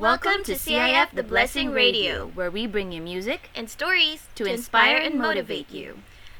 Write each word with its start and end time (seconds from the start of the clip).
Welcome 0.00 0.44
to 0.44 0.54
CIF 0.54 1.10
The 1.12 1.22
Blessing 1.22 1.72
Radio, 1.72 2.28
where 2.28 2.50
we 2.50 2.66
bring 2.66 2.90
you 2.90 3.02
music 3.02 3.50
and 3.54 3.68
stories 3.68 4.26
to 4.36 4.46
inspire 4.46 4.96
and 4.96 5.16
motivate 5.16 5.70
you. 5.70 5.98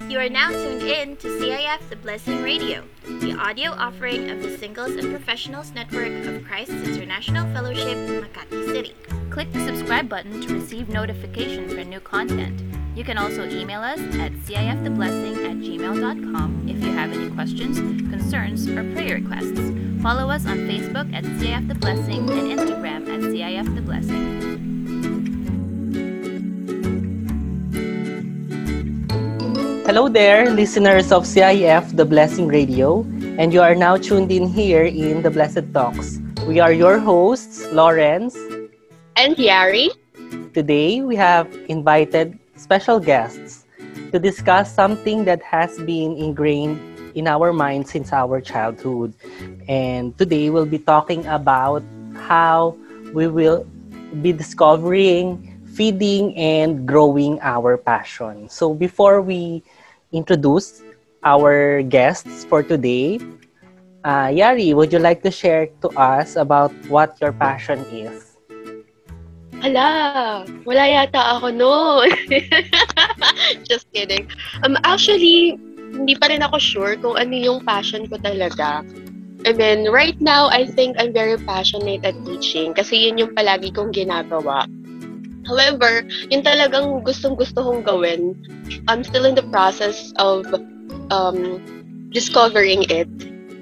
You 0.08 0.18
are 0.18 0.30
now 0.30 0.48
tuned 0.48 0.80
in 0.80 1.18
to 1.18 1.28
CIF 1.28 1.90
The 1.90 1.96
Blessing 1.96 2.42
Radio, 2.42 2.84
the 3.04 3.34
audio 3.34 3.72
offering 3.72 4.30
of 4.30 4.40
the 4.40 4.56
Singles 4.56 4.92
and 4.92 5.10
Professionals 5.10 5.72
Network 5.72 6.24
of 6.24 6.42
Christ 6.46 6.70
International 6.70 7.44
Fellowship, 7.52 7.98
Makati 7.98 8.64
City. 8.72 8.94
Click 9.28 9.52
the 9.52 9.66
subscribe 9.66 10.08
button 10.08 10.40
to 10.40 10.54
receive 10.54 10.88
notifications 10.88 11.74
for 11.74 11.84
new 11.84 12.00
content. 12.00 12.62
You 12.96 13.04
can 13.04 13.18
also 13.18 13.46
email 13.46 13.80
us 13.80 14.00
at 14.18 14.32
ciftheblessing 14.50 15.46
at 15.46 15.56
gmail.com 15.62 16.66
if 16.68 16.82
you 16.82 16.90
have 16.90 17.12
any 17.12 17.30
questions, 17.30 17.78
concerns, 18.10 18.66
or 18.66 18.82
prayer 18.94 19.14
requests. 19.22 19.62
Follow 20.02 20.28
us 20.28 20.44
on 20.44 20.66
Facebook 20.66 21.06
at 21.14 21.22
CIF 21.38 21.68
The 21.68 21.76
Blessing 21.76 22.28
and 22.28 22.58
Instagram 22.58 23.06
at 23.06 23.20
CIF 23.30 23.74
The 23.76 23.82
Blessing. 23.82 24.40
Hello 29.86 30.08
there, 30.08 30.50
listeners 30.50 31.12
of 31.12 31.24
CIF 31.24 31.94
The 31.94 32.04
Blessing 32.04 32.48
Radio, 32.48 33.02
and 33.38 33.54
you 33.54 33.62
are 33.62 33.76
now 33.76 33.98
tuned 33.98 34.32
in 34.32 34.48
here 34.48 34.82
in 34.82 35.22
The 35.22 35.30
Blessed 35.30 35.72
Talks. 35.72 36.18
We 36.44 36.58
are 36.58 36.72
your 36.72 36.98
hosts, 36.98 37.70
Lawrence 37.70 38.34
and 39.14 39.36
Yari. 39.36 39.90
Today, 40.54 41.02
we 41.02 41.14
have 41.14 41.46
invited 41.68 42.39
special 42.60 43.00
guests 43.00 43.64
to 44.12 44.18
discuss 44.20 44.74
something 44.74 45.24
that 45.24 45.42
has 45.42 45.78
been 45.80 46.16
ingrained 46.16 46.80
in 47.14 47.26
our 47.26 47.52
minds 47.52 47.90
since 47.90 48.12
our 48.12 48.40
childhood. 48.40 49.14
And 49.68 50.16
today 50.18 50.50
we'll 50.50 50.66
be 50.68 50.78
talking 50.78 51.26
about 51.26 51.84
how 52.14 52.76
we 53.12 53.26
will 53.28 53.66
be 54.22 54.32
discovering, 54.32 55.40
feeding, 55.64 56.36
and 56.36 56.86
growing 56.86 57.40
our 57.42 57.76
passion. 57.78 58.48
So 58.48 58.74
before 58.74 59.22
we 59.22 59.62
introduce 60.12 60.82
our 61.24 61.82
guests 61.82 62.44
for 62.44 62.62
today, 62.62 63.20
uh, 64.04 64.28
Yari, 64.32 64.74
would 64.74 64.92
you 64.92 64.98
like 64.98 65.22
to 65.22 65.30
share 65.30 65.68
to 65.82 65.88
us 65.96 66.36
about 66.36 66.72
what 66.88 67.20
your 67.20 67.32
passion 67.32 67.80
is? 67.92 68.29
Hala, 69.60 69.88
wala 70.64 70.84
yata 70.88 71.36
ako 71.36 71.52
noon. 71.52 72.08
Just 73.68 73.92
kidding. 73.92 74.24
Um, 74.64 74.80
actually, 74.88 75.60
hindi 75.92 76.16
pa 76.16 76.32
rin 76.32 76.40
ako 76.40 76.56
sure 76.56 76.94
kung 76.96 77.20
ano 77.20 77.36
yung 77.36 77.60
passion 77.68 78.08
ko 78.08 78.16
talaga. 78.16 78.80
I 79.44 79.52
mean, 79.52 79.88
right 79.88 80.16
now, 80.20 80.48
I 80.48 80.64
think 80.64 80.96
I'm 80.96 81.12
very 81.12 81.36
passionate 81.40 82.04
at 82.04 82.16
teaching 82.24 82.72
kasi 82.72 83.08
yun 83.08 83.20
yung 83.20 83.32
palagi 83.32 83.72
kong 83.72 83.92
ginagawa. 83.92 84.68
However, 85.48 86.04
yung 86.28 86.44
talagang 86.44 87.04
gustong-gusto 87.04 87.64
kong 87.64 87.82
gawin, 87.84 88.36
I'm 88.88 89.04
still 89.04 89.24
in 89.24 89.36
the 89.36 89.44
process 89.48 90.12
of 90.20 90.44
um, 91.08 91.60
discovering 92.12 92.84
it. 92.92 93.08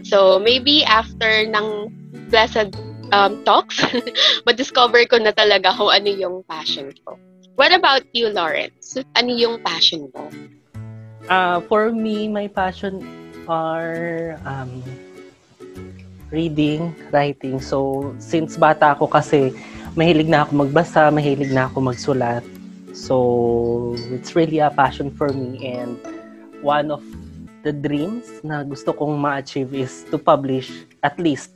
So, 0.03 0.39
maybe 0.39 0.83
after 0.83 1.47
ng 1.47 1.91
blessed 2.31 2.75
um, 3.13 3.43
talks, 3.45 3.81
ma-discover 4.47 5.05
ko 5.07 5.19
na 5.19 5.33
talaga 5.33 5.73
kung 5.75 5.91
ano 5.93 6.09
yung 6.09 6.37
passion 6.45 6.93
ko. 7.05 7.17
What 7.59 7.75
about 7.75 8.07
you, 8.15 8.31
Lawrence? 8.31 8.95
Ano 9.19 9.35
yung 9.35 9.59
passion 9.67 10.11
mo? 10.15 10.31
Uh, 11.27 11.61
for 11.67 11.91
me, 11.91 12.31
my 12.31 12.47
passion 12.47 13.03
are 13.51 14.39
um, 14.47 14.81
reading, 16.31 16.95
writing. 17.11 17.61
So, 17.61 18.11
since 18.23 18.57
bata 18.57 18.95
ako 18.95 19.11
kasi, 19.11 19.51
mahilig 19.99 20.31
na 20.31 20.47
ako 20.47 20.65
magbasa, 20.65 21.11
mahilig 21.11 21.51
na 21.51 21.67
ako 21.67 21.91
magsulat. 21.91 22.45
So, 22.95 23.95
it's 24.15 24.39
really 24.39 24.63
a 24.63 24.71
passion 24.71 25.11
for 25.11 25.35
me 25.35 25.59
and 25.67 25.99
one 26.63 26.91
of 26.91 27.03
the 27.63 27.75
dreams 27.75 28.27
na 28.47 28.63
gusto 28.63 28.95
kong 28.95 29.19
ma-achieve 29.19 29.75
is 29.75 30.07
to 30.15 30.19
publish 30.19 30.71
at 31.03 31.19
least 31.19 31.55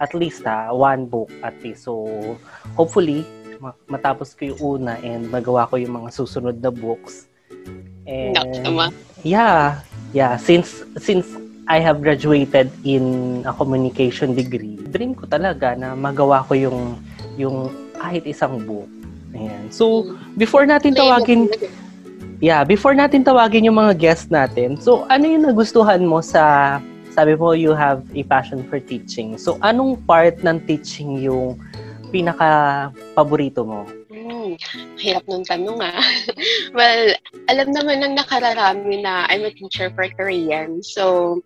at 0.00 0.14
least 0.14 0.46
ha, 0.46 0.70
one 0.74 1.06
book 1.06 1.30
at 1.42 1.54
least. 1.62 1.86
So, 1.86 2.06
hopefully, 2.74 3.26
matapos 3.90 4.38
ko 4.38 4.54
yung 4.54 4.60
una 4.62 4.94
and 5.02 5.26
magawa 5.30 5.66
ko 5.66 5.76
yung 5.76 5.98
mga 5.98 6.10
susunod 6.14 6.62
na 6.62 6.70
books. 6.70 7.26
And, 8.06 8.38
no, 8.64 8.88
yeah, 9.22 9.82
yeah. 10.14 10.38
Since, 10.38 10.86
since 10.96 11.26
I 11.68 11.82
have 11.82 12.00
graduated 12.00 12.72
in 12.86 13.44
a 13.44 13.52
communication 13.52 14.32
degree, 14.32 14.80
dream 14.88 15.12
ko 15.12 15.26
talaga 15.28 15.76
na 15.76 15.92
magawa 15.92 16.46
ko 16.46 16.54
yung, 16.56 16.96
yung 17.36 17.68
kahit 17.98 18.24
isang 18.24 18.62
book. 18.64 18.88
Ayan. 19.36 19.68
So, 19.68 20.16
before 20.40 20.64
natin 20.64 20.96
tawagin, 20.96 21.52
yeah, 22.40 22.64
before 22.64 22.96
natin 22.96 23.26
tawagin 23.26 23.68
yung 23.68 23.76
mga 23.76 23.98
guests 24.00 24.32
natin, 24.32 24.80
so 24.80 25.04
ano 25.12 25.28
yung 25.28 25.44
nagustuhan 25.44 26.00
mo 26.06 26.24
sa 26.24 26.78
sabi 27.12 27.34
mo 27.36 27.52
you 27.52 27.72
have 27.74 28.04
a 28.14 28.22
passion 28.24 28.64
for 28.66 28.78
teaching. 28.80 29.36
So, 29.36 29.58
anong 29.62 30.04
part 30.06 30.42
ng 30.44 30.64
teaching 30.68 31.18
yung 31.22 31.58
pinaka-paborito 32.08 33.64
mo? 33.64 33.84
Hmm, 34.08 34.56
hirap 34.96 35.24
nung 35.28 35.44
tanong 35.44 35.80
ah. 35.84 36.00
well, 36.78 37.12
alam 37.48 37.68
naman 37.72 38.04
ng 38.04 38.14
nakararami 38.16 39.04
na 39.04 39.28
I'm 39.28 39.44
a 39.44 39.52
teacher 39.52 39.92
for 39.92 40.08
Korean. 40.16 40.80
So, 40.80 41.38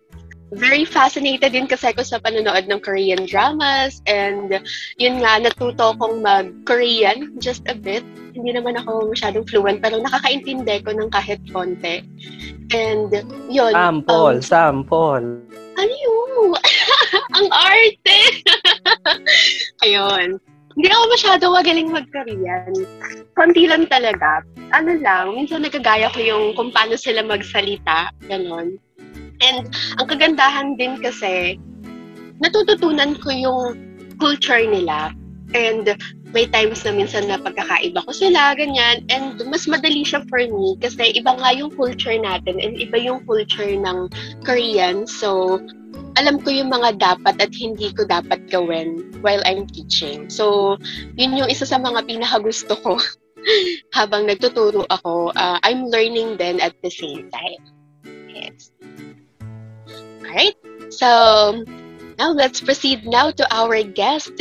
very 0.53 0.85
fascinated 0.85 1.51
din 1.53 1.65
kasi 1.65 1.89
ako 1.89 2.05
sa 2.05 2.21
panonood 2.21 2.69
ng 2.69 2.79
Korean 2.79 3.25
dramas 3.25 3.99
and 4.05 4.61
yun 5.01 5.19
nga, 5.19 5.41
natuto 5.41 5.97
kong 5.97 6.21
mag-Korean 6.21 7.41
just 7.41 7.65
a 7.65 7.75
bit. 7.75 8.05
Hindi 8.33 8.49
naman 8.53 8.77
ako 8.81 9.13
masyadong 9.13 9.45
fluent 9.45 9.79
pero 9.79 10.01
nakakaintindi 10.01 10.81
ko 10.81 10.91
ng 10.93 11.09
kahit 11.13 11.39
konti. 11.53 12.01
And 12.73 13.13
yun. 13.49 13.73
Sample, 13.73 14.37
um, 14.37 14.41
sample. 14.41 15.27
Ano 15.77 15.93
yun? 15.93 16.57
Ang 17.37 17.47
arte! 17.53 18.19
Ayun. 19.85 20.41
Hindi 20.73 20.89
ako 20.89 21.03
masyado 21.13 21.43
magaling 21.53 21.89
mag-Korean. 21.93 22.73
Konti 23.37 23.69
lang 23.69 23.85
talaga. 23.85 24.41
Ano 24.73 24.97
lang, 24.97 25.37
minsan 25.37 25.61
nagagaya 25.61 26.09
ko 26.09 26.17
yung 26.17 26.57
kung 26.57 26.73
paano 26.73 26.97
sila 26.97 27.21
magsalita. 27.21 28.09
Ganon. 28.25 28.81
And 29.45 29.69
ang 30.01 30.07
kagandahan 30.09 30.73
din 30.81 30.97
kasi, 30.97 31.61
natututunan 32.41 33.13
ko 33.21 33.29
yung 33.29 33.61
culture 34.17 34.65
nila. 34.65 35.13
And 35.53 35.93
may 36.33 36.49
times 36.49 36.81
na 36.81 36.91
minsan 36.91 37.29
na 37.29 37.37
pagkakaiba 37.37 38.01
ko 38.03 38.11
sila, 38.11 38.57
ganyan. 38.57 39.05
And 39.13 39.37
mas 39.47 39.69
madali 39.69 40.01
siya 40.01 40.25
for 40.25 40.41
me 40.41 40.75
kasi 40.81 41.13
iba 41.13 41.37
nga 41.37 41.53
yung 41.53 41.69
culture 41.77 42.17
natin 42.17 42.57
and 42.57 42.81
iba 42.81 42.97
yung 42.97 43.21
culture 43.29 43.69
ng 43.69 44.09
Korean. 44.41 45.05
So, 45.05 45.61
alam 46.17 46.41
ko 46.41 46.49
yung 46.49 46.73
mga 46.73 46.97
dapat 46.97 47.37
at 47.37 47.53
hindi 47.53 47.93
ko 47.93 48.09
dapat 48.09 48.49
gawin 48.49 49.13
while 49.21 49.45
I'm 49.45 49.69
teaching. 49.69 50.25
So, 50.33 50.77
yun 51.13 51.37
yung 51.37 51.53
isa 51.53 51.69
sa 51.69 51.77
mga 51.77 52.09
pinakagusto 52.09 52.73
ko 52.81 52.97
habang 53.97 54.25
nagtuturo 54.25 54.89
ako. 54.89 55.37
Uh, 55.37 55.61
I'm 55.61 55.85
learning 55.93 56.41
then 56.41 56.57
at 56.57 56.73
the 56.81 56.89
same 56.89 57.29
time. 57.29 57.61
Yes. 58.25 58.73
Alright. 60.25 60.57
So, 60.89 61.61
now 62.17 62.33
let's 62.33 62.57
proceed 62.57 63.05
now 63.05 63.29
to 63.29 63.45
our 63.53 63.85
guest 63.85 64.33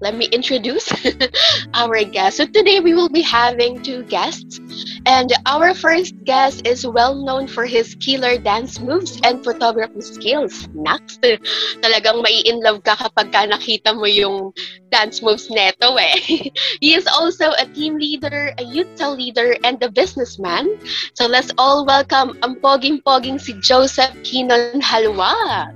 let 0.00 0.14
me 0.14 0.26
introduce 0.32 0.90
our 1.74 2.02
guest. 2.04 2.36
So 2.38 2.46
today 2.46 2.80
we 2.80 2.94
will 2.94 3.08
be 3.08 3.22
having 3.22 3.82
two 3.82 4.02
guests. 4.04 4.60
And 5.06 5.32
our 5.46 5.74
first 5.74 6.14
guest 6.24 6.66
is 6.66 6.86
well 6.86 7.14
known 7.14 7.46
for 7.46 7.66
his 7.66 7.94
killer 7.96 8.38
dance 8.38 8.80
moves 8.80 9.20
and 9.24 9.44
photography 9.44 10.00
skills. 10.00 10.68
Next, 10.74 11.20
talagang 11.84 12.20
mai 12.24 12.42
in 12.44 12.60
love 12.60 12.82
ka 12.84 12.96
kapag 12.96 13.32
ka 13.32 13.48
nakita 13.48 13.96
mo 13.96 14.04
yung 14.08 14.52
dance 14.90 15.22
moves 15.22 15.50
neto 15.50 15.96
eh. 15.96 16.16
he 16.84 16.94
is 16.94 17.06
also 17.06 17.52
a 17.58 17.66
team 17.74 17.98
leader, 17.98 18.52
a 18.58 18.64
youth 18.64 18.90
cell 18.94 19.16
leader, 19.16 19.56
and 19.64 19.82
a 19.82 19.90
businessman. 19.90 20.68
So 21.14 21.26
let's 21.26 21.50
all 21.58 21.84
welcome 21.84 22.38
ang 22.42 22.60
poging-poging 22.60 23.40
si 23.40 23.58
Joseph 23.60 24.14
Kinon 24.22 24.80
Halwa. 24.80 25.72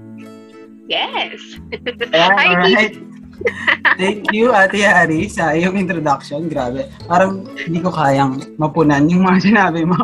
Yes. 0.89 1.37
Hi, 2.15 2.57
right. 2.57 2.97
Thank 3.99 4.31
you, 4.31 4.55
Ate 4.55 4.83
Ari, 4.87 5.27
sa 5.31 5.55
iyong 5.55 5.79
introduction. 5.79 6.47
Grabe. 6.47 6.87
Parang 7.07 7.47
hindi 7.59 7.79
ko 7.83 7.91
kayang 7.91 8.43
mapunan 8.59 9.07
yung 9.11 9.27
mga 9.27 9.39
sinabi 9.51 9.83
mo. 9.87 9.99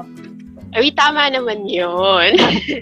Ay, 0.75 0.91
tama 0.91 1.31
naman 1.31 1.71
yun. 1.71 2.35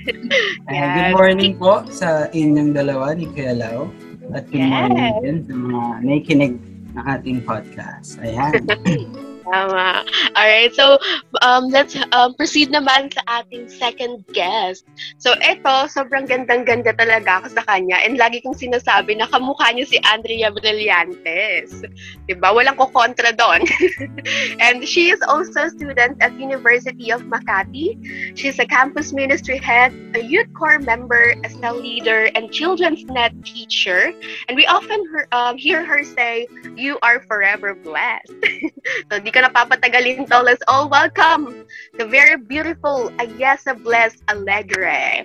yes. 0.73 0.93
Good 0.97 1.13
morning 1.13 1.61
po 1.61 1.85
sa 1.93 2.33
inyong 2.33 2.73
dalawa 2.73 3.13
ni 3.13 3.29
Kuya 3.29 3.53
Lau. 3.53 3.93
At 4.33 4.49
good 4.49 4.65
yes. 4.65 4.73
morning 4.73 5.13
din 5.21 5.37
sa 5.45 5.53
mga 5.53 5.83
nakikinig 6.01 6.55
ng 6.97 7.05
ating 7.05 7.39
podcast. 7.45 8.17
Ayan. 8.25 8.65
Tama. 9.43 10.07
Alright, 10.39 10.75
so 10.75 10.99
um, 11.43 11.69
let's 11.69 11.99
um, 12.15 12.35
proceed 12.39 12.71
naman 12.71 13.11
sa 13.11 13.43
ating 13.43 13.67
second 13.67 14.25
guest. 14.31 14.87
So 15.19 15.35
ito, 15.43 15.91
sobrang 15.91 16.31
gandang-ganda 16.31 16.95
talaga 16.95 17.43
ako 17.43 17.59
sa 17.59 17.63
kanya 17.67 17.99
and 18.07 18.17
lagi 18.17 18.39
kong 18.41 18.55
sinasabi 18.55 19.19
na 19.19 19.27
kamukha 19.27 19.75
niya 19.75 19.87
si 19.89 19.99
Andrea 20.07 20.55
Brillantes. 20.55 21.83
Diba? 22.31 22.55
Walang 22.55 22.79
ko 22.79 22.87
kontra 22.95 23.35
doon. 23.35 23.67
and 24.65 24.87
she 24.87 25.11
is 25.11 25.19
also 25.27 25.67
a 25.67 25.71
student 25.71 26.23
at 26.23 26.33
University 26.39 27.11
of 27.11 27.27
Makati. 27.27 27.99
She's 28.39 28.59
a 28.63 28.67
campus 28.67 29.13
ministry 29.13 29.59
head, 29.59 29.91
a 30.15 30.23
youth 30.23 30.49
corps 30.55 30.79
member, 30.79 31.35
a 31.43 31.49
cell 31.51 31.77
leader, 31.77 32.31
and 32.35 32.53
children's 32.55 33.05
net 33.11 33.35
teacher. 33.45 34.15
And 34.49 34.55
we 34.55 34.67
often 34.67 35.03
hear, 35.11 35.27
um, 35.33 35.59
hear 35.59 35.85
her 35.85 36.05
say, 36.05 36.47
you 36.77 36.99
are 37.03 37.21
forever 37.27 37.75
blessed. 37.75 38.33
so, 39.11 39.19
di 39.19 39.32
ka 39.33 39.49
napapatagalin 39.49 40.29
to. 40.29 40.45
Let's 40.45 40.61
all 40.69 40.93
welcome 40.93 41.65
the 41.97 42.05
very 42.05 42.37
beautiful 42.37 43.09
Ayesa 43.17 43.73
Bless 43.81 44.21
Alegre. 44.29 45.25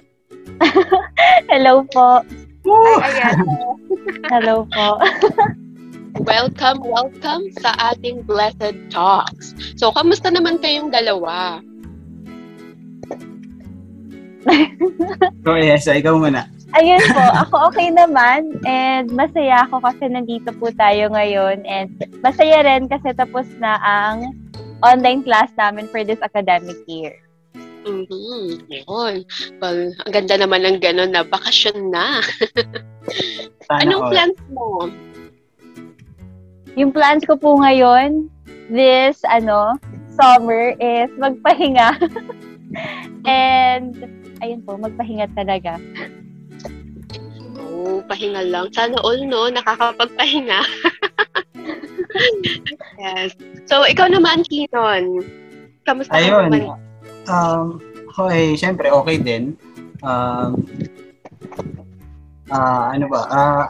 Hello 1.51 1.83
po. 1.92 2.24
Hi, 2.63 3.12
Ayesa. 3.12 3.56
Hello 4.33 4.63
po. 4.71 5.04
welcome, 6.31 6.80
welcome 6.88 7.51
sa 7.59 7.75
ating 7.92 8.24
Blessed 8.24 8.75
Talks. 8.88 9.51
So, 9.75 9.92
kamusta 9.92 10.31
naman 10.31 10.63
kayong 10.63 10.89
dalawa? 10.89 11.60
So, 15.44 15.60
yes, 15.60 15.92
ikaw 15.92 16.15
muna. 16.15 16.48
Ayun 16.75 17.00
po, 17.16 17.24
ako 17.48 17.72
okay 17.72 17.88
naman 17.88 18.60
and 18.68 19.08
masaya 19.16 19.64
ako 19.64 19.80
kasi 19.80 20.12
nandito 20.12 20.52
po 20.60 20.68
tayo 20.75 21.08
ngayon 21.16 21.64
and 21.64 21.96
masaya 22.19 22.60
rin 22.68 22.92
kasi 22.92 23.16
tapos 23.16 23.48
na 23.64 23.80
ang 23.80 24.36
online 24.84 25.24
class 25.24 25.48
namin 25.56 25.88
for 25.88 26.04
this 26.04 26.19
academic 26.19 26.75
year. 26.86 27.16
Mm-hmm. 27.88 28.68
Yun. 28.68 29.24
Well, 29.64 29.80
ang 29.96 30.12
ganda 30.12 30.36
naman 30.36 30.68
ng 30.68 30.84
gano'n 30.84 31.16
na 31.16 31.24
bakasyon 31.24 31.88
na. 31.88 32.19
Anong 33.84 34.04
all. 34.04 34.12
plans 34.12 34.40
mo? 34.52 34.92
Yung 36.75 36.92
plans 36.92 37.24
ko 37.24 37.40
po 37.40 37.56
ngayon, 37.63 38.28
this, 38.68 39.24
ano, 39.24 39.80
summer 40.20 40.75
is 40.84 41.08
magpahinga. 41.16 41.96
and, 43.24 43.96
ayun 44.44 44.62
po, 44.68 44.75
magpahinga 44.75 45.31
talaga. 45.31 45.80
Oh, 47.77 48.01
pahinga 48.09 48.41
lang. 48.41 48.74
Sana 48.74 48.97
all, 49.06 49.21
no? 49.21 49.53
Nakakapagpahinga. 49.53 50.65
yes. 53.01 53.38
So, 53.69 53.85
ikaw 53.85 54.09
naman, 54.09 54.41
Kinon. 54.50 55.21
Kamusta 55.85 56.18
ka 56.18 56.50
naman? 56.50 56.74
Um, 57.29 57.77
ako 58.09 58.33
eh, 58.33 58.57
syempre, 58.57 58.89
okay 58.89 59.21
din. 59.21 59.53
Um, 60.01 60.65
ah 62.50 62.95
ano 62.95 63.06
ba? 63.12 63.21
Ah, 63.29 63.65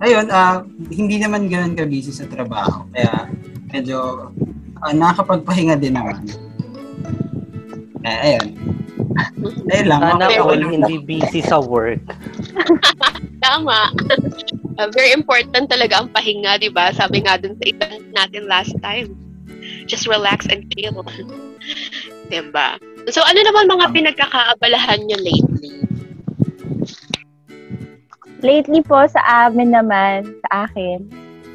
ayun, 0.00 0.30
ah, 0.32 0.64
hindi 0.88 1.20
naman 1.20 1.52
ganoon 1.52 1.76
ka-busy 1.76 2.16
sa 2.16 2.24
trabaho. 2.24 2.88
Kaya, 2.96 3.28
medyo, 3.76 4.32
ah, 4.80 4.94
nakakapagpahinga 4.96 5.76
din 5.76 6.00
naman. 6.00 6.24
Eh, 8.08 8.32
ayun. 8.32 8.56
Ayun 9.72 9.86
lang. 9.88 10.00
Sana 10.00 10.26
all 10.40 10.62
hindi 10.62 10.96
busy 11.02 11.40
sa 11.42 11.60
work. 11.60 12.02
Tama. 13.44 13.90
Uh, 14.76 14.92
very 14.92 15.08
important 15.16 15.72
talaga 15.72 16.04
ang 16.04 16.12
pahinga, 16.12 16.60
di 16.60 16.68
ba? 16.68 16.92
Sabi 16.92 17.24
nga 17.24 17.40
dun 17.40 17.56
sa 17.56 17.64
event 17.64 18.04
natin 18.12 18.44
last 18.44 18.76
time. 18.84 19.08
Just 19.88 20.04
relax 20.04 20.44
and 20.52 20.68
chill. 20.76 21.00
diba? 22.28 22.76
So, 23.08 23.24
ano 23.24 23.40
naman 23.40 23.72
mga 23.72 23.86
pinagkakaabalahan 23.96 25.00
nyo 25.08 25.16
lately? 25.16 25.72
Lately 28.44 28.84
po 28.84 29.08
sa 29.08 29.48
amin 29.48 29.72
naman, 29.72 30.28
sa 30.44 30.68
akin, 30.68 31.08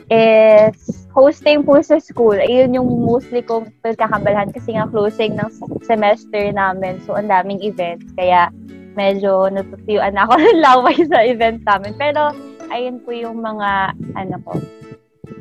is 0.09 1.00
hosting 1.11 1.63
po 1.67 1.79
sa 1.83 1.99
school. 1.99 2.35
Ayun 2.35 2.75
yung 2.75 2.87
mostly 3.03 3.43
kong 3.43 3.71
pagkakabalhan 3.83 4.51
kasi 4.55 4.75
nga 4.75 4.87
closing 4.87 5.35
ng 5.35 5.49
semester 5.83 6.51
namin. 6.51 6.99
So, 7.03 7.19
ang 7.19 7.27
daming 7.27 7.59
events. 7.63 8.07
Kaya, 8.15 8.51
medyo 8.95 9.47
natutuyuan 9.51 10.19
ako 10.19 10.33
ng 10.39 10.59
laway 10.63 10.97
sa 11.07 11.19
events 11.23 11.63
namin. 11.67 11.93
Pero, 11.99 12.31
ayun 12.71 13.03
po 13.03 13.11
yung 13.11 13.43
mga, 13.43 13.95
ano 14.15 14.35
ko, 14.47 14.53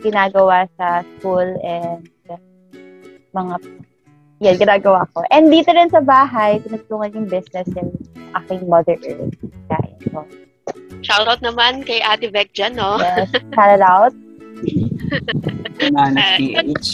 ginagawa 0.03 0.67
sa 0.75 1.07
school 1.19 1.47
and 1.63 2.07
mga, 3.31 3.55
yan, 4.43 4.57
ginagawa 4.59 5.07
ko. 5.15 5.23
And 5.31 5.53
dito 5.53 5.71
rin 5.71 5.93
sa 5.93 6.03
bahay, 6.03 6.59
tinutulungan 6.67 7.15
yung 7.15 7.29
business 7.31 7.69
ng 7.79 7.95
aking 8.43 8.67
Mother 8.67 8.99
Earth. 9.07 9.39
Kaya, 9.71 9.95
po. 10.11 10.27
Shoutout 11.01 11.41
naman 11.41 11.87
kay 11.87 12.03
Ate 12.05 12.29
Beck 12.29 12.53
dyan, 12.53 12.77
no? 12.77 12.99
Yes, 13.01 13.31
shout 13.55 13.81
out. 13.81 14.15
Nanas 15.91 16.39
PH. 16.39 16.89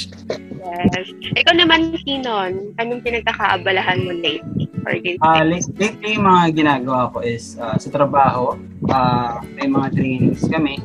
Yes. 0.67 1.07
Ikaw 1.37 1.55
naman, 1.55 1.95
Kinon, 2.03 2.75
anong 2.77 3.03
pinagkakaabalahan 3.03 4.03
mo 4.03 4.13
lately? 4.15 4.67
Or 4.87 4.95
Ah, 5.23 5.43
lately, 5.43 5.75
lately, 5.79 6.11
yung 6.15 6.27
mga 6.27 6.45
ginagawa 6.55 7.11
ko 7.11 7.19
is 7.23 7.59
ah, 7.59 7.75
sa 7.75 7.91
trabaho, 7.91 8.55
ah, 8.91 9.43
may 9.55 9.67
mga 9.67 9.95
trainings 9.95 10.47
kami. 10.47 10.79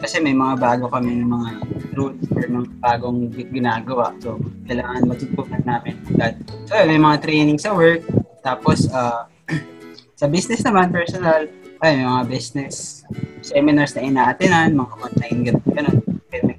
Kasi 0.00 0.18
may 0.18 0.32
mga 0.32 0.56
bago 0.56 0.88
kami 0.88 1.20
ng 1.20 1.28
mga 1.28 1.48
rules 1.92 2.22
or 2.32 2.42
mga 2.42 2.68
bagong 2.80 3.28
gi- 3.30 3.50
ginagawa. 3.52 4.14
So, 4.18 4.40
kailangan 4.64 5.06
matutunan 5.06 5.62
namin 5.62 5.94
agad. 6.16 6.40
So, 6.64 6.78
may 6.78 6.96
mga 6.96 7.16
training 7.20 7.58
sa 7.58 7.74
work. 7.74 8.02
Tapos, 8.40 8.88
ah, 8.90 9.26
sa 10.20 10.26
business 10.26 10.64
naman, 10.64 10.90
personal, 10.90 11.46
ay, 11.80 11.96
may 11.96 12.06
mga 12.06 12.24
business 12.28 13.04
seminars 13.40 13.96
na 13.96 14.04
inaatinan, 14.04 14.76
mga 14.76 14.94
online, 15.00 15.38
ganun, 15.48 15.64
ganun, 15.72 15.98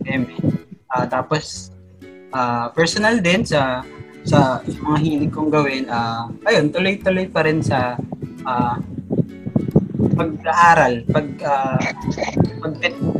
keme 0.01 0.35
Ah, 0.91 1.07
tapos, 1.07 1.71
ah, 2.35 2.68
personal 2.75 3.23
din 3.23 3.47
sa 3.47 3.85
sa 4.21 4.62
mga 4.62 4.97
hilig 5.01 5.31
kong 5.33 5.50
gawin, 5.50 5.88
ah, 5.88 6.27
ayun, 6.45 6.68
tuloy-tuloy 6.68 7.31
pa 7.31 7.47
rin 7.47 7.63
sa 7.63 7.95
ah, 8.44 8.75
pag-aaral, 10.19 11.07
pag, 11.07 11.27
ah, 11.47 11.79
pag, 12.59 12.74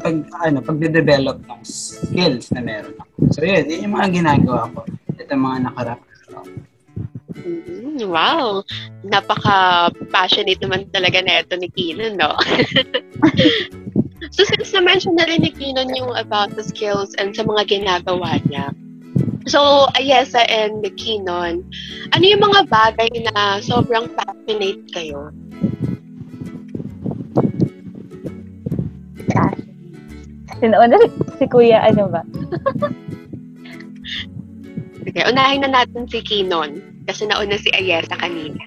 pag, 0.04 0.15
ano, 0.45 0.59
pagde-develop 0.59 1.38
ng 1.47 1.62
skills 1.63 2.51
na 2.51 2.62
meron 2.62 2.97
ako. 3.00 3.13
So, 3.33 3.47
yun, 3.47 3.65
yun 3.65 3.88
yung 3.88 3.95
mga 3.95 4.09
ginagawa 4.19 4.68
ko. 4.75 4.83
Ito 5.15 5.31
mga 5.31 5.59
nakarap. 5.71 6.00
Mm, 7.42 8.06
wow! 8.06 8.62
Napaka-passionate 9.02 10.62
naman 10.62 10.86
talaga 10.94 11.26
na 11.26 11.42
ito 11.42 11.58
ni 11.58 11.70
Kinon, 11.74 12.22
no? 12.22 12.38
so, 14.36 14.46
since 14.46 14.74
na-mention 14.74 15.18
na 15.18 15.26
rin 15.26 15.42
ni 15.42 15.50
Kinon 15.50 15.90
yung 15.98 16.14
about 16.14 16.54
the 16.54 16.62
skills 16.62 17.18
and 17.18 17.33
sa 17.33 17.42
mga 17.42 17.66
ginagawa 17.66 18.38
niya, 18.45 18.69
so, 19.50 19.90
Ayesa 19.98 20.45
and 20.50 20.86
Kinon, 20.98 21.66
ano 22.14 22.24
yung 22.24 22.45
mga 22.45 22.69
bagay 22.69 23.10
na 23.33 23.57
sobrang 23.66 24.06
passionate 24.14 24.86
kayo? 24.94 25.33
Sinauna 30.62 30.94
si 31.42 31.50
Kuya, 31.50 31.90
ano 31.90 32.06
ba? 32.06 32.21
Sige, 35.02 35.26
unahin 35.26 35.66
na 35.66 35.81
natin 35.81 36.06
si 36.06 36.21
Kinon 36.21 36.91
kasi 37.06 37.26
nauna 37.26 37.58
si 37.58 37.70
Ayesa 37.74 38.16
kanina. 38.18 38.62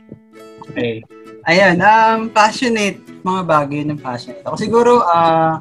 Okay. 0.71 1.05
Ayan, 1.45 1.77
um, 1.85 2.33
passionate, 2.33 2.99
mga 3.21 3.43
bagay 3.45 3.85
ng 3.85 4.01
passionate. 4.01 4.41
Ako 4.49 4.57
siguro, 4.57 5.05
ah, 5.05 5.61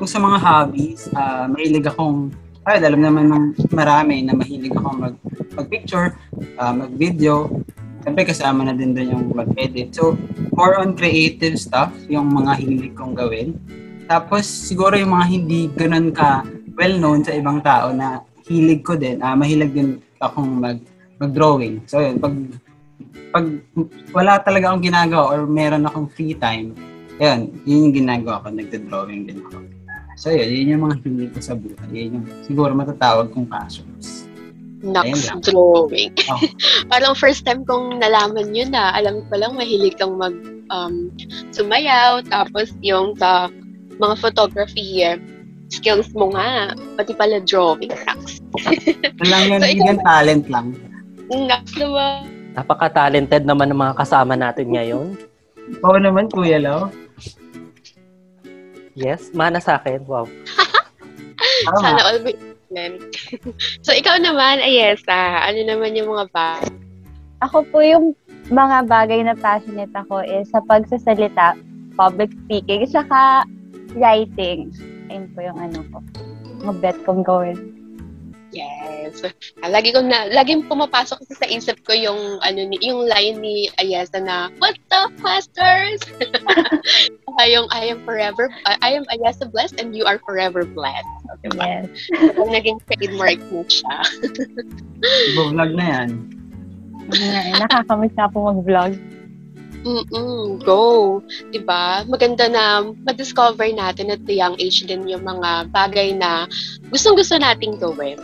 kung 0.00 0.08
sa 0.08 0.16
mga 0.16 0.40
hobbies, 0.40 1.12
ah, 1.12 1.44
mahilig 1.44 1.84
akong, 1.84 2.32
ay, 2.64 2.80
alam 2.80 3.04
naman 3.04 3.28
ng 3.28 3.44
marami 3.76 4.24
na 4.24 4.32
mahilig 4.32 4.72
akong 4.72 4.98
mag, 4.98 5.14
mag-picture, 5.52 6.16
ah, 6.56 6.72
mag-video. 6.72 7.52
Siyempre 8.00 8.24
kasama 8.24 8.64
na 8.64 8.72
din 8.72 8.96
doon 8.96 9.12
yung 9.12 9.24
mag-edit. 9.36 9.92
So, 9.92 10.16
more 10.56 10.80
on 10.80 10.96
creative 10.96 11.60
stuff, 11.60 11.92
yung 12.08 12.32
mga 12.32 12.56
hilig 12.64 12.96
kong 12.96 13.12
gawin. 13.12 13.60
Tapos, 14.08 14.48
siguro 14.48 14.96
yung 14.96 15.12
mga 15.12 15.26
hindi 15.28 15.68
ganun 15.76 16.08
ka 16.08 16.48
well-known 16.72 17.20
sa 17.20 17.36
ibang 17.36 17.60
tao 17.60 17.92
na 17.92 18.24
hilig 18.48 18.80
ko 18.80 18.96
din, 18.96 19.20
ah, 19.20 19.36
mahilig 19.36 19.76
din 19.76 20.00
akong 20.24 20.48
mag, 20.56 20.80
mag-drawing. 21.20 21.84
So, 21.86 22.00
yun, 22.00 22.16
pag 22.18 22.34
pag 23.30 23.46
wala 24.10 24.42
talaga 24.42 24.72
akong 24.72 24.84
ginagawa 24.84 25.24
or 25.30 25.46
meron 25.46 25.86
akong 25.86 26.10
free 26.10 26.34
time, 26.34 26.74
yun, 27.20 27.52
yun 27.68 27.92
yung 27.92 27.94
ginagawa 27.94 28.42
ko, 28.42 28.50
nagda-drawing 28.50 29.28
din 29.28 29.44
ako. 29.44 29.62
So 30.20 30.28
yun, 30.28 30.52
yun 30.52 30.72
yung 30.76 30.82
mga 30.84 30.96
hilig 31.00 31.32
ko 31.32 31.40
sa 31.40 31.56
buhay. 31.56 31.88
Yun 31.92 32.20
yung 32.20 32.26
siguro 32.44 32.76
matatawag 32.76 33.32
kong 33.32 33.48
passions. 33.48 34.28
Lang. 34.80 35.12
drawing. 35.44 36.12
Oh. 36.32 36.40
Parang 36.92 37.12
first 37.12 37.44
time 37.44 37.68
kong 37.68 38.00
nalaman 38.00 38.52
yun 38.56 38.72
na 38.72 38.96
alam 38.96 39.20
ko 39.28 39.36
lang 39.36 39.52
mahilig 39.56 40.00
kang 40.00 40.16
mag 40.16 40.32
um, 40.72 41.12
sumayaw 41.52 42.24
tapos 42.24 42.72
yung 42.80 43.12
sa 43.20 43.52
mga 44.00 44.16
photography 44.16 45.04
eh, 45.04 45.20
skills 45.68 46.08
mo 46.16 46.32
nga 46.32 46.72
pati 46.96 47.12
pala 47.12 47.44
drawing. 47.44 47.92
Ito 47.92 49.24
lang 49.28 49.44
yun, 49.52 49.60
So, 49.60 49.68
ikaw- 49.68 50.04
talent 50.04 50.44
lang. 50.48 50.66
Next 51.30 51.78
naman. 51.78 52.26
Napaka-talented 52.58 53.46
naman 53.46 53.70
ng 53.70 53.78
mga 53.78 53.94
kasama 54.02 54.34
natin 54.34 54.74
ngayon. 54.74 55.14
Oo 55.86 55.96
naman, 56.02 56.26
Kuya 56.26 56.58
Lau. 56.58 56.90
Yes, 58.98 59.30
mana 59.30 59.62
sa 59.62 59.78
akin. 59.78 60.02
Wow. 60.04 60.26
Sana 61.80 62.02
all 62.02 62.20
be 62.26 62.34
so, 63.84 63.90
ikaw 63.90 64.14
naman, 64.22 64.62
Ayesa, 64.62 65.42
ano 65.42 65.58
naman 65.66 65.98
yung 65.98 66.14
mga 66.14 66.30
ba? 66.30 66.62
Ako 67.42 67.66
po 67.66 67.82
yung 67.82 68.14
mga 68.46 68.86
bagay 68.86 69.26
na 69.26 69.34
passionate 69.34 69.90
ako 69.90 70.22
is 70.22 70.46
sa 70.54 70.62
pagsasalita, 70.70 71.58
public 71.98 72.30
speaking, 72.46 72.86
saka 72.86 73.42
writing. 73.98 74.70
Ayun 75.10 75.26
po 75.34 75.42
yung 75.42 75.58
ano 75.58 75.82
ko. 75.90 75.98
Mga 76.62 76.74
bet 76.78 76.98
kong 77.02 77.26
gawin. 77.26 77.58
Yes. 78.50 79.22
Ah, 79.62 79.70
Lagi 79.70 79.94
ko 79.94 80.02
na, 80.02 80.26
laging 80.30 80.66
pumapasok 80.66 81.22
kasi 81.22 81.34
sa 81.38 81.46
isip 81.46 81.78
ko 81.86 81.94
yung, 81.94 82.42
ano, 82.42 82.60
ni, 82.66 82.76
yung 82.82 83.06
line 83.06 83.38
ni 83.38 83.70
Ayesa 83.78 84.18
na, 84.18 84.50
What 84.58 84.74
the 84.90 85.10
Questers? 85.22 86.02
Ay, 87.38 87.48
yung, 87.54 87.70
I 87.70 87.94
am 87.94 88.02
forever, 88.02 88.50
I 88.66 88.98
am 88.98 89.06
Ayesa 89.14 89.46
blessed 89.50 89.78
and 89.78 89.94
you 89.94 90.02
are 90.04 90.18
forever 90.26 90.66
blessed. 90.66 91.06
So, 91.26 91.38
diba? 91.46 91.62
Yes. 91.62 91.86
So, 92.34 92.42
naging 92.50 92.78
trademark 92.90 93.38
mo 93.54 93.62
siya. 93.70 93.96
Ibo-vlog 95.34 95.70
na 95.78 95.86
yan. 95.86 96.08
Yun 97.10 97.28
nga 97.30 97.40
eh, 97.42 97.54
Nakakamiss 97.58 98.14
na 98.14 98.30
po 98.30 98.50
mag-vlog. 98.50 98.92
Mm-mm, 99.80 100.60
go. 100.60 101.18
'Di 101.48 101.64
ba? 101.64 102.04
Maganda 102.04 102.52
na 102.52 102.84
ma-discover 102.84 103.72
natin 103.72 104.12
at 104.12 104.20
the 104.28 104.36
young 104.36 104.52
age 104.60 104.84
din 104.84 105.08
yung 105.08 105.24
mga 105.24 105.72
bagay 105.72 106.12
na 106.12 106.44
gustong-gusto 106.92 107.40
nating 107.40 107.80
gawin. 107.80 108.20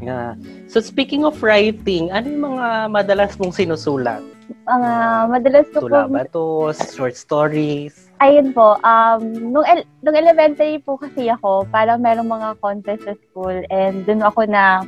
Yeah. 0.00 0.32
So 0.66 0.80
speaking 0.80 1.28
of 1.28 1.36
writing, 1.44 2.08
ano 2.08 2.24
yung 2.24 2.44
mga 2.56 2.66
madalas 2.88 3.36
mong 3.36 3.52
sinusulat? 3.52 4.24
Mga 4.64 4.92
madalas 5.28 5.66
ko 5.76 5.78
po, 5.84 5.88
Tula 5.92 6.08
ba 6.08 6.24
to? 6.24 6.72
Short 6.96 7.14
stories? 7.14 8.10
ayun 8.20 8.52
po, 8.52 8.76
um, 8.84 9.32
nung, 9.32 9.64
el- 9.64 9.88
nung 10.04 10.16
elementary 10.16 10.76
po 10.84 11.00
kasi 11.00 11.32
ako, 11.32 11.64
parang 11.72 12.04
merong 12.04 12.28
mga 12.28 12.48
contest 12.60 13.08
sa 13.08 13.16
school 13.16 13.64
and 13.72 14.04
dun 14.04 14.20
ako 14.20 14.44
na 14.44 14.84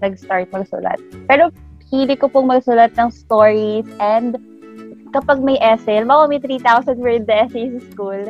nag-start 0.00 0.48
magsulat. 0.54 0.96
Pero 1.26 1.50
hili 1.90 2.14
ko 2.14 2.30
pong 2.30 2.46
magsulat 2.46 2.94
ng 2.94 3.10
stories 3.10 3.86
and 3.98 4.38
kapag 5.10 5.42
may 5.42 5.58
essay, 5.58 5.98
alam 5.98 6.08
mo, 6.08 6.30
may 6.30 6.38
3,000 6.38 7.02
word 7.02 7.26
essay 7.26 7.74
sa 7.74 7.80
school, 7.90 8.22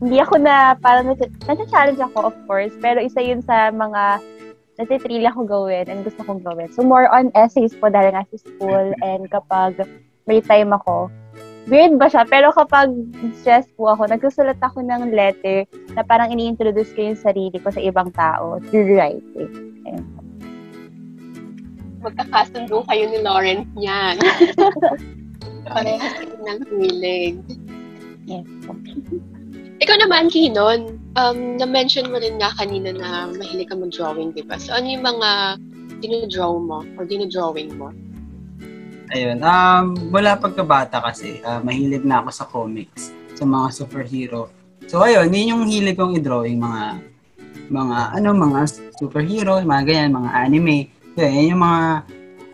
hindi 0.00 0.20
ako 0.20 0.34
na, 0.40 0.76
parang 0.76 1.12
nasa, 1.12 1.24
nasa-challenge 1.48 2.00
ako, 2.00 2.32
of 2.32 2.36
course, 2.44 2.72
pero 2.84 3.00
isa 3.00 3.20
yun 3.24 3.40
sa 3.40 3.72
mga 3.72 4.20
natitril 4.76 5.24
ako 5.24 5.48
gawin 5.48 5.88
and 5.88 6.04
gusto 6.04 6.20
kong 6.20 6.44
gawin. 6.44 6.68
So, 6.68 6.84
more 6.84 7.08
on 7.08 7.32
essays 7.32 7.72
po 7.72 7.88
dahil 7.88 8.12
nga 8.12 8.28
sa 8.28 8.36
school 8.36 8.92
and 9.06 9.24
kapag 9.32 9.88
may 10.28 10.44
time 10.44 10.76
ako, 10.76 11.08
weird 11.66 11.96
ba 11.96 12.12
siya? 12.12 12.28
Pero 12.28 12.52
kapag 12.52 12.92
stress 13.40 13.64
po 13.72 13.88
ako, 13.88 14.12
nagsusulat 14.12 14.60
ako 14.60 14.84
ng 14.84 15.16
letter 15.16 15.64
na 15.96 16.04
parang 16.04 16.28
ini-introduce 16.28 16.92
ko 16.92 17.00
yung 17.12 17.18
sarili 17.18 17.56
ko 17.56 17.72
sa 17.72 17.80
ibang 17.80 18.12
tao 18.12 18.60
through 18.68 18.92
writing. 18.92 19.50
Ayun. 19.88 20.04
Magkakasundo 22.04 22.84
kayo 22.86 23.04
ni 23.08 23.18
Lawrence 23.24 23.70
niyan. 23.74 24.20
Parehas 25.66 26.14
ng 26.22 26.60
hilig. 26.78 27.40
Yes. 28.28 28.46
Ikaw 29.76 29.96
naman, 30.00 30.32
Kinon, 30.32 30.96
um, 31.20 31.38
na-mention 31.60 32.08
mo 32.08 32.16
rin 32.16 32.40
nga 32.40 32.52
kanina 32.56 32.96
na 32.96 33.28
mahilig 33.36 33.68
ka 33.68 33.76
mag-drawing, 33.76 34.32
di 34.32 34.40
ba? 34.40 34.56
So, 34.56 34.72
ano 34.72 34.88
yung 34.88 35.04
mga 35.04 35.60
dinodraw 36.00 36.52
mo 36.56 36.80
or 36.96 37.04
dinodrawing 37.04 37.76
mo? 37.76 37.92
Ayun. 39.12 39.38
Um, 39.44 40.10
wala 40.10 40.34
pagkabata 40.40 40.98
kasi, 41.04 41.44
ah, 41.44 41.60
mahilig 41.60 42.02
na 42.02 42.24
ako 42.24 42.28
sa 42.32 42.44
comics, 42.48 43.12
sa 43.36 43.44
mga 43.44 43.68
superhero. 43.70 44.48
So 44.86 45.02
ayun, 45.02 45.34
yun 45.34 45.50
yung 45.50 45.62
hilig 45.66 45.98
kong 45.98 46.14
i-drawing 46.14 46.62
mga 46.62 47.02
mga 47.66 47.98
ano 48.14 48.28
mga 48.30 48.60
superhero, 48.94 49.58
mga 49.58 49.82
ganyan, 49.82 50.14
mga 50.14 50.30
anime. 50.30 50.78
So, 51.18 51.26
yun 51.26 51.50
yung 51.56 51.62
mga 51.62 51.82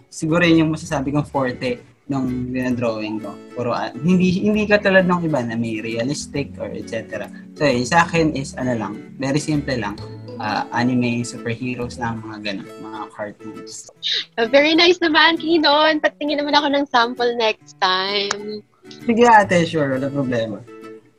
siguro 0.09 0.43
yun 0.45 0.61
yung 0.65 0.73
masasabi 0.73 1.13
kong 1.13 1.29
forte 1.29 1.92
ng 2.13 2.53
dinadrawing 2.53 3.25
ko. 3.25 3.33
Puro 3.57 3.73
ah, 3.73 3.89
hindi 3.97 4.45
hindi 4.45 4.69
katulad 4.69 5.09
ng 5.09 5.25
iba 5.25 5.41
na 5.41 5.57
may 5.57 5.81
realistic 5.81 6.53
or 6.61 6.69
etc. 6.69 7.27
So 7.57 7.65
yun, 7.65 7.89
sa 7.89 8.05
akin 8.05 8.37
is 8.37 8.53
ano 8.61 8.77
lang, 8.77 8.93
very 9.17 9.41
simple 9.41 9.75
lang. 9.75 9.97
Ah, 10.43 10.67
anime, 10.75 11.23
superheroes 11.23 11.97
lang, 12.03 12.21
mga 12.25 12.39
ganun, 12.43 12.69
mga 12.83 13.01
cartoons. 13.15 13.87
Uh, 14.35 14.49
very 14.51 14.75
nice 14.75 14.99
naman, 14.99 15.39
Kinon. 15.39 16.03
Patingin 16.03 16.43
naman 16.43 16.57
ako 16.57 16.67
ng 16.73 16.85
sample 16.89 17.33
next 17.39 17.79
time. 17.79 18.61
Sige 19.07 19.25
ate, 19.25 19.63
sure, 19.65 19.97
wala 19.97 20.11
problema. 20.11 20.59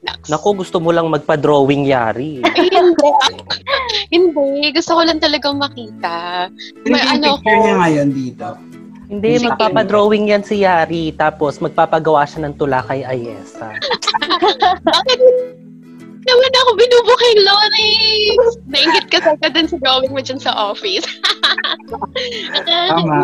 Next. 0.04 0.28
Naku, 0.28 0.60
gusto 0.60 0.84
mo 0.84 0.92
lang 0.92 1.08
magpa-drawing 1.08 1.88
yari. 1.88 2.44
Ay, 2.48 2.68
hindi. 2.68 3.10
hindi. 4.12 4.76
Gusto 4.76 5.00
ko 5.00 5.02
lang 5.08 5.24
talagang 5.24 5.56
makita. 5.56 6.52
Yung 6.84 6.92
May 6.92 7.04
ano 7.08 7.40
picture 7.40 7.56
ko. 7.56 7.64
niya 7.64 7.76
ngayon 7.80 8.10
dito. 8.12 8.48
Hindi, 9.14 9.38
Sige. 9.38 9.46
magpapa-drawing 9.54 10.34
yan 10.34 10.42
si 10.42 10.66
Yari. 10.66 11.14
Tapos 11.14 11.62
magpapagawa 11.62 12.26
siya 12.26 12.50
ng 12.50 12.58
tula 12.58 12.82
kay 12.90 13.06
Ayesa. 13.06 13.78
Bakit 14.82 15.20
naman 16.26 16.52
ako 16.66 16.70
binubuking 16.82 17.40
Loris? 17.46 18.58
Naingit 18.66 19.06
ka 19.14 19.22
sa 19.22 19.38
dun 19.38 19.70
sa 19.70 19.78
drawing 19.86 20.10
mo 20.10 20.18
dyan 20.18 20.42
sa 20.42 20.50
office. 20.58 21.06
Tama. 22.90 23.22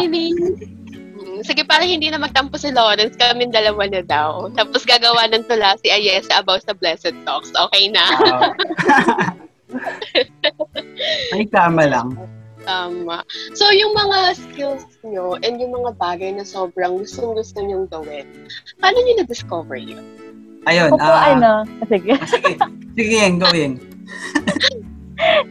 Sige, 1.42 1.66
para 1.66 1.82
hindi 1.82 2.14
na 2.14 2.22
magtampo 2.22 2.60
si 2.62 2.70
Lawrence, 2.70 3.18
kami 3.18 3.50
dalawa 3.50 3.90
na 3.90 4.06
daw. 4.06 4.54
Tapos 4.54 4.86
gagawa 4.86 5.26
ng 5.34 5.48
tula 5.50 5.74
si 5.82 5.90
Ayesa 5.90 6.38
about 6.38 6.62
sa 6.70 6.78
Blessed 6.78 7.18
Talks. 7.26 7.50
Okay 7.50 7.90
na? 7.90 8.06
Ay, 11.34 11.50
tama 11.50 11.90
lang. 11.90 12.14
Tama. 12.68 13.24
So, 13.56 13.72
yung 13.72 13.96
mga 13.96 14.36
skills 14.36 14.86
nyo 15.06 15.40
and 15.40 15.60
yung 15.60 15.72
mga 15.72 15.96
bagay 15.96 16.36
na 16.36 16.44
sobrang 16.44 17.00
gustong-gusto 17.00 17.60
nyong 17.64 17.88
gawin, 17.88 18.28
paano 18.84 18.98
nyo 19.00 19.14
na-discover 19.24 19.80
yun? 19.80 20.04
Ayun, 20.68 20.92
Ako 20.92 20.98
po, 21.00 21.12
ah, 21.12 21.32
ano, 21.34 21.52
sige. 21.88 22.14
sige, 22.28 22.54
sige 23.00 23.16
yan, 23.16 23.40
gawin. 23.40 23.80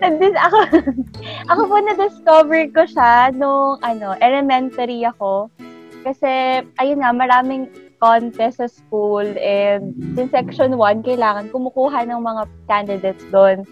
Nandis 0.00 0.36
ako, 0.36 0.58
ako 1.52 1.62
po 1.64 1.76
na-discover 1.80 2.60
ko 2.72 2.82
siya 2.84 3.32
nung 3.32 3.80
ano, 3.80 4.16
elementary 4.20 5.04
ako. 5.04 5.48
Kasi, 6.04 6.62
ayun 6.80 7.00
nga, 7.00 7.12
maraming 7.12 7.68
contest 7.98 8.62
sa 8.62 8.68
school 8.70 9.26
and 9.42 9.90
in 10.14 10.30
section 10.30 10.78
1, 10.78 11.02
kailangan 11.02 11.50
kumukuha 11.50 12.06
ng 12.06 12.20
mga 12.22 12.42
candidates 12.70 13.24
doon. 13.34 13.66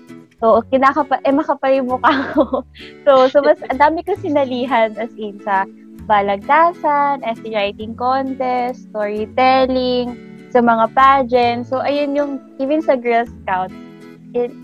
So, 0.46 0.62
kinakapa, 0.70 1.18
eh, 1.26 1.34
makapal 1.34 1.74
yung 1.74 1.90
mukha 1.90 2.22
ko. 2.30 2.62
so, 3.02 3.26
so 3.26 3.42
mas, 3.42 3.58
ang 3.66 3.82
dami 3.82 4.06
ko 4.06 4.14
sinalihan 4.14 4.94
as 4.94 5.10
in 5.18 5.42
sa 5.42 5.66
balagtasan, 6.06 7.18
essay 7.26 7.50
writing 7.50 7.98
contest, 7.98 8.86
storytelling, 8.86 10.14
sa 10.54 10.62
mga 10.62 10.86
pageants. 10.94 11.74
So, 11.74 11.82
ayun 11.82 12.14
yung, 12.14 12.38
even 12.62 12.78
sa 12.78 12.94
Girl 12.94 13.26
Scout, 13.26 13.74
it, 14.38 14.54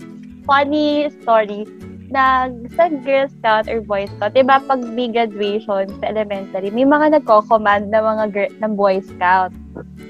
funny 0.47 1.11
story 1.19 1.67
na 2.07 2.47
sa 2.79 2.87
Girl 3.03 3.27
Scout 3.27 3.67
or 3.67 3.83
Boy 3.83 4.07
Scout, 4.07 4.39
diba 4.39 4.63
pag 4.63 4.87
may 4.87 5.11
graduation 5.11 5.91
sa 5.99 6.05
elementary, 6.07 6.71
may 6.71 6.87
mga 6.87 7.19
nagko-command 7.19 7.91
na 7.91 7.99
mga 7.99 8.23
gir- 8.31 8.55
ng 8.63 8.79
Boy 8.79 9.03
Scout. 9.03 9.51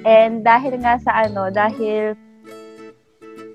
And 0.06 0.46
dahil 0.46 0.78
nga 0.86 1.02
sa 1.02 1.26
ano, 1.26 1.50
dahil 1.50 2.14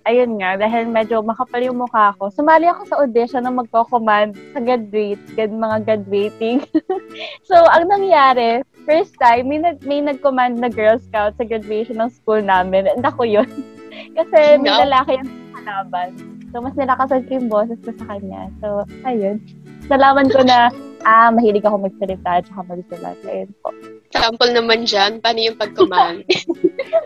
ayun 0.08 0.40
nga, 0.40 0.56
dahil 0.56 0.88
medyo 0.88 1.20
makapal 1.20 1.60
yung 1.60 1.84
mukha 1.84 2.16
ko, 2.16 2.32
sumali 2.32 2.64
ako 2.64 2.82
sa 2.88 2.98
audition 3.04 3.44
na 3.44 3.52
magko-command 3.52 4.32
sa 4.56 4.60
graduate, 4.64 5.20
gan 5.36 5.60
mga 5.60 5.76
graduating. 5.84 6.64
so, 7.48 7.54
ang 7.68 7.92
nangyari, 7.92 8.64
first 8.88 9.12
time, 9.20 9.52
may, 9.52 9.60
nag, 9.60 9.84
may 9.84 10.00
nag-command 10.00 10.56
na 10.56 10.72
Girl 10.72 10.96
Scout 10.96 11.36
sa 11.36 11.44
graduation 11.44 12.00
ng 12.00 12.08
school 12.08 12.40
namin. 12.40 12.88
And 12.88 13.04
ako 13.04 13.28
yun. 13.28 13.48
Kasi 14.16 14.56
may 14.64 14.72
No. 14.72 14.88
lalaki 14.88 15.20
yung 15.20 15.32
kalaban. 15.60 16.08
So, 16.48 16.64
mas 16.64 16.72
nilakasan 16.72 17.28
ko 17.28 17.30
yung 17.36 17.52
boses 17.52 17.76
ko 17.84 17.92
sa 18.00 18.16
kanya. 18.16 18.48
So, 18.64 18.88
ayun. 19.04 19.44
Nalaman 19.92 20.32
ko 20.32 20.40
na, 20.40 20.72
ah, 21.08 21.28
mahilig 21.28 21.68
ako 21.68 21.84
magsalita 21.84 22.40
at 22.40 22.48
saka 22.48 22.64
magsulat. 22.64 23.18
Ayun 23.28 23.52
po. 23.60 23.76
Sample 24.08 24.56
naman 24.56 24.88
dyan, 24.88 25.20
paano 25.20 25.40
yung 25.44 25.60
pag-command? 25.60 26.24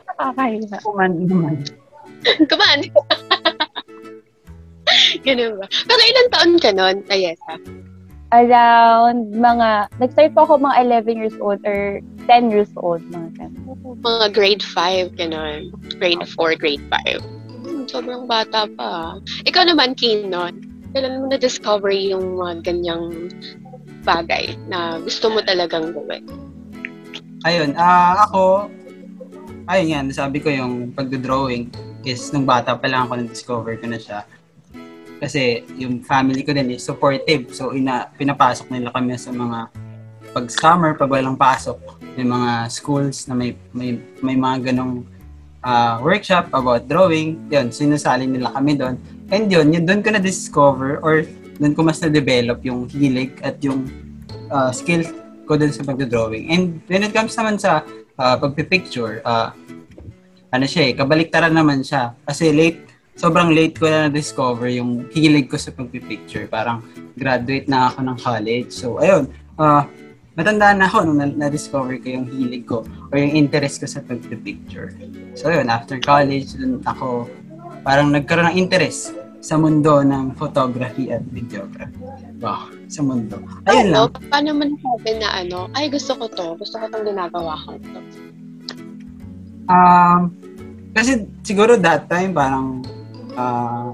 Nakakahiya. 0.07 0.79
Command 0.87 1.17
naman. 1.27 1.59
Command! 2.51 2.91
Ganun 5.27 5.63
ba? 5.63 5.67
Pero 5.71 6.01
ilang 6.03 6.29
taon 6.33 6.53
ka 6.59 6.71
nun, 6.75 6.97
Ayesa? 7.09 7.55
Around 8.33 9.37
mga, 9.37 9.93
nag-start 10.01 10.33
po 10.33 10.49
ako 10.49 10.65
mga 10.65 11.05
11 11.05 11.21
years 11.21 11.37
old 11.37 11.61
or 11.69 12.01
10 12.29 12.49
years 12.49 12.73
old. 12.81 13.05
Mga 13.13 13.29
ganun. 13.37 13.77
Mga 14.01 14.27
grade 14.33 14.65
5, 14.65 15.21
ganun. 15.21 15.69
Grade 16.01 16.25
4, 16.25 16.57
grade 16.57 16.85
5. 16.89 17.21
Hmm, 17.63 17.85
sobrang 17.87 18.25
bata 18.25 18.65
pa. 18.75 19.21
Ikaw 19.45 19.69
naman, 19.69 19.95
Kinon. 19.95 20.65
kailan 20.93 21.25
mo 21.25 21.27
na-discover 21.33 21.93
yung 21.93 22.37
mga 22.37 22.69
ganyang 22.69 23.33
bagay 24.05 24.53
na 24.69 25.01
gusto 25.01 25.33
mo 25.33 25.41
talagang 25.41 25.95
gawin? 25.95 26.25
Ayun, 27.43 27.75
ah 27.75 28.23
ako, 28.29 28.71
ayun 29.67 29.95
yan, 29.95 30.07
sabi 30.11 30.43
ko 30.43 30.49
yung 30.51 30.91
pagdodrawing 30.95 31.71
is 32.03 32.31
nung 32.35 32.47
bata 32.47 32.75
pa 32.75 32.87
lang 32.91 33.07
ako 33.07 33.13
na-discover 33.23 33.79
ko 33.79 33.87
na 33.87 33.99
siya. 33.99 34.27
Kasi 35.23 35.63
yung 35.79 36.03
family 36.03 36.43
ko 36.43 36.51
din 36.51 36.75
is 36.75 36.83
supportive. 36.83 37.55
So, 37.55 37.71
ina, 37.71 38.11
pinapasok 38.19 38.75
nila 38.75 38.91
kami 38.91 39.15
sa 39.15 39.31
mga 39.31 39.71
pag 40.33 40.47
summer, 40.51 40.99
pag 40.99 41.13
walang 41.13 41.39
pasok, 41.39 41.79
may 42.19 42.27
mga 42.27 42.67
schools 42.73 43.31
na 43.31 43.39
may 43.39 43.55
may, 43.71 44.01
may 44.19 44.35
mga 44.35 44.73
ganong 44.73 45.07
ah, 45.63 46.03
workshop 46.03 46.51
about 46.51 46.91
drawing. 46.91 47.39
Yun, 47.53 47.71
sinasali 47.71 48.27
nila 48.27 48.51
kami 48.51 48.75
doon. 48.75 48.99
And 49.31 49.47
yun, 49.47 49.71
yun 49.71 49.87
doon 49.87 50.03
ko 50.03 50.11
na-discover 50.11 50.99
or 51.07 51.23
doon 51.63 51.73
ko 51.79 51.87
mas 51.87 52.03
na-develop 52.03 52.59
yung 52.67 52.91
hilig 52.91 53.39
at 53.47 53.63
yung 53.63 53.87
ah, 54.51 54.75
skill 54.75 55.07
ko 55.47 55.55
dun 55.55 55.71
sa 55.71 55.87
pagdodrawing. 55.87 56.51
And 56.51 56.83
when 56.91 57.07
it 57.07 57.15
comes 57.15 57.39
naman 57.39 57.63
sa 57.63 57.87
uh, 58.19 58.37
pagpipicture, 58.37 59.21
uh, 59.25 59.53
ano 60.53 60.65
siya 60.69 60.91
eh, 60.91 60.93
kabaliktaran 60.93 61.53
naman 61.53 61.81
siya. 61.81 62.13
Kasi 62.29 62.53
late, 62.53 62.85
sobrang 63.17 63.53
late 63.53 63.77
ko 63.77 63.89
na 63.89 64.09
na-discover 64.09 64.69
yung 64.73 65.09
hilig 65.13 65.49
ko 65.49 65.57
sa 65.57 65.73
pagpipicture. 65.73 66.45
Parang 66.49 66.85
graduate 67.17 67.69
na 67.69 67.89
ako 67.89 67.99
ng 68.05 68.17
college. 68.21 68.71
So, 68.73 69.01
ayun, 69.01 69.33
uh, 69.57 69.85
matanda 70.37 70.73
na 70.77 70.89
ako 70.89 71.09
nung 71.09 71.19
na- 71.21 71.49
na-discover 71.49 72.01
ko 72.01 72.09
yung 72.09 72.27
hilig 72.29 72.65
ko 72.69 72.85
or 73.13 73.17
yung 73.17 73.33
interest 73.33 73.81
ko 73.81 73.87
sa 73.89 74.01
pagpipicture. 74.05 74.93
So, 75.37 75.49
ayun, 75.49 75.73
after 75.73 75.97
college, 76.01 76.57
dun 76.57 76.85
ako 76.85 77.29
parang 77.83 78.15
nagkaroon 78.15 78.55
ng 78.55 78.59
interest 78.63 79.22
sa 79.43 79.59
mundo 79.59 80.07
ng 80.07 80.39
photography 80.39 81.11
at 81.11 81.27
videography. 81.35 81.99
Wow, 82.39 82.71
sa 82.87 83.03
mundo. 83.03 83.43
Ayun 83.67 83.91
lang. 83.91 84.07
Ano, 84.07 84.31
paano 84.31 84.49
mo 84.55 84.63
nasabi 84.71 85.11
na 85.19 85.29
ano, 85.35 85.59
ay 85.75 85.91
gusto 85.91 86.15
ko 86.15 86.31
to, 86.31 86.47
gusto 86.55 86.79
ko 86.79 86.87
tong 86.87 87.03
ginagawa 87.03 87.59
ko 87.67 87.75
to. 87.75 88.01
Um, 89.67 90.31
kasi 90.95 91.27
siguro 91.43 91.75
that 91.75 92.07
time 92.07 92.31
parang 92.31 92.87
ah, 93.35 93.91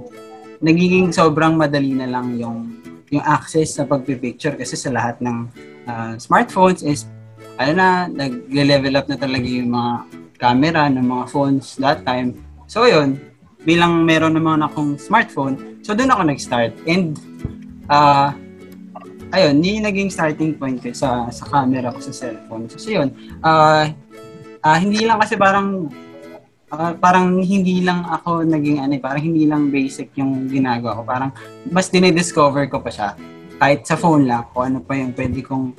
nagiging 0.61 1.17
sobrang 1.17 1.57
madali 1.57 1.97
na 1.97 2.13
lang 2.13 2.37
yung 2.37 2.77
yung 3.09 3.25
access 3.25 3.81
sa 3.81 3.89
pagpipicture 3.89 4.53
kasi 4.53 4.77
sa 4.77 4.93
lahat 4.93 5.17
ng 5.25 5.49
ah, 5.89 6.13
smartphones 6.21 6.85
is 6.85 7.09
ano 7.57 7.73
na, 7.75 7.89
nag-level 8.07 8.95
up 9.01 9.09
na 9.09 9.19
talaga 9.19 9.49
yung 9.49 9.73
mga 9.73 9.93
camera 10.39 10.87
ng 10.87 11.03
mga 11.03 11.25
phones 11.33 11.75
that 11.81 12.07
time. 12.07 12.37
So 12.71 12.87
yun, 12.87 13.19
bilang 13.67 14.07
meron 14.07 14.35
naman 14.37 14.63
akong 14.63 14.99
smartphone, 14.99 15.83
so 15.83 15.95
doon 15.95 16.11
ako 16.13 16.23
nag-start. 16.29 16.73
And 16.87 17.19
ah 17.91 18.37
ayun, 19.33 19.61
yun 19.61 19.85
naging 19.85 20.11
starting 20.11 20.55
point 20.57 20.79
ko 20.79 20.93
sa 20.93 21.31
sa 21.33 21.45
camera 21.49 21.91
ko 21.91 22.01
sa 22.01 22.13
cellphone. 22.13 22.69
So, 22.71 22.89
yun, 22.89 23.13
ah 23.45 23.89
Ah, 24.59 24.79
hindi 24.83 25.07
lang 25.07 25.23
kasi 25.23 25.39
parang 25.39 25.87
ah, 26.75 26.93
parang 26.99 27.39
hindi 27.41 27.81
lang 27.81 28.03
ako 28.05 28.43
naging 28.43 28.83
ano, 28.83 28.93
eh, 28.99 29.03
parang 29.03 29.23
hindi 29.23 29.47
lang 29.47 29.71
basic 29.71 30.13
yung 30.19 30.51
ginagawa 30.51 30.99
ko. 30.99 31.03
Parang 31.07 31.31
mas 31.71 31.87
dinidiscover 31.89 32.67
ko 32.67 32.83
pa 32.83 32.91
siya. 32.91 33.09
Kahit 33.59 33.87
sa 33.87 33.99
phone 33.99 34.27
lang, 34.27 34.47
kung 34.55 34.75
ano 34.75 34.79
pa 34.83 34.95
yung 34.95 35.15
pwede 35.15 35.43
kong 35.43 35.75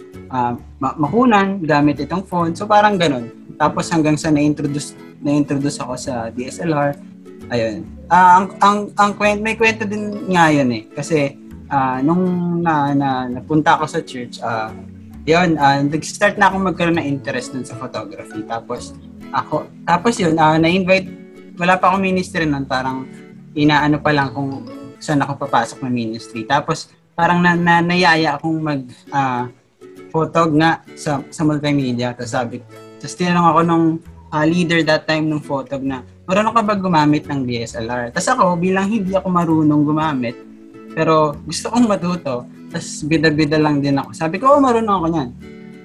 ma- 0.79 0.97
makunan 0.99 1.63
gamit 1.63 2.03
itong 2.03 2.27
phone. 2.27 2.51
So 2.55 2.67
parang 2.67 2.99
ganun. 2.99 3.55
Tapos 3.55 3.87
hanggang 3.91 4.15
sa 4.15 4.31
na-introduce, 4.31 4.95
na-introduce 5.19 5.79
ako 5.79 5.93
sa 5.99 6.27
DSLR. 6.31 6.95
Ayun. 7.49 7.85
Ah, 8.09 8.41
ang, 8.41 8.47
ang, 8.61 8.79
ang 8.97 9.11
kwento, 9.17 9.41
may 9.41 9.57
kwento 9.57 9.85
din 9.85 10.29
nga 10.29 10.49
yun 10.53 10.69
eh. 10.73 10.83
Kasi 10.93 11.37
ah, 11.69 12.01
nung 12.01 12.21
na, 12.61 12.93
na, 12.93 13.09
napunta 13.29 13.77
ako 13.77 13.85
sa 13.89 14.01
church, 14.01 14.41
ah, 14.41 14.73
yun, 15.25 15.57
ah, 15.61 15.81
nag-start 15.81 16.37
na 16.37 16.49
ako 16.49 16.55
magkaroon 16.61 16.97
ng 16.97 17.09
interest 17.09 17.53
dun 17.53 17.65
sa 17.65 17.77
photography. 17.77 18.41
Tapos, 18.45 18.97
ako, 19.29 19.69
tapos 19.85 20.17
yun, 20.17 20.37
ah, 20.41 20.57
na-invite, 20.57 21.09
wala 21.57 21.77
pa 21.77 21.93
akong 21.93 22.05
ministry 22.05 22.45
nun, 22.45 22.65
parang 22.65 23.05
inaano 23.53 24.01
pa 24.01 24.13
lang 24.13 24.33
kung 24.33 24.65
saan 24.97 25.21
ako 25.21 25.45
papasok 25.45 25.85
ng 25.85 25.93
ministry. 25.93 26.45
Tapos, 26.45 26.89
parang 27.13 27.43
na, 27.43 27.53
na 27.53 27.83
nayaya 27.83 28.39
akong 28.39 28.57
mag 28.57 28.81
ah, 29.11 29.49
photog 30.09 30.55
nga 30.57 30.81
sa, 30.97 31.21
sa 31.29 31.41
multimedia. 31.45 32.13
Tapos 32.13 32.33
sabi, 32.33 32.55
tapos 32.97 33.15
tinanong 33.19 33.47
ako 33.53 33.59
nung 33.65 33.85
ah, 34.33 34.45
leader 34.45 34.81
that 34.81 35.05
time 35.05 35.29
nung 35.29 35.43
photog 35.43 35.83
na, 35.85 36.01
marunong 36.29 36.53
ka 36.53 36.61
ba 36.61 36.77
gumamit 36.77 37.25
ng 37.25 37.41
DSLR? 37.41 38.13
Tapos 38.13 38.29
ako, 38.29 38.53
bilang 38.61 38.85
hindi 38.85 39.17
ako 39.17 39.33
marunong 39.33 39.81
gumamit, 39.81 40.37
pero 40.93 41.33
gusto 41.41 41.73
kong 41.73 41.89
matuto, 41.89 42.45
tapos 42.69 43.01
bida-bida 43.09 43.57
lang 43.57 43.81
din 43.81 43.97
ako. 43.97 44.13
Sabi 44.13 44.37
ko, 44.37 44.53
oh, 44.53 44.61
marunong 44.61 44.93
ako 44.93 45.07
niyan. 45.09 45.29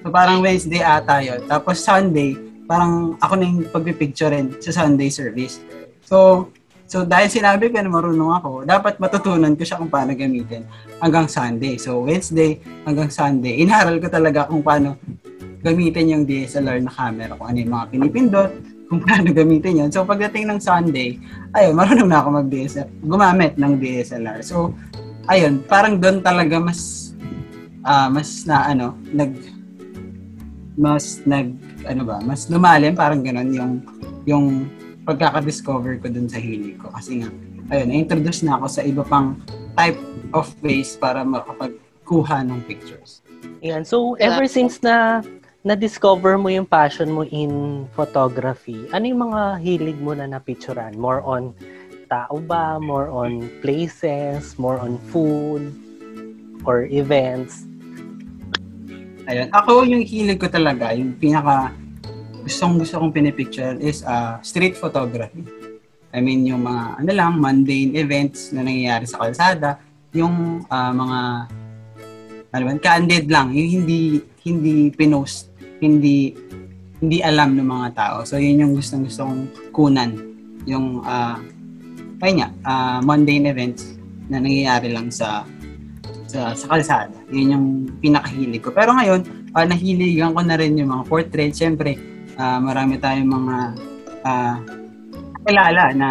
So 0.05 0.13
parang 0.13 0.45
Wednesday 0.45 0.85
ata 0.85 1.17
yun. 1.25 1.41
Tapos 1.49 1.81
Sunday, 1.81 2.37
parang 2.69 3.17
ako 3.17 3.33
na 3.41 3.45
yung 3.49 3.65
pagpipicture 3.73 4.29
rin 4.29 4.53
sa 4.61 4.85
Sunday 4.85 5.09
service. 5.09 5.57
So, 6.05 6.53
so 6.85 7.01
dahil 7.01 7.25
sinabi 7.25 7.73
ko 7.73 7.81
na 7.81 7.89
marunong 7.89 8.37
ako, 8.37 8.49
dapat 8.69 9.01
matutunan 9.01 9.57
ko 9.57 9.65
siya 9.65 9.81
kung 9.81 9.89
paano 9.89 10.13
gamitin 10.13 10.61
hanggang 11.01 11.25
Sunday. 11.25 11.81
So 11.81 12.05
Wednesday 12.05 12.61
hanggang 12.85 13.09
Sunday, 13.09 13.65
inaral 13.65 13.97
ko 13.97 14.13
talaga 14.13 14.45
kung 14.45 14.61
paano 14.61 14.93
gamitin 15.65 16.13
yung 16.13 16.23
DSLR 16.29 16.85
na 16.85 16.93
camera, 16.93 17.33
kung 17.33 17.49
ano 17.49 17.57
yung 17.57 17.73
mga 17.73 17.85
pinipindot, 17.89 18.74
kung 18.89 19.01
paano 19.01 19.33
gamitin 19.33 19.85
yun. 19.85 19.89
So 19.89 20.05
pagdating 20.05 20.49
ng 20.49 20.59
Sunday, 20.61 21.17
ayun, 21.57 21.73
marunong 21.73 22.09
na 22.09 22.21
ako 22.21 22.27
mag 22.41 22.47
DSLR, 22.49 22.89
gumamit 23.05 23.53
ng 23.57 23.73
DSLR. 23.81 24.39
So, 24.45 24.73
ayun, 25.29 25.65
parang 25.65 25.97
doon 25.97 26.21
talaga 26.21 26.61
mas 26.61 27.11
ah 27.85 28.09
mas 28.09 28.45
na 28.49 28.65
ano, 28.65 28.97
nag 29.13 29.33
mas 30.75 31.21
nag 31.25 31.53
ano 31.85 32.01
ba, 32.03 32.17
mas 32.21 32.49
lumalim 32.49 32.97
parang 32.97 33.21
ganun 33.21 33.49
yung 33.53 33.73
yung 34.25 34.45
pagkaka-discover 35.05 36.01
ko 36.01 36.09
dun 36.09 36.25
sa 36.25 36.41
hilig 36.41 36.81
ko 36.81 36.89
kasi 36.89 37.21
nga 37.21 37.29
ayun, 37.73 37.89
na-introduce 37.89 38.41
na 38.45 38.57
ako 38.57 38.65
sa 38.69 38.81
iba 38.85 39.01
pang 39.05 39.37
type 39.77 39.97
of 40.33 40.49
ways 40.61 40.97
para 40.97 41.21
makapagkuha 41.25 42.45
ng 42.45 42.59
pictures. 42.65 43.25
Yan. 43.65 43.85
So, 43.85 44.13
ever 44.21 44.45
since 44.45 44.81
na 44.81 45.21
na-discover 45.65 46.37
mo 46.37 46.53
yung 46.53 46.69
passion 46.69 47.09
mo 47.09 47.25
in 47.25 47.83
photography, 47.97 48.85
ano 48.93 49.09
yung 49.09 49.21
mga 49.33 49.41
hilig 49.65 49.97
mo 49.97 50.13
na 50.13 50.29
napicturan? 50.29 50.93
More 50.93 51.25
on 51.25 51.57
tao 52.05 52.37
ba? 52.37 52.77
More 52.77 53.09
on 53.09 53.49
places? 53.65 54.61
More 54.61 54.77
on 54.77 55.01
food? 55.09 55.73
Or 56.69 56.85
events? 56.85 57.65
Ayun. 59.25 59.49
Ako, 59.57 59.89
yung 59.89 60.05
hilig 60.05 60.37
ko 60.37 60.45
talaga, 60.45 60.93
yung 60.93 61.17
pinaka 61.17 61.73
gustong 62.45 62.77
gusto 62.77 63.01
kong 63.01 63.09
pinipicture 63.09 63.73
is 63.81 64.05
uh, 64.05 64.37
street 64.45 64.77
photography. 64.77 65.41
I 66.13 66.21
mean, 66.21 66.45
yung 66.45 66.61
mga, 66.61 67.01
ano 67.01 67.11
lang, 67.11 67.41
mundane 67.41 67.97
events 67.97 68.53
na 68.53 68.61
nangyayari 68.61 69.09
sa 69.09 69.17
kalsada, 69.17 69.81
yung 70.13 70.61
ah, 70.69 70.93
mga, 70.93 71.19
ano 72.53 72.63
ba, 72.69 72.71
candid 72.77 73.25
lang, 73.33 73.49
yung 73.49 73.81
hindi, 73.81 74.21
hindi 74.45 74.93
pinost, 74.93 75.49
hindi, 75.85 76.33
hindi 76.99 77.17
alam 77.21 77.53
ng 77.53 77.69
mga 77.69 77.87
tao. 77.93 78.17
So, 78.25 78.41
yun 78.41 78.65
yung 78.65 78.73
gustong 78.73 79.05
gusto 79.05 79.29
kong 79.29 79.43
kunan. 79.71 80.11
Yung, 80.65 81.05
ah, 81.05 81.37
ayun 82.25 82.41
nga, 82.41 82.49
ah, 82.65 82.99
mundane 83.05 83.45
events 83.53 83.95
na 84.25 84.41
nangyayari 84.41 84.89
lang 84.89 85.13
sa 85.13 85.45
sa, 86.35 86.51
sa 86.51 86.65
kalsada. 86.67 87.15
Yun 87.31 87.53
yung 87.55 87.67
pinakahilig 88.03 88.59
ko. 88.59 88.73
Pero 88.75 88.91
ngayon, 88.91 89.23
ah, 89.55 89.63
nahiligan 89.63 90.35
ko 90.35 90.41
na 90.43 90.59
rin 90.59 90.75
yung 90.75 90.91
mga 90.91 91.03
portrait. 91.07 91.53
Siyempre, 91.55 91.95
ah, 92.35 92.59
marami 92.59 92.99
tayong 92.99 93.31
mga 93.31 93.55
ah, 94.27 94.57
kilala 95.45 95.93
na 95.95 96.09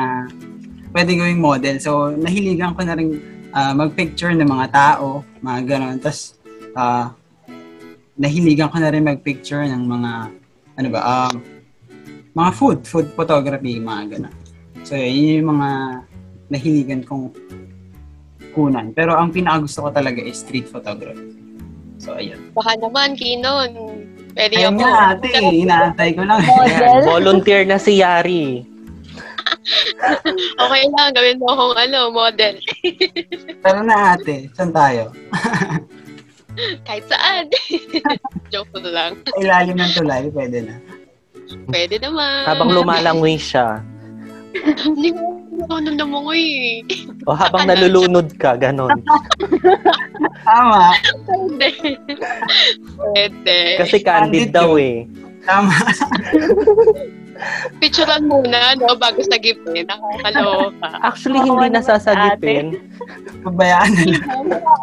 pwede 0.97 1.19
gawing 1.19 1.43
model. 1.43 1.77
So, 1.83 2.15
nahiligan 2.15 2.73
ko 2.73 2.81
na 2.87 2.95
rin 2.97 3.21
ah, 3.53 3.77
mag-picture 3.77 4.33
ng 4.33 4.49
mga 4.49 4.67
tao, 4.73 5.27
mga 5.45 5.61
gano'n. 5.69 5.97
Tapos, 6.01 6.41
ah, 6.79 7.13
nahiligan 8.15 8.71
ko 8.71 8.79
na 8.79 8.91
rin 8.95 9.07
mag-picture 9.07 9.67
ng 9.67 9.83
mga, 9.87 10.13
ano 10.79 10.89
ba, 10.91 11.01
um, 11.03 11.35
mga 12.35 12.51
food, 12.55 12.79
food 12.87 13.09
photography, 13.15 13.79
mga 13.79 14.19
gano'n. 14.19 14.35
So, 14.83 14.99
yun 14.99 15.43
yung 15.43 15.51
mga 15.59 15.71
nahiligan 16.51 17.01
kong 17.07 17.33
kunan. 18.55 18.95
Pero 18.95 19.19
ang 19.19 19.35
pinaka 19.35 19.67
gusto 19.67 19.87
ko 19.87 19.91
talaga 19.91 20.23
is 20.23 20.39
street 20.43 20.71
photography. 20.71 21.35
So, 21.99 22.15
ayun. 22.15 22.53
Baka 22.53 22.79
naman, 22.79 23.17
Kinon. 23.17 23.71
Pwede 24.35 24.59
Ayun 24.59 24.77
ako. 24.77 24.83
nga, 24.83 24.93
ate. 25.15 25.31
Inaantay 25.39 26.11
ko 26.19 26.23
lang. 26.27 26.43
Model? 26.43 27.01
Volunteer 27.07 27.63
na 27.67 27.79
si 27.79 28.03
Yari. 28.03 28.45
Okay 30.65 30.85
lang, 30.93 31.13
gawin 31.17 31.41
mo 31.41 31.49
akong 31.53 31.77
ano, 31.77 32.13
model. 32.13 32.57
Pero 33.65 33.81
na, 33.81 34.17
ate. 34.17 34.49
Saan 34.53 34.73
tayo? 34.73 35.13
Kahit 36.87 37.05
saan. 37.11 37.45
Joke 38.53 38.79
lang. 38.83 39.19
Sa 39.27 39.39
ilalim 39.41 39.77
ng 39.79 39.93
tulay, 39.95 40.23
pwede 40.31 40.59
na. 40.65 40.75
Pwede 41.69 41.97
naman. 42.01 42.45
Habang 42.49 42.71
lumalangoy 42.73 43.37
siya. 43.37 43.83
Hindi 44.55 45.13
mo 45.13 45.67
ano 45.71 45.91
na 45.95 46.07
mo 46.07 46.31
eh. 46.31 46.83
O 47.27 47.35
habang 47.35 47.67
nalulunod 47.67 48.39
ka, 48.39 48.55
ganon. 48.55 48.91
Tama. 50.47 50.95
Pwede. 51.27 51.99
Pwede. 52.95 53.59
Kasi 53.83 53.97
candid 54.03 54.51
Candid 54.51 54.55
daw 54.55 54.79
eh. 54.79 55.05
Tama. 55.45 55.75
Picturean 57.83 58.25
muna, 58.31 58.79
no, 58.79 58.95
bago 58.95 59.21
sa 59.27 59.37
gipin. 59.39 59.87
Nakakaloka. 59.91 60.89
Actually, 61.03 61.43
Oo, 61.43 61.45
hindi 61.45 61.57
naman 61.59 61.73
nasasagipin. 61.75 62.67
Pabayaan 63.43 63.91
na 63.93 64.05
lang. 64.07 64.39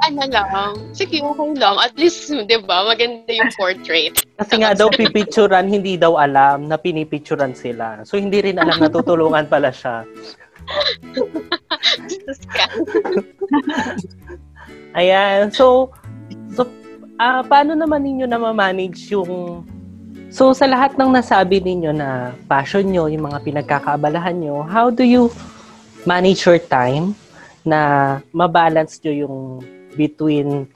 ano 0.08 0.24
lang. 0.28 0.72
Sige, 0.92 1.24
okay 1.24 1.52
lang. 1.58 1.76
At 1.80 1.94
least, 1.96 2.28
di 2.30 2.58
ba, 2.64 2.84
maganda 2.86 3.32
yung 3.32 3.52
portrait. 3.56 4.14
Kasi 4.38 4.54
nga 4.60 4.76
daw 4.76 4.92
pipicturan, 4.92 5.72
hindi 5.72 5.96
daw 5.96 6.20
alam 6.20 6.68
na 6.68 6.76
pinipicturan 6.76 7.56
sila. 7.56 8.04
So, 8.04 8.20
hindi 8.20 8.44
rin 8.44 8.60
alam 8.60 8.78
na 8.78 8.92
tutulungan 8.92 9.48
pala 9.48 9.72
siya. 9.72 10.04
Sus 12.08 12.42
ka. 12.52 12.68
Ayan. 15.00 15.50
So, 15.52 15.92
so 16.54 16.68
ah 17.22 17.46
paano 17.46 17.78
naman 17.78 18.02
ninyo 18.02 18.26
na 18.26 18.42
ma-manage 18.42 19.14
yung 19.14 19.64
So, 20.32 20.56
sa 20.56 20.64
lahat 20.64 20.96
ng 20.96 21.12
nasabi 21.12 21.60
ninyo 21.60 21.92
na 21.92 22.32
passion 22.48 22.88
nyo, 22.88 23.12
yung 23.12 23.28
mga 23.28 23.44
pinagkakaabalahan 23.44 24.40
nyo, 24.40 24.64
how 24.64 24.88
do 24.88 25.04
you 25.04 25.28
manage 26.08 26.48
your 26.48 26.56
time 26.56 27.12
na 27.68 28.20
mabalance 28.32 28.96
nyo 29.04 29.28
yung 29.28 29.38
between 30.00 30.72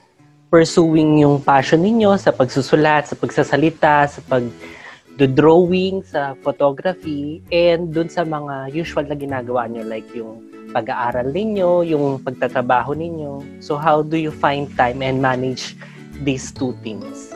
pursuing 0.52 1.24
yung 1.24 1.40
passion 1.40 1.80
ninyo 1.80 2.20
sa 2.20 2.36
pagsusulat, 2.36 3.08
sa 3.08 3.16
pagsasalita, 3.16 4.12
sa 4.12 4.20
pag-drawing, 4.28 6.04
sa 6.04 6.36
photography, 6.44 7.40
and 7.48 7.96
dun 7.96 8.12
sa 8.12 8.28
mga 8.28 8.76
usual 8.76 9.08
na 9.08 9.16
ginagawa 9.16 9.72
nyo, 9.72 9.88
like 9.88 10.06
yung 10.12 10.44
pag-aaral 10.76 11.32
ninyo, 11.32 11.96
yung 11.96 12.20
pagtatrabaho 12.20 12.92
ninyo. 12.92 13.40
So, 13.64 13.80
how 13.80 14.04
do 14.04 14.20
you 14.20 14.30
find 14.36 14.68
time 14.76 15.00
and 15.00 15.24
manage 15.24 15.80
these 16.20 16.52
two 16.52 16.76
things? 16.84 17.35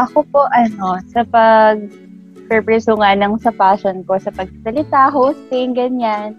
Ako 0.00 0.24
po, 0.32 0.48
ano, 0.56 0.96
sa 1.12 1.28
pag 1.28 1.76
purpose 2.48 2.88
nga 2.88 3.12
ng 3.12 3.36
sa 3.36 3.52
passion 3.52 4.00
ko, 4.08 4.16
sa 4.16 4.32
pagsalita, 4.32 5.12
hosting, 5.12 5.76
ganyan. 5.76 6.32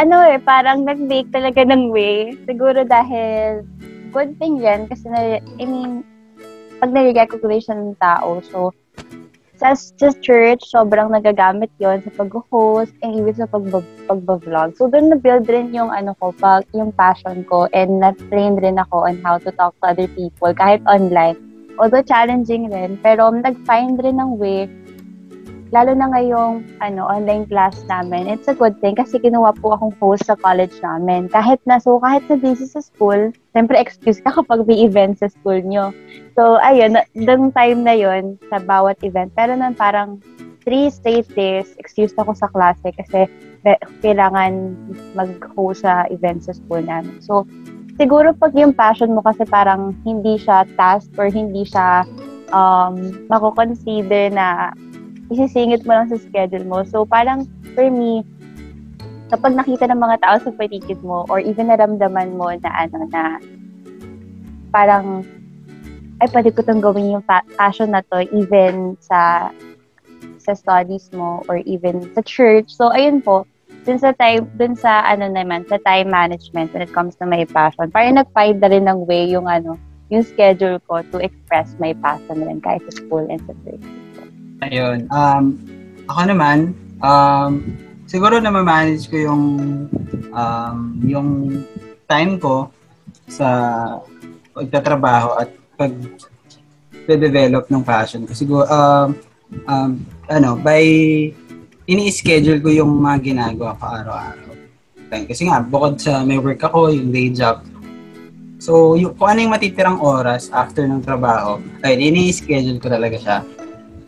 Ano 0.00 0.24
eh, 0.24 0.40
parang 0.40 0.88
nag-make 0.88 1.28
talaga 1.28 1.60
ng 1.60 1.92
way. 1.92 2.32
Siguro 2.48 2.88
dahil 2.88 3.68
good 4.16 4.32
thing 4.40 4.64
yan 4.64 4.88
kasi 4.88 5.12
na, 5.12 5.36
I 5.60 5.64
mean, 5.68 6.00
pag 6.80 6.96
nare-recognize 6.96 7.68
ng 7.68 8.00
tao. 8.00 8.40
So, 8.48 8.72
sa, 9.60 9.76
sa 9.76 10.08
church, 10.24 10.64
sobrang 10.72 11.12
nagagamit 11.12 11.70
yon 11.78 12.00
sa 12.02 12.10
pag-host 12.16 12.96
and 13.04 13.14
even 13.14 13.36
sa 13.36 13.46
pag 13.46 13.68
pag-vlog. 14.08 14.72
So, 14.80 14.88
doon 14.88 15.12
na-build 15.12 15.46
rin 15.52 15.76
yung 15.76 15.92
ano 15.92 16.16
ko, 16.16 16.32
pag, 16.32 16.64
yung 16.72 16.96
passion 16.96 17.44
ko 17.44 17.68
and 17.76 18.00
na-train 18.00 18.56
rin 18.56 18.80
ako 18.80 19.04
on 19.04 19.20
how 19.20 19.36
to 19.36 19.52
talk 19.54 19.76
to 19.84 19.92
other 19.92 20.08
people 20.16 20.50
kahit 20.56 20.80
online 20.88 21.51
although 21.78 22.04
challenging 22.04 22.68
rin, 22.68 22.98
pero 23.00 23.30
nag-find 23.30 24.00
rin 24.02 24.20
ng 24.20 24.36
way, 24.36 24.68
lalo 25.72 25.96
na 25.96 26.12
ngayong 26.12 26.60
ano, 26.84 27.08
online 27.08 27.48
class 27.48 27.80
namin, 27.88 28.28
it's 28.28 28.44
a 28.46 28.52
good 28.52 28.76
thing 28.84 28.92
kasi 28.92 29.16
kinuha 29.16 29.56
po 29.56 29.72
akong 29.72 29.96
host 29.96 30.28
sa 30.28 30.36
college 30.36 30.76
namin. 30.84 31.32
Kahit 31.32 31.64
na, 31.64 31.80
so 31.80 31.96
kahit 31.96 32.20
na 32.28 32.36
busy 32.36 32.68
sa 32.68 32.84
school, 32.84 33.32
siyempre 33.56 33.80
excuse 33.80 34.20
ka 34.20 34.36
kapag 34.36 34.68
may 34.68 34.84
event 34.84 35.16
sa 35.16 35.32
school 35.32 35.64
nyo. 35.64 35.96
So, 36.36 36.60
ayun, 36.60 37.00
dung 37.16 37.56
time 37.56 37.88
na 37.88 37.96
yon 37.96 38.36
sa 38.52 38.60
bawat 38.60 39.00
event, 39.00 39.32
pero 39.32 39.56
nun 39.56 39.72
parang 39.72 40.20
three 40.60 40.92
straight 40.92 41.26
days, 41.32 41.72
excused 41.80 42.14
ako 42.20 42.36
sa 42.36 42.52
klase 42.52 42.92
kasi 42.92 43.26
kailangan 44.04 44.76
mag-host 45.16 45.88
sa 45.88 46.04
event 46.12 46.44
sa 46.44 46.52
school 46.52 46.84
namin. 46.84 47.16
So, 47.24 47.48
siguro 47.96 48.32
pag 48.36 48.52
yung 48.56 48.72
passion 48.72 49.12
mo 49.12 49.20
kasi 49.24 49.44
parang 49.48 49.96
hindi 50.06 50.40
siya 50.40 50.64
task 50.76 51.12
or 51.20 51.28
hindi 51.28 51.64
siya 51.66 52.06
um, 52.52 53.26
mako-consider 53.28 54.32
na 54.32 54.72
isisingit 55.32 55.84
mo 55.88 55.96
lang 55.96 56.08
sa 56.12 56.20
schedule 56.20 56.64
mo. 56.68 56.84
So 56.84 57.08
parang 57.08 57.48
for 57.72 57.88
me, 57.88 58.24
kapag 59.32 59.56
nakita 59.56 59.88
ng 59.88 60.00
mga 60.00 60.16
tao 60.20 60.36
sa 60.40 60.52
paligid 60.52 61.00
mo 61.00 61.24
or 61.32 61.40
even 61.40 61.72
naramdaman 61.72 62.36
mo 62.36 62.52
na 62.52 62.70
ano 62.84 63.08
na 63.08 63.40
parang 64.68 65.24
ay 66.20 66.28
pwede 66.30 66.54
ko 66.54 66.62
itong 66.62 66.84
gawin 66.84 67.18
yung 67.18 67.24
pa- 67.24 67.48
passion 67.56 67.90
na 67.90 68.04
to 68.12 68.22
even 68.30 68.94
sa 69.00 69.50
sa 70.38 70.52
studies 70.52 71.08
mo 71.16 71.42
or 71.48 71.62
even 71.64 72.02
sa 72.14 72.22
church. 72.22 72.70
So 72.70 72.92
ayun 72.92 73.24
po, 73.24 73.48
dun 73.82 73.98
sa 73.98 74.14
time, 74.14 74.46
dun 74.58 74.74
sa 74.78 75.02
ano 75.06 75.26
naman, 75.26 75.66
sa 75.66 75.78
time 75.82 76.10
management 76.10 76.70
when 76.70 76.82
it 76.82 76.92
comes 76.94 77.18
to 77.18 77.26
my 77.26 77.42
passion, 77.50 77.90
parang 77.90 78.18
nag-find 78.18 78.62
na 78.62 78.70
rin 78.70 78.86
ng 78.86 79.06
way 79.06 79.26
yung 79.26 79.50
ano, 79.50 79.74
yung 80.12 80.22
schedule 80.22 80.78
ko 80.86 81.02
to 81.10 81.18
express 81.18 81.74
my 81.82 81.90
passion 81.98 82.42
rin 82.42 82.62
kahit 82.62 82.82
sa 82.86 82.92
school 83.02 83.24
and 83.26 83.42
sa 83.42 83.54
church. 83.66 83.84
Ayun. 84.62 85.10
Um, 85.10 85.58
ako 86.06 86.20
naman, 86.30 86.58
um, 87.02 87.74
siguro 88.06 88.38
na 88.38 88.54
manage 88.54 89.10
ko 89.10 89.16
yung 89.18 89.44
um, 90.30 90.76
yung 91.02 91.28
time 92.06 92.38
ko 92.38 92.70
sa 93.26 93.48
pagtatrabaho 94.52 95.42
at 95.42 95.48
pag 95.74 95.90
develop 97.08 97.66
ng 97.66 97.82
passion 97.82 98.22
ko. 98.28 98.32
Siguro, 98.36 98.64
um, 98.70 99.08
um, 99.66 99.90
ano, 100.30 100.54
by 100.60 100.84
ini-schedule 101.86 102.62
ko 102.62 102.68
yung 102.70 102.92
mga 103.00 103.18
ginagawa 103.32 103.78
ko 103.78 103.84
araw-araw. 103.86 104.50
Kasi 105.12 105.44
nga, 105.44 105.60
bukod 105.60 106.00
sa 106.00 106.24
may 106.24 106.40
work 106.40 106.62
ako, 106.64 106.88
yung 106.88 107.12
day 107.12 107.28
job, 107.28 107.60
So, 108.62 108.94
yung, 108.94 109.18
kung 109.18 109.34
ano 109.34 109.42
yung 109.42 109.54
matitirang 109.58 109.98
oras 109.98 110.46
after 110.54 110.86
ng 110.86 111.02
trabaho, 111.02 111.58
ay 111.82 111.98
ini-schedule 111.98 112.78
ko 112.78 112.94
talaga 112.94 113.18
siya 113.18 113.36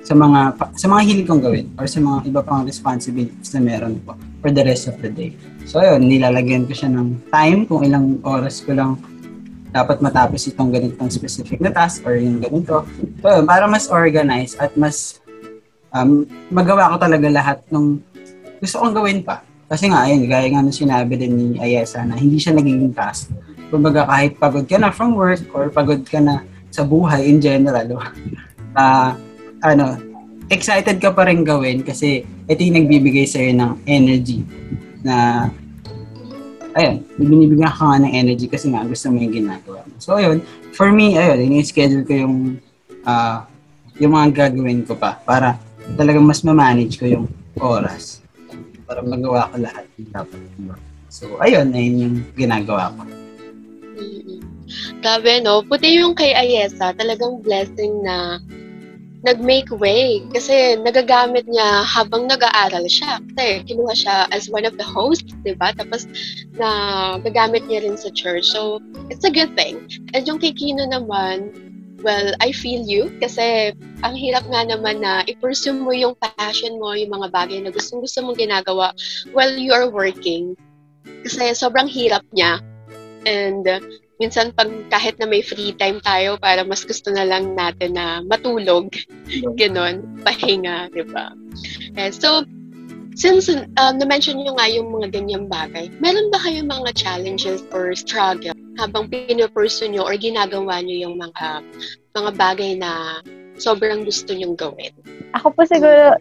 sa 0.07 0.15
mga 0.15 0.55
sa 0.79 0.87
mga 0.87 1.03
hilig 1.11 1.27
kong 1.27 1.43
gawin 1.43 1.67
or 1.75 1.91
sa 1.91 1.99
mga 1.99 2.31
iba 2.31 2.39
pang 2.45 2.63
responsibilities 2.63 3.51
na 3.51 3.61
meron 3.65 3.99
ko 4.07 4.15
for 4.39 4.55
the 4.55 4.63
rest 4.63 4.87
of 4.87 4.95
the 5.03 5.11
day. 5.11 5.35
So, 5.67 5.83
ayun, 5.83 6.07
nilalagyan 6.07 6.71
ko 6.71 6.73
siya 6.77 6.87
ng 6.95 7.35
time 7.35 7.67
kung 7.67 7.83
ilang 7.83 8.23
oras 8.23 8.63
ko 8.63 8.79
lang 8.79 8.95
dapat 9.75 9.99
matapos 9.99 10.47
itong 10.47 10.71
ganitong 10.71 11.11
specific 11.11 11.59
na 11.59 11.75
task 11.75 12.07
or 12.07 12.15
yung 12.15 12.39
ganito. 12.39 12.87
So, 13.27 13.43
para 13.43 13.67
mas 13.67 13.91
organized 13.91 14.55
at 14.63 14.71
mas 14.79 15.19
um, 15.95 16.27
magawa 16.51 16.93
ko 16.93 16.97
talaga 16.99 17.27
lahat 17.31 17.59
ng 17.71 18.03
gusto 18.59 18.77
kong 18.83 18.95
gawin 18.95 19.21
pa. 19.23 19.41
Kasi 19.65 19.89
nga, 19.89 20.05
ayun, 20.05 20.29
gaya 20.29 20.51
nga 20.53 20.61
nung 20.61 20.77
sinabi 20.77 21.17
din 21.17 21.33
ni 21.33 21.47
Ayesa 21.57 22.05
na 22.05 22.19
hindi 22.19 22.37
siya 22.37 22.53
nagiging 22.53 22.93
task 22.93 23.33
kumbaga 23.75 24.07
kahit 24.07 24.39
pagod 24.39 24.63
ka 24.71 24.79
na 24.79 24.95
from 24.95 25.19
work 25.19 25.43
or 25.51 25.67
pagod 25.67 26.07
ka 26.07 26.23
na 26.23 26.47
sa 26.71 26.87
buhay 26.87 27.27
in 27.27 27.43
general, 27.43 27.99
uh, 28.79 29.11
ano, 29.69 29.99
excited 30.47 31.03
ka 31.03 31.11
pa 31.11 31.27
rin 31.27 31.43
gawin 31.43 31.83
kasi 31.83 32.23
ito 32.47 32.61
yung 32.63 32.79
nagbibigay 32.79 33.27
sa'yo 33.27 33.51
ng 33.51 33.73
energy 33.91 34.47
na 35.03 35.49
ayun, 36.79 37.03
binibigyan 37.19 37.71
ka 37.71 37.83
nga 37.83 38.03
ng 38.07 38.15
energy 38.15 38.47
kasi 38.47 38.71
nga 38.71 38.87
gusto 38.87 39.11
mo 39.11 39.19
yung 39.19 39.35
ginagawa 39.35 39.83
mo. 39.87 39.95
So, 39.99 40.23
ayun, 40.23 40.39
for 40.71 40.95
me, 40.95 41.19
ayun, 41.19 41.51
ini-schedule 41.51 42.07
ko 42.07 42.13
yung 42.15 42.37
uh, 43.03 43.43
yung 43.99 44.15
mga 44.15 44.51
gagawin 44.51 44.87
ko 44.87 44.99
pa 44.99 45.19
para 45.23 45.59
talagang 45.97 46.25
mas 46.25 46.41
ma-manage 46.41 46.97
ko 46.97 47.05
yung 47.07 47.27
oras 47.61 48.25
para 48.85 49.01
magawa 49.01 49.49
ko 49.53 49.61
lahat 49.61 49.85
ng 49.97 50.11
dapat. 50.13 50.41
So, 51.09 51.39
ayun, 51.39 51.71
ayun 51.73 51.97
yung 52.01 52.17
ginagawa 52.35 52.91
ko. 52.97 53.03
Grabe, 54.99 55.39
no? 55.45 55.63
Puti 55.63 56.01
yung 56.01 56.17
kay 56.17 56.35
Ayesa, 56.35 56.97
talagang 56.97 57.45
blessing 57.45 58.03
na 58.03 58.41
nag-make 59.25 59.73
way. 59.81 60.21
Kasi 60.35 60.77
nagagamit 60.85 61.49
niya 61.49 61.87
habang 61.87 62.29
nag-aaral 62.29 62.85
siya. 62.85 63.23
Kasi 63.33 63.65
kinuha 63.65 63.95
siya 63.97 64.17
as 64.35 64.53
one 64.53 64.69
of 64.69 64.77
the 64.77 64.85
hosts, 64.85 65.33
di 65.47 65.57
ba? 65.57 65.73
Tapos 65.73 66.05
na 66.61 66.69
gagamit 67.25 67.65
niya 67.71 67.89
rin 67.89 67.97
sa 67.97 68.13
church. 68.13 68.45
So, 68.53 68.85
it's 69.09 69.25
a 69.25 69.33
good 69.33 69.57
thing. 69.57 69.81
And 70.13 70.29
yung 70.29 70.43
kay 70.43 70.53
Kino 70.53 70.85
naman, 70.85 71.53
well, 72.05 72.37
I 72.39 72.53
feel 72.53 72.85
you. 72.85 73.11
Kasi 73.19 73.73
ang 74.05 74.15
hirap 74.15 74.45
nga 74.53 74.63
naman 74.69 75.01
na 75.01 75.25
i-pursue 75.25 75.75
mo 75.75 75.91
yung 75.91 76.15
passion 76.21 76.77
mo, 76.77 76.93
yung 76.93 77.11
mga 77.17 77.33
bagay 77.33 77.59
na 77.65 77.73
gustong-gusto 77.73 78.21
mong 78.23 78.39
ginagawa 78.39 78.93
while 79.33 79.57
you 79.57 79.73
are 79.73 79.89
working. 79.89 80.53
Kasi 81.25 81.57
sobrang 81.57 81.89
hirap 81.89 82.23
niya. 82.37 82.61
And 83.25 83.65
uh, 83.65 83.81
minsan 84.21 84.53
pag 84.53 84.69
kahit 84.93 85.17
na 85.17 85.27
may 85.27 85.41
free 85.41 85.73
time 85.75 85.99
tayo 86.05 86.37
para 86.37 86.63
mas 86.63 86.85
gusto 86.85 87.09
na 87.11 87.25
lang 87.25 87.57
natin 87.57 87.97
na 87.97 88.21
matulog, 88.23 88.93
ganon, 89.59 90.05
pahinga, 90.23 90.93
di 90.93 91.03
ba? 91.09 91.33
Eh, 91.97 92.13
so, 92.13 92.45
since 93.15 93.51
um, 93.51 93.95
na-mention 93.99 94.43
nyo 94.43 94.55
nga 94.59 94.67
yung 94.71 94.91
mga 94.91 95.15
ganyang 95.15 95.47
bagay, 95.47 95.91
meron 96.03 96.31
ba 96.31 96.39
kayong 96.43 96.71
mga 96.71 96.91
challenges 96.99 97.63
or 97.71 97.95
struggle 97.95 98.55
habang 98.79 99.07
pinupursu 99.07 99.87
nyo 99.87 100.03
or 100.03 100.19
ginagawa 100.19 100.83
nyo 100.83 100.97
yung 101.09 101.17
mga 101.19 101.63
mga 102.15 102.31
bagay 102.35 102.71
na 102.79 103.23
sobrang 103.59 104.03
gusto 104.03 104.35
nyong 104.35 104.59
gawin? 104.59 104.91
Ako 105.39 105.55
po 105.55 105.63
siguro, 105.67 106.19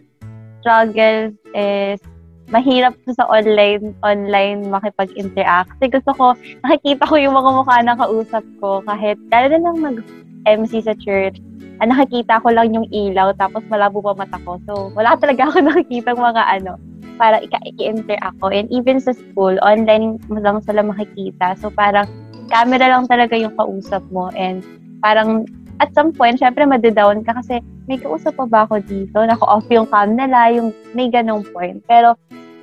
struggle 0.62 1.34
is 1.54 2.00
mahirap 2.48 2.94
sa 3.10 3.24
online 3.26 3.96
online 4.04 4.68
makipag-interact. 4.68 5.70
Kasi 5.78 5.98
gusto 6.00 6.10
ko, 6.14 6.26
nakikita 6.62 7.08
ko 7.08 7.14
yung 7.16 7.34
mga 7.34 7.50
mukha 7.56 7.76
ng 7.82 7.98
kausap 7.98 8.44
ko 8.60 8.84
kahit 8.84 9.16
lalo 9.32 9.46
na 9.50 9.60
lang 9.60 9.76
mag-MC 9.80 10.84
sa 10.84 10.94
church. 11.00 11.40
Ah, 11.82 11.90
nakikita 11.90 12.38
ko 12.42 12.54
lang 12.54 12.70
yung 12.70 12.86
ilaw 12.94 13.34
tapos 13.34 13.66
malabo 13.66 13.98
pa 13.98 14.14
mata 14.14 14.38
ko. 14.46 14.62
So, 14.68 14.94
wala 14.94 15.16
talaga 15.22 15.50
ako 15.50 15.58
nakikita 15.64 16.14
mga 16.14 16.42
ano, 16.60 16.78
para 17.18 17.42
i-interact 17.42 18.22
ako. 18.38 18.50
And 18.50 18.66
even 18.70 18.98
sa 18.98 19.14
school, 19.14 19.58
online 19.62 20.22
mo 20.30 20.38
lang 20.42 20.62
sila 20.62 20.82
makikita. 20.86 21.58
So, 21.58 21.70
parang 21.70 22.06
camera 22.50 22.86
lang 22.90 23.10
talaga 23.10 23.34
yung 23.34 23.54
kausap 23.58 24.02
mo. 24.10 24.30
And 24.34 24.62
parang 25.02 25.46
at 25.82 25.90
some 25.94 26.14
point, 26.14 26.38
syempre 26.38 26.62
madidown 26.62 27.26
ka 27.26 27.34
kasi 27.42 27.58
may 27.90 27.98
kausap 27.98 28.38
pa 28.38 28.46
ba 28.46 28.60
ako 28.66 28.78
dito? 28.86 29.18
Naka-off 29.18 29.66
yung 29.68 29.90
cam 29.90 30.14
nila, 30.14 30.54
yung 30.54 30.70
may 30.94 31.10
ganong 31.10 31.42
point. 31.50 31.82
Pero 31.90 32.14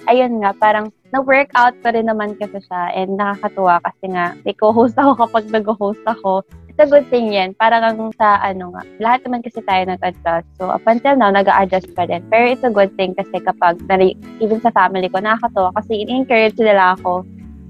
ayun 0.07 0.39
nga, 0.41 0.55
parang 0.55 0.89
na-workout 1.11 1.75
pa 1.83 1.91
rin 1.91 2.07
naman 2.07 2.39
kasi 2.39 2.57
siya 2.63 2.95
and 2.95 3.19
nakakatuwa 3.19 3.83
kasi 3.83 4.15
nga 4.15 4.31
may 4.47 4.55
co-host 4.55 4.95
ako 5.01 5.27
kapag 5.27 5.45
nag-host 5.51 6.03
ako. 6.07 6.41
A 6.81 6.89
good 6.89 7.05
thing 7.13 7.29
yan. 7.29 7.53
Parang 7.61 8.09
sa 8.17 8.41
ano 8.41 8.73
nga, 8.73 8.81
lahat 8.97 9.21
naman 9.29 9.45
kasi 9.45 9.61
tayo 9.61 9.85
nag-adjust. 9.85 10.49
So 10.57 10.73
up 10.73 10.81
until 10.89 11.13
now, 11.13 11.29
nag-a-adjust 11.29 11.93
pa 11.93 12.09
rin. 12.09 12.25
Pero 12.33 12.49
it's 12.49 12.65
a 12.65 12.73
good 12.73 12.89
thing 12.97 13.13
kasi 13.13 13.37
kapag, 13.37 13.77
even 14.41 14.57
sa 14.65 14.73
family 14.73 15.05
ko, 15.05 15.21
nakakatuwa 15.21 15.77
kasi 15.77 16.01
in-encourage 16.01 16.57
nila 16.57 16.97
ako 16.97 17.21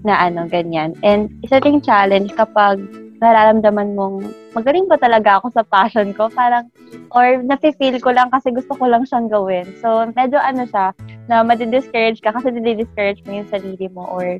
na 0.07 0.15
ano, 0.15 0.47
ganyan. 0.47 0.95
And 1.03 1.27
isa 1.43 1.59
ding 1.59 1.83
challenge 1.83 2.31
kapag 2.39 2.79
nararamdaman 3.19 3.99
mong 3.99 4.31
magaling 4.55 4.87
ba 4.87 4.95
talaga 4.95 5.43
ako 5.43 5.59
sa 5.59 5.67
passion 5.67 6.15
ko? 6.15 6.31
Parang, 6.31 6.71
or 7.11 7.43
nafe-feel 7.43 7.99
ko 7.99 8.15
lang 8.15 8.31
kasi 8.31 8.55
gusto 8.55 8.79
ko 8.79 8.87
lang 8.87 9.03
siyang 9.03 9.27
gawin. 9.27 9.67
So, 9.83 10.07
medyo 10.15 10.39
ano 10.39 10.63
siya, 10.71 10.95
na 11.27 11.43
madi-discourage 11.43 12.23
ka 12.23 12.31
kasi 12.31 12.47
nadi-discourage 12.47 13.27
mo 13.27 13.43
yung 13.43 13.51
sarili 13.51 13.91
mo 13.91 14.07
or 14.07 14.39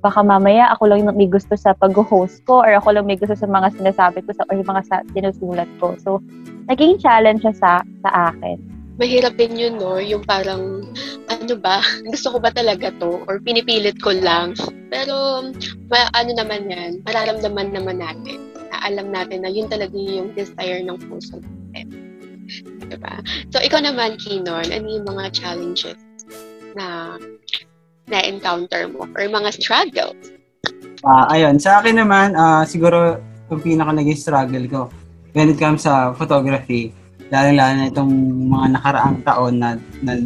baka 0.00 0.24
mamaya 0.24 0.72
ako 0.72 0.88
lang 0.88 1.04
may 1.12 1.28
gusto 1.28 1.52
sa 1.56 1.76
pag-host 1.76 2.40
ko 2.48 2.64
or 2.64 2.72
ako 2.72 2.96
lang 2.96 3.04
may 3.04 3.20
gusto 3.20 3.36
sa 3.36 3.44
mga 3.44 3.76
sinasabi 3.76 4.24
ko 4.24 4.32
sa, 4.32 4.48
or 4.48 4.56
yung 4.56 4.68
mga 4.68 4.82
sa, 4.88 4.96
sinusulat 5.12 5.68
ko. 5.76 5.96
So, 6.00 6.24
naging 6.72 7.00
challenge 7.00 7.44
siya 7.44 7.54
sa, 7.56 7.70
sa 8.04 8.10
akin. 8.32 8.56
Mahirap 9.00 9.36
din 9.40 9.56
yun, 9.56 9.80
no? 9.80 9.96
Yung 9.96 10.24
parang, 10.24 10.84
ano 11.28 11.54
ba, 11.56 11.80
gusto 12.12 12.36
ko 12.36 12.38
ba 12.40 12.52
talaga 12.52 12.92
to? 13.00 13.24
Or 13.28 13.40
pinipilit 13.40 14.00
ko 14.00 14.12
lang? 14.12 14.56
Pero, 14.92 15.44
ma, 15.88 16.08
ano 16.16 16.30
naman 16.36 16.68
yan, 16.68 17.00
mararamdaman 17.04 17.72
naman 17.72 18.00
natin. 18.00 18.40
Na 18.72 18.76
alam 18.88 19.08
natin 19.08 19.44
na 19.44 19.52
yun 19.52 19.68
talaga 19.68 19.96
yung 19.96 20.32
desire 20.36 20.84
ng 20.84 21.00
puso 21.08 21.40
natin. 21.40 21.86
Diba? 22.90 23.22
So, 23.54 23.62
ikaw 23.62 23.84
naman, 23.84 24.18
Kinon, 24.18 24.68
ano 24.68 24.86
yung 24.88 25.06
mga 25.06 25.32
challenges 25.32 26.00
na 26.74 27.16
na-encounter 28.10 28.90
mo 28.90 29.06
or 29.14 29.22
mga 29.24 29.50
struggles? 29.56 30.18
Ah, 31.06 31.32
ayun, 31.32 31.56
sa 31.56 31.80
akin 31.80 31.96
naman, 31.96 32.36
ah, 32.36 32.66
siguro 32.68 33.22
yung 33.48 33.62
pinaka 33.64 33.96
naging 33.96 34.20
struggle 34.20 34.66
ko 34.68 34.80
when 35.32 35.50
it 35.50 35.58
comes 35.58 35.86
sa 35.86 36.12
photography, 36.12 36.92
lalo-lalo 37.30 37.72
na 37.78 37.88
itong 37.88 38.12
mga 38.50 38.66
nakaraang 38.76 39.18
taon 39.22 39.54
na, 39.62 39.78
na, 40.02 40.18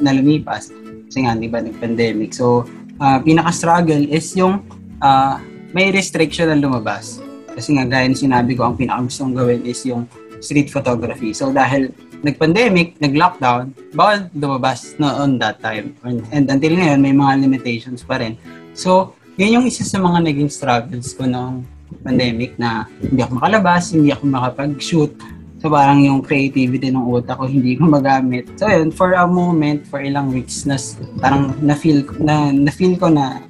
na 0.00 0.10
lumipas. 0.16 0.72
Kasi 1.06 1.26
nga, 1.26 1.36
di 1.36 1.46
ba, 1.46 1.60
nag-pandemic. 1.60 2.32
So, 2.32 2.64
ah, 2.98 3.20
pinaka-struggle 3.20 4.08
is 4.08 4.32
yung 4.34 4.64
ah, 5.04 5.38
may 5.70 5.92
restriction 5.94 6.50
na 6.50 6.58
lumabas. 6.58 7.20
Kasi 7.54 7.76
nga, 7.76 7.84
gaya 7.86 8.08
sinabi 8.16 8.56
ko, 8.56 8.66
ang 8.66 8.74
pinaka-gustong 8.80 9.36
gawin 9.36 9.62
is 9.62 9.80
yung 9.84 10.08
street 10.40 10.72
photography. 10.72 11.32
So, 11.36 11.52
dahil 11.52 11.92
nag-pandemic, 12.20 13.00
nag-lockdown, 13.00 13.72
bawal 13.96 14.28
lumabas 14.36 14.96
no, 15.00 15.08
on 15.08 15.40
that 15.40 15.60
time. 15.64 15.96
And, 16.04 16.20
and 16.32 16.44
until 16.52 16.76
ngayon, 16.76 17.00
may 17.00 17.14
mga 17.16 17.40
limitations 17.40 18.04
pa 18.04 18.20
rin. 18.20 18.36
So, 18.76 19.16
yun 19.40 19.60
yung 19.60 19.66
isa 19.68 19.84
sa 19.84 19.96
mga 19.96 20.28
naging 20.28 20.52
struggles 20.52 21.16
ko 21.16 21.24
noong 21.24 21.64
pandemic 22.04 22.60
na 22.60 22.84
hindi 23.00 23.20
ako 23.24 23.32
makalabas, 23.40 23.96
hindi 23.96 24.10
ako 24.12 24.24
makapag-shoot. 24.28 25.12
So, 25.60 25.68
parang 25.68 26.00
yung 26.00 26.24
creativity 26.24 26.88
ng 26.88 27.04
utak 27.04 27.36
ko 27.36 27.44
hindi 27.44 27.76
ko 27.76 27.88
magamit. 27.88 28.48
So, 28.56 28.68
yun, 28.68 28.92
for 28.92 29.12
a 29.16 29.24
moment, 29.28 29.88
for 29.88 30.00
ilang 30.00 30.32
weeks, 30.32 30.64
nas, 30.64 30.96
parang 31.20 31.56
na-feel, 31.60 32.04
na, 32.20 32.52
na-feel 32.52 32.96
ko 32.96 33.12
na 33.12 33.44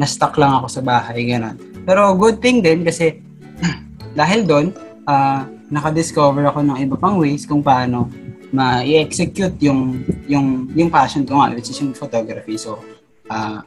na-stuck 0.00 0.40
lang 0.40 0.56
ako 0.60 0.80
sa 0.80 0.82
bahay, 0.84 1.28
gano'n. 1.28 1.56
Pero 1.84 2.16
good 2.16 2.40
thing 2.40 2.64
din 2.64 2.80
kasi 2.80 3.20
dahil 4.20 4.48
doon, 4.48 4.66
uh, 5.04 5.44
naka-discover 5.70 6.44
ako 6.50 6.66
ng 6.66 6.78
iba 6.82 6.96
pang 6.98 7.16
ways 7.16 7.46
kung 7.46 7.62
paano 7.62 8.10
ma-execute 8.50 9.54
yung 9.62 10.02
yung 10.26 10.66
yung 10.74 10.90
passion 10.90 11.22
ko 11.22 11.38
nga 11.38 11.54
which 11.54 11.70
is 11.70 11.78
yung 11.78 11.94
photography. 11.94 12.58
So, 12.58 12.82
uh, 13.30 13.62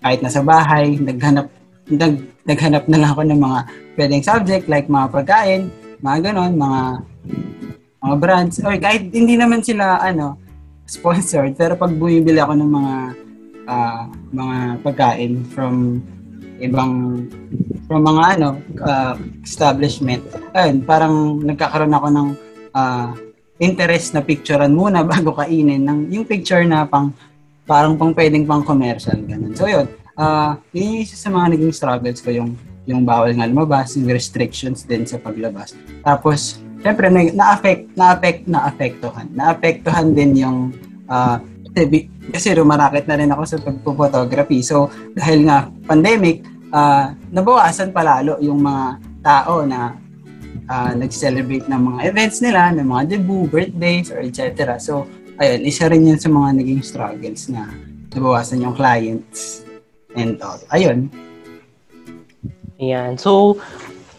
kahit 0.00 0.24
nasa 0.24 0.40
bahay, 0.40 0.96
naghanap 0.96 1.52
nag, 1.92 2.14
naghanap 2.48 2.84
na 2.88 2.98
lang 3.04 3.10
ako 3.12 3.22
ng 3.28 3.40
mga 3.40 3.58
pwedeng 4.00 4.24
subject 4.24 4.64
like 4.72 4.88
mga 4.88 5.12
pagkain, 5.12 5.68
mga 6.00 6.32
ganon, 6.32 6.56
mga 6.56 6.80
mga 8.00 8.16
brands. 8.16 8.56
Or 8.64 8.76
kahit 8.80 9.12
hindi 9.12 9.36
naman 9.36 9.60
sila 9.60 10.00
ano 10.00 10.40
sponsored, 10.88 11.56
pero 11.56 11.76
pag 11.76 11.92
bumibili 11.92 12.40
ako 12.40 12.56
ng 12.56 12.70
mga 12.72 12.94
uh, 13.68 14.02
mga 14.32 14.56
pagkain 14.80 15.32
from 15.52 16.00
ibang 16.62 17.24
from 17.86 18.02
mga 18.04 18.22
ano 18.38 18.48
uh, 18.80 19.14
establishment. 19.42 20.22
Ayun 20.54 20.82
parang 20.82 21.40
nagkakaroon 21.42 21.94
ako 21.94 22.08
ng 22.10 22.28
uh, 22.74 23.10
interest 23.58 24.14
na 24.14 24.22
picturean 24.22 24.74
muna 24.74 25.02
bago 25.12 25.34
kainin 25.34 25.82
ng 25.82 25.98
yung 26.10 26.26
picture 26.26 26.62
na 26.66 26.86
pang 26.86 27.14
parang 27.64 27.96
pang 27.96 28.12
pwedeng 28.12 28.44
pang 28.44 28.62
commercial 28.62 29.16
ganun. 29.24 29.54
So 29.56 29.66
yun 29.66 29.86
uh, 30.18 30.58
yun 30.74 30.98
yung 30.98 31.02
isa 31.06 31.16
sa 31.16 31.30
mga 31.30 31.58
naging 31.58 31.72
struggles 31.74 32.20
ko 32.20 32.30
yung 32.30 32.54
yung 32.84 33.02
bawal 33.08 33.32
nga 33.32 33.48
lumabas 33.48 33.96
yung 33.96 34.08
restrictions 34.12 34.84
din 34.84 35.08
sa 35.08 35.16
paglabas. 35.16 35.72
Tapos 36.04 36.60
syempre 36.84 37.08
na, 37.08 37.24
na-affect 37.32 37.96
na-affect 37.96 38.40
na-affectohan. 38.44 39.26
Na-affectohan 39.32 40.12
din 40.12 40.30
yung 40.44 40.58
uh, 41.08 41.40
kasi 42.30 42.54
rumarakit 42.54 43.04
na 43.10 43.18
rin 43.18 43.30
ako 43.34 43.42
sa 43.44 43.58
pagpo-photography. 43.58 44.62
So, 44.62 44.88
dahil 45.12 45.50
nga 45.50 45.68
pandemic, 45.90 46.46
uh, 46.70 47.12
nabawasan 47.34 47.90
palalo 47.90 48.38
yung 48.38 48.62
mga 48.62 48.84
tao 49.26 49.66
na 49.66 49.98
uh, 50.70 50.92
nag-celebrate 50.94 51.66
ng 51.66 51.80
mga 51.94 52.00
events 52.14 52.38
nila, 52.40 52.70
ng 52.72 52.86
mga 52.86 53.02
debut, 53.18 53.50
birthdays, 53.50 54.08
or 54.14 54.22
etc. 54.22 54.78
So, 54.78 55.04
ayun, 55.42 55.66
isa 55.66 55.90
rin 55.90 56.06
yan 56.06 56.20
sa 56.20 56.30
mga 56.30 56.62
naging 56.62 56.82
struggles 56.82 57.50
na 57.50 57.66
nabawasan 58.14 58.62
yung 58.62 58.78
clients 58.78 59.66
and 60.14 60.38
all. 60.40 60.62
Ayun. 60.70 61.10
Ayan. 62.78 63.18
So, 63.18 63.58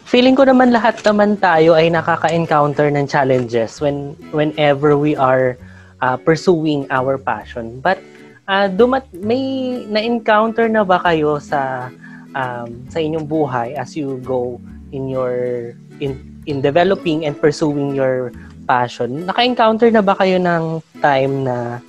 feeling 0.04 0.36
ko 0.36 0.44
naman 0.44 0.72
lahat 0.72 1.00
naman 1.04 1.40
tayo 1.40 1.72
ay 1.76 1.88
nakaka-encounter 1.88 2.92
ng 2.92 3.08
challenges 3.08 3.80
when 3.80 4.12
whenever 4.32 4.96
we 4.96 5.16
are 5.16 5.56
uh, 6.00 6.16
pursuing 6.16 6.86
our 6.90 7.16
passion. 7.16 7.80
But 7.80 8.00
uh, 8.48 8.68
dumat 8.68 9.08
may 9.12 9.84
na-encounter 9.86 10.68
na 10.68 10.82
ba 10.84 11.00
kayo 11.02 11.38
sa 11.40 11.90
um, 12.36 12.68
sa 12.90 12.98
inyong 13.00 13.26
buhay 13.26 13.76
as 13.76 13.96
you 13.96 14.20
go 14.24 14.60
in 14.92 15.08
your 15.08 15.72
in 15.98 16.16
in 16.46 16.62
developing 16.62 17.26
and 17.26 17.34
pursuing 17.36 17.94
your 17.96 18.32
passion? 18.66 19.26
Naka-encounter 19.26 19.90
na 19.90 20.02
ba 20.02 20.14
kayo 20.18 20.38
ng 20.38 20.82
time 21.02 21.46
na 21.46 21.80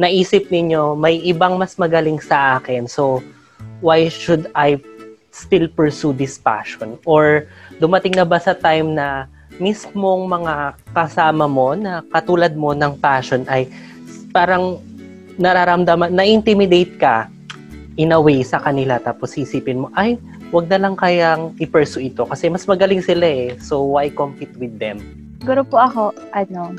naisip 0.00 0.48
ninyo 0.48 0.96
may 0.96 1.20
ibang 1.28 1.60
mas 1.60 1.76
magaling 1.76 2.16
sa 2.24 2.56
akin 2.56 2.88
so 2.88 3.20
why 3.84 4.08
should 4.08 4.48
I 4.56 4.80
still 5.30 5.68
pursue 5.68 6.16
this 6.16 6.40
passion? 6.40 6.96
Or 7.04 7.46
dumating 7.78 8.16
na 8.16 8.24
ba 8.24 8.40
sa 8.40 8.56
time 8.56 8.96
na 8.96 9.28
mismong 9.60 10.26
mga 10.26 10.74
kasama 10.96 11.44
mo 11.46 11.76
na 11.76 12.02
katulad 12.08 12.56
mo 12.56 12.72
ng 12.72 12.96
passion 12.98 13.44
ay 13.46 13.68
parang 14.32 14.80
nararamdaman, 15.36 16.10
na-intimidate 16.10 16.96
ka 16.98 17.28
in 18.00 18.16
a 18.16 18.20
way 18.20 18.40
sa 18.40 18.58
kanila 18.58 18.96
tapos 18.98 19.36
isipin 19.36 19.84
mo, 19.84 19.88
ay, 19.94 20.16
wag 20.50 20.66
na 20.66 20.80
lang 20.80 20.96
kayang 20.96 21.54
i-pursue 21.62 22.10
ito 22.10 22.26
kasi 22.26 22.50
mas 22.50 22.66
magaling 22.66 23.04
sila 23.04 23.24
eh. 23.28 23.54
So, 23.62 23.94
why 23.94 24.10
compete 24.10 24.56
with 24.58 24.80
them? 24.80 24.98
Siguro 25.44 25.62
po 25.62 25.78
ako, 25.78 26.02
ano, 26.34 26.74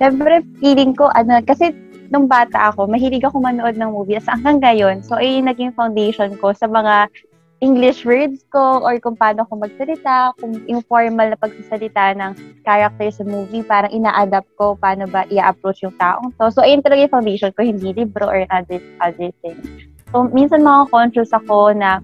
Siyempre, 0.00 0.40
feeling 0.64 0.96
ko, 0.96 1.12
ano, 1.12 1.44
kasi 1.44 1.76
nung 2.08 2.24
bata 2.24 2.72
ako, 2.72 2.88
mahilig 2.88 3.20
ako 3.20 3.36
manood 3.36 3.76
ng 3.76 3.92
movie. 3.92 4.16
Sa 4.16 4.32
hanggang 4.32 4.64
ngayon, 4.64 5.04
so 5.04 5.20
ay 5.20 5.44
naging 5.44 5.76
foundation 5.76 6.32
ko 6.40 6.56
sa 6.56 6.64
mga 6.64 7.12
English 7.60 8.08
words 8.08 8.40
ko 8.48 8.80
or 8.80 8.96
kung 9.04 9.20
paano 9.20 9.44
ko 9.44 9.60
magsalita, 9.60 10.32
kung 10.40 10.64
informal 10.64 11.32
na 11.32 11.36
pagsasalita 11.36 12.16
ng 12.16 12.32
character 12.64 13.12
sa 13.12 13.24
movie, 13.28 13.60
parang 13.60 13.92
ina-adapt 13.92 14.48
ko 14.56 14.80
paano 14.80 15.04
ba 15.04 15.28
i-approach 15.28 15.84
yung 15.84 15.92
taong 16.00 16.32
to. 16.40 16.48
So, 16.48 16.64
ayun 16.64 16.80
talaga 16.80 17.04
yung 17.04 17.14
foundation 17.20 17.52
ko, 17.52 17.60
hindi 17.60 17.92
libro 17.92 18.24
or 18.24 18.48
other, 18.48 18.80
other 19.04 19.28
things. 19.44 19.60
So, 20.08 20.24
minsan 20.32 20.64
mga 20.64 20.88
conscious 20.88 21.36
ako 21.36 21.76
na 21.76 22.00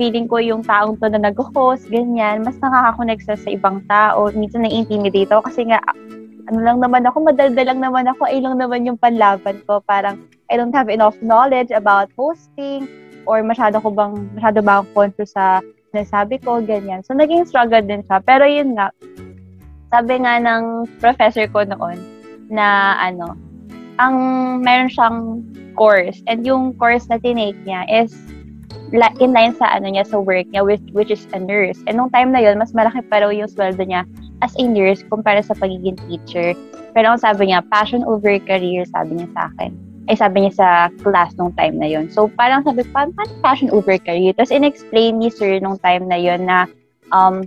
feeling 0.00 0.32
ko 0.32 0.40
yung 0.40 0.64
taong 0.64 0.96
to 0.96 1.12
na 1.12 1.28
nag-host, 1.28 1.92
ganyan, 1.92 2.40
mas 2.40 2.56
nakaka-connect 2.64 3.28
sa, 3.28 3.36
sa 3.36 3.52
ibang 3.52 3.84
tao. 3.92 4.32
Minsan 4.32 4.64
na-intimidate 4.64 5.28
ako 5.28 5.52
kasi 5.52 5.68
nga, 5.68 5.80
ano 6.48 6.58
lang 6.64 6.80
naman 6.80 7.04
ako, 7.04 7.20
madaldal 7.20 7.68
lang 7.68 7.84
naman 7.84 8.08
ako, 8.08 8.32
ay 8.32 8.40
lang 8.40 8.56
naman 8.56 8.88
yung 8.88 8.96
panlaban 8.96 9.60
ko. 9.68 9.84
Parang 9.84 10.24
I 10.48 10.56
don't 10.56 10.72
have 10.72 10.88
enough 10.88 11.20
knowledge 11.20 11.68
about 11.68 12.08
hosting 12.16 12.88
or 13.26 13.42
masyado 13.42 13.82
ko 13.82 13.90
bang, 13.90 14.14
masyado 14.38 14.58
ba 14.62 14.80
akong 14.80 15.10
conscious 15.12 15.34
sa 15.34 15.60
sinasabi 15.92 16.40
ko, 16.42 16.62
ganyan. 16.62 17.02
So, 17.02 17.14
naging 17.14 17.46
struggle 17.46 17.82
din 17.82 18.06
siya. 18.06 18.22
Pero 18.22 18.46
yun 18.46 18.74
nga, 18.74 18.90
sabi 19.90 20.22
nga 20.22 20.38
ng 20.42 20.86
professor 20.98 21.46
ko 21.50 21.62
noon 21.62 21.98
na 22.50 22.98
ano, 22.98 23.34
ang 23.96 24.16
meron 24.60 24.92
siyang 24.92 25.40
course 25.76 26.20
and 26.28 26.44
yung 26.44 26.76
course 26.76 27.08
na 27.08 27.20
tinake 27.20 27.56
niya 27.64 27.84
is 27.88 28.12
in 29.20 29.32
line 29.34 29.52
sa 29.56 29.66
ano 29.76 29.90
niya 29.90 30.06
sa 30.06 30.20
work 30.20 30.46
niya 30.52 30.62
which, 30.62 30.84
which 30.92 31.10
is 31.10 31.26
a 31.32 31.40
nurse. 31.40 31.78
And 31.86 31.96
nung 31.96 32.12
time 32.12 32.32
na 32.32 32.44
yun, 32.44 32.60
mas 32.60 32.72
malaki 32.72 33.02
pa 33.08 33.24
raw 33.24 33.30
yung 33.32 33.50
sweldo 33.50 33.82
niya 33.82 34.04
as 34.44 34.52
a 34.60 34.64
nurse 34.68 35.02
kumpara 35.08 35.42
sa 35.42 35.56
pagiging 35.56 35.96
teacher. 36.06 36.52
Pero 36.92 37.12
ang 37.12 37.20
sabi 37.20 37.50
niya, 37.50 37.64
passion 37.72 38.04
over 38.04 38.36
career, 38.44 38.84
sabi 38.88 39.20
niya 39.20 39.28
sa 39.36 39.48
akin. 39.52 39.72
Ay 40.06 40.16
sabi 40.18 40.46
niya 40.46 40.54
sa 40.54 40.68
class 41.02 41.34
nung 41.34 41.50
time 41.58 41.76
na 41.82 41.88
yun. 41.90 42.06
So 42.10 42.30
parang 42.38 42.62
sabi, 42.62 42.86
paano 42.94 43.10
passion 43.42 43.74
over 43.74 43.98
career? 43.98 44.32
Tapos 44.38 44.54
in-explain 44.54 45.18
ni 45.18 45.30
sir 45.30 45.58
nung 45.58 45.78
time 45.82 46.06
na 46.06 46.18
yun 46.18 46.46
na 46.46 46.70
um, 47.10 47.42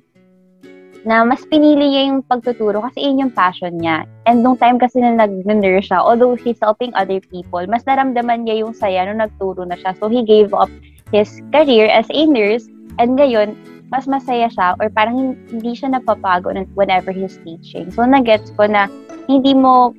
na 1.08 1.24
mas 1.24 1.40
pinili 1.48 1.96
niya 1.96 2.12
yung 2.12 2.20
pagtuturo 2.28 2.84
kasi 2.84 3.08
yun 3.08 3.28
yung 3.28 3.34
passion 3.34 3.80
niya. 3.80 4.04
And 4.28 4.44
nung 4.44 4.60
time 4.60 4.76
kasi 4.76 5.00
na 5.00 5.16
nag-nurse 5.16 5.88
siya, 5.88 6.04
although 6.04 6.36
he's 6.36 6.60
helping 6.60 6.92
other 6.96 7.24
people, 7.32 7.64
mas 7.72 7.88
naramdaman 7.88 8.44
niya 8.44 8.68
yung 8.68 8.76
saya 8.76 9.08
nung 9.08 9.24
nagturo 9.24 9.64
na 9.64 9.80
siya. 9.80 9.96
So 9.96 10.12
he 10.12 10.28
gave 10.28 10.52
up 10.52 10.68
his 11.16 11.40
career 11.56 11.88
as 11.88 12.08
a 12.12 12.28
nurse 12.28 12.68
and 13.00 13.16
ngayon, 13.16 13.56
mas 13.90 14.06
masaya 14.06 14.52
siya 14.52 14.78
or 14.78 14.92
parang 14.92 15.34
hindi 15.50 15.74
siya 15.74 15.96
napapago 15.96 16.54
whenever 16.76 17.10
he's 17.10 17.40
teaching. 17.42 17.90
So 17.90 18.06
nagets 18.06 18.54
ko 18.54 18.68
na 18.70 18.86
hindi 19.26 19.56
mo, 19.56 19.96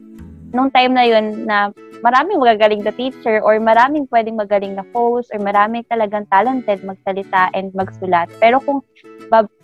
nung 0.52 0.70
time 0.70 0.94
na 0.94 1.04
yun 1.08 1.48
na 1.48 1.74
maraming 2.00 2.40
magagaling 2.40 2.82
na 2.84 2.92
teacher 2.92 3.40
or 3.44 3.60
maraming 3.60 4.08
pwedeng 4.08 4.40
magaling 4.40 4.76
na 4.76 4.84
host 4.92 5.28
or 5.32 5.40
maraming 5.40 5.84
talagang 5.88 6.24
talented 6.32 6.80
magsalita 6.84 7.52
and 7.52 7.72
magsulat. 7.76 8.28
Pero 8.40 8.60
kung 8.64 8.80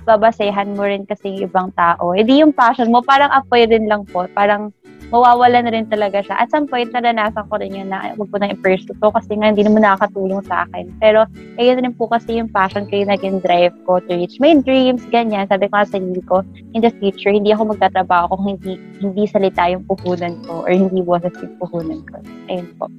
babasehan 0.06 0.78
mo 0.78 0.86
rin 0.86 1.02
kasi 1.04 1.34
yung 1.34 1.50
ibang 1.50 1.68
tao. 1.74 2.14
Hindi 2.14 2.40
yung 2.40 2.54
passion 2.54 2.94
mo, 2.94 3.02
parang 3.02 3.34
apoy 3.34 3.66
din 3.66 3.90
lang 3.90 4.06
po. 4.06 4.24
Parang 4.32 4.70
mawawala 5.10 5.62
na 5.62 5.70
rin 5.70 5.86
talaga 5.86 6.22
siya. 6.22 6.34
At 6.38 6.50
some 6.50 6.66
point, 6.66 6.90
naranasan 6.90 7.46
ko 7.46 7.54
rin 7.58 7.74
yun 7.74 7.90
na 7.90 8.14
huwag 8.18 8.30
ko 8.30 8.36
na 8.42 8.50
i-pursue 8.50 8.90
to 8.90 9.08
kasi 9.14 9.38
nga 9.38 9.54
hindi 9.54 9.62
naman 9.62 9.86
nakakatulong 9.86 10.42
sa 10.46 10.66
akin. 10.66 10.90
Pero, 10.98 11.26
ayun 11.58 11.82
rin 11.82 11.94
po 11.94 12.10
kasi 12.10 12.38
yung 12.38 12.50
passion 12.50 12.86
ko 12.90 12.98
yung 12.98 13.10
naging 13.10 13.38
drive 13.42 13.74
ko 13.86 14.02
to 14.02 14.12
reach 14.18 14.38
my 14.42 14.58
dreams, 14.58 15.02
ganyan. 15.14 15.46
Sabi 15.46 15.70
ko 15.70 15.78
sa 15.78 15.98
sarili 15.98 16.22
ko, 16.26 16.42
in 16.74 16.82
the 16.82 16.90
future, 16.98 17.30
hindi 17.30 17.54
ako 17.54 17.74
magtatrabaho 17.74 18.34
kung 18.34 18.58
hindi, 18.58 18.82
hindi 18.98 19.24
salita 19.30 19.70
yung 19.70 19.86
puhunan 19.86 20.42
ko 20.46 20.66
or 20.66 20.70
hindi 20.74 21.02
boses 21.02 21.34
yung 21.38 21.54
puhunan 21.62 22.02
ko. 22.10 22.16
Ayun 22.50 22.66
po. 22.74 22.90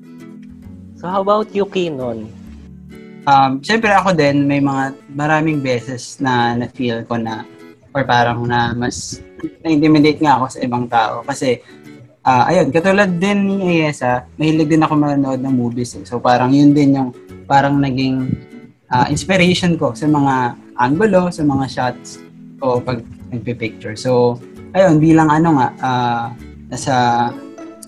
So 0.98 1.12
how 1.12 1.22
about 1.22 1.52
you, 1.52 1.68
Kinon? 1.68 2.37
Um, 3.28 3.60
Siyempre 3.60 3.92
ako 3.92 4.16
din, 4.16 4.48
may 4.48 4.64
mga 4.64 4.96
maraming 5.12 5.60
beses 5.60 6.16
na 6.24 6.56
na-feel 6.56 7.04
ko 7.04 7.20
na 7.20 7.44
or 7.92 8.08
parang 8.08 8.48
na 8.48 8.72
mas 8.72 9.20
na-intimidate 9.60 10.24
nga 10.24 10.40
ako 10.40 10.46
sa 10.48 10.60
ibang 10.64 10.88
tao. 10.88 11.28
Kasi, 11.28 11.60
uh, 12.24 12.48
ayun, 12.48 12.72
katulad 12.72 13.12
din 13.20 13.52
ni 13.52 13.84
Ayesa, 13.84 14.24
mahilig 14.40 14.72
din 14.72 14.80
ako 14.80 14.96
manonood 14.96 15.44
ng 15.44 15.52
movies. 15.52 16.00
Eh. 16.00 16.08
So 16.08 16.24
parang 16.24 16.56
yun 16.56 16.72
din 16.72 16.96
yung 16.96 17.10
parang 17.44 17.84
naging 17.84 18.32
uh, 18.88 19.12
inspiration 19.12 19.76
ko 19.76 19.92
sa 19.92 20.08
mga 20.08 20.56
angulo, 20.80 21.28
sa 21.28 21.44
mga 21.44 21.66
shots 21.68 22.24
ko 22.64 22.80
pag 22.80 23.04
nagpe-picture. 23.28 24.00
So, 24.00 24.40
ayun, 24.72 25.04
bilang 25.04 25.28
ano 25.28 25.60
nga, 25.60 25.68
uh, 25.84 26.26
nasa 26.72 26.96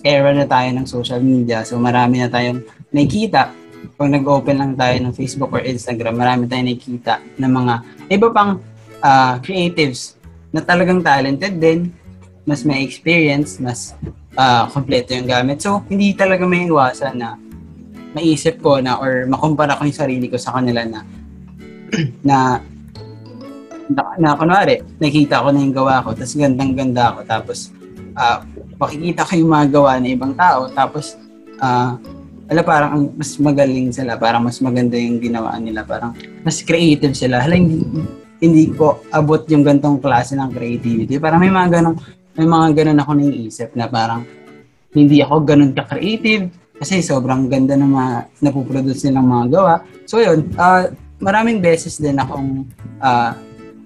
era 0.04 0.32
na 0.32 0.44
tayo 0.48 0.68
ng 0.72 0.86
social 0.88 1.20
media. 1.20 1.64
So 1.64 1.76
marami 1.76 2.20
na 2.20 2.32
tayong 2.32 2.64
nakikita 2.92 3.52
pag 4.00 4.08
nag-open 4.08 4.56
lang 4.56 4.72
tayo 4.80 4.96
ng 4.96 5.12
Facebook 5.12 5.52
or 5.52 5.60
Instagram, 5.60 6.16
marami 6.16 6.48
tayong 6.48 6.72
nakikita 6.72 7.20
ng 7.36 7.52
mga 7.52 7.74
iba 8.16 8.28
pang 8.32 8.56
uh, 9.04 9.36
creatives 9.44 10.16
na 10.56 10.64
talagang 10.64 11.04
talented 11.04 11.60
din, 11.60 11.92
mas 12.48 12.64
may 12.64 12.80
experience, 12.80 13.60
mas 13.60 13.92
uh, 14.40 14.64
kompleto 14.72 15.12
yung 15.12 15.28
gamit. 15.28 15.60
So, 15.60 15.84
hindi 15.92 16.16
talaga 16.16 16.48
may 16.48 16.64
iwasan 16.64 17.20
na 17.20 17.36
maisip 18.16 18.64
ko 18.64 18.80
na 18.80 18.96
or 18.96 19.28
makumpara 19.28 19.76
ko 19.76 19.84
yung 19.84 20.00
sarili 20.00 20.32
ko 20.32 20.40
sa 20.40 20.56
kanila 20.56 20.80
na 20.88 21.04
na 22.28 22.36
na, 23.90 24.02
na 24.16 24.30
kunwari, 24.32 24.80
nakita 24.96 25.44
ko 25.44 25.52
na 25.52 25.60
yung 25.60 25.76
gawa 25.76 26.00
ko, 26.00 26.16
tapos 26.16 26.40
gandang-ganda 26.40 27.12
ako, 27.12 27.20
tapos 27.28 27.58
uh, 28.16 28.40
makikita 28.80 29.28
ko 29.28 29.32
yung 29.36 29.50
mga 29.52 29.66
gawa 29.76 30.00
ng 30.00 30.14
ibang 30.14 30.32
tao, 30.32 30.72
tapos 30.72 31.20
uh, 31.60 32.00
ala 32.50 32.66
parang 32.66 32.90
ang 32.90 33.04
mas 33.14 33.38
magaling 33.38 33.94
sila, 33.94 34.18
parang 34.18 34.42
mas 34.42 34.58
maganda 34.58 34.98
yung 34.98 35.22
ginawa 35.22 35.54
nila, 35.62 35.86
parang 35.86 36.18
mas 36.42 36.58
creative 36.66 37.14
sila. 37.14 37.38
Hala, 37.38 37.54
hindi, 37.54 37.86
hindi 38.42 38.74
ko 38.74 39.06
abot 39.14 39.46
yung 39.46 39.62
gantong 39.62 40.02
klase 40.02 40.34
ng 40.34 40.50
creativity. 40.50 41.22
Parang 41.22 41.38
may 41.38 41.52
mga 41.54 41.78
ganong, 41.78 41.96
may 42.34 42.50
mga 42.50 42.66
ganon 42.74 42.98
ako 42.98 43.10
naiisip 43.14 43.70
na 43.78 43.86
parang 43.86 44.26
hindi 44.90 45.22
ako 45.22 45.46
ganon 45.46 45.70
ka-creative 45.70 46.50
kasi 46.82 46.98
sobrang 46.98 47.46
ganda 47.46 47.78
ng 47.78 47.86
mga 47.86 48.14
napoproduce 48.42 49.06
nilang 49.06 49.30
mga 49.30 49.46
gawa. 49.54 49.74
So 50.10 50.18
yun, 50.18 50.50
uh, 50.58 50.90
maraming 51.22 51.62
beses 51.62 52.02
din 52.02 52.18
akong 52.18 52.66
uh, 52.98 53.30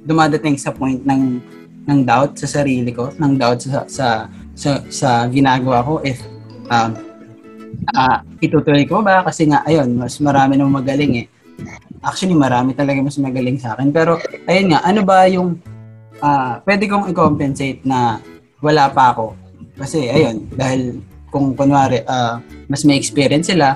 dumadating 0.08 0.56
sa 0.56 0.72
point 0.72 1.04
ng 1.04 1.36
ng 1.84 2.00
doubt 2.08 2.40
sa 2.40 2.48
sarili 2.48 2.96
ko, 2.96 3.12
ng 3.12 3.36
doubt 3.36 3.60
sa 3.60 3.84
sa 3.84 4.06
sa, 4.56 4.80
sa 4.88 5.28
ginagawa 5.28 5.84
ko 5.84 6.00
if 6.00 6.16
um, 6.72 6.96
uh, 6.96 7.13
itutuloy 8.40 8.84
ko 8.84 9.00
ba? 9.00 9.24
Kasi 9.24 9.48
nga, 9.48 9.62
ayun, 9.64 9.94
mas 9.96 10.18
marami 10.18 10.58
nang 10.58 10.72
magaling 10.72 11.24
eh. 11.24 11.26
Actually, 12.04 12.36
marami 12.36 12.76
talaga 12.76 13.00
mas 13.00 13.16
magaling 13.16 13.56
sa 13.56 13.74
akin. 13.74 13.94
Pero, 13.94 14.20
ayun 14.44 14.74
nga, 14.74 14.80
ano 14.84 15.00
ba 15.06 15.24
yung 15.30 15.56
uh, 16.20 16.60
pwede 16.66 16.84
kong 16.90 17.10
i-compensate 17.10 17.80
na 17.86 18.20
wala 18.60 18.90
pa 18.92 19.16
ako? 19.16 19.34
Kasi, 19.78 20.10
ayun, 20.10 20.46
dahil 20.54 21.00
kung 21.34 21.56
kunwari, 21.58 22.04
uh, 22.06 22.38
mas 22.70 22.86
may 22.86 22.94
experience 22.94 23.50
sila, 23.50 23.74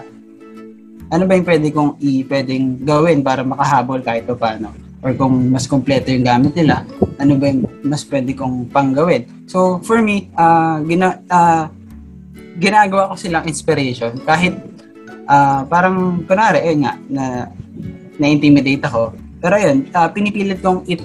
ano 1.09 1.25
ba 1.25 1.35
yung 1.35 1.49
pwede 1.49 1.69
kong 1.73 1.97
i 2.05 2.23
pwedeng 2.29 2.85
gawin 2.85 3.25
para 3.25 3.41
makahabol 3.43 3.99
kahit 4.05 4.29
pa 4.29 4.37
paano? 4.37 4.71
Or 4.99 5.15
kung 5.15 5.55
mas 5.55 5.71
kompleto 5.71 6.11
yung 6.11 6.27
gamit 6.27 6.59
nila, 6.59 6.83
ano 7.23 7.39
ba 7.39 7.51
yung 7.51 7.67
mas 7.87 8.03
pwede 8.07 8.35
kong 8.35 8.69
panggawin? 8.71 9.25
So, 9.47 9.79
for 9.87 10.03
me, 10.03 10.29
uh, 10.35 10.83
gina, 10.85 11.23
uh, 11.31 11.71
ginagawa 12.59 13.11
ko 13.11 13.15
silang 13.15 13.47
inspiration. 13.47 14.19
Kahit 14.27 14.59
uh, 15.31 15.63
parang 15.71 16.27
kunwari 16.27 16.61
eh 16.67 16.77
nga 16.83 16.93
na 17.07 17.25
na-intimidate 18.19 18.83
ako. 18.83 19.15
Pero 19.39 19.55
yun 19.57 19.87
uh, 19.95 20.11
pinipilit 20.11 20.59
kong 20.59 20.83
it 20.91 21.01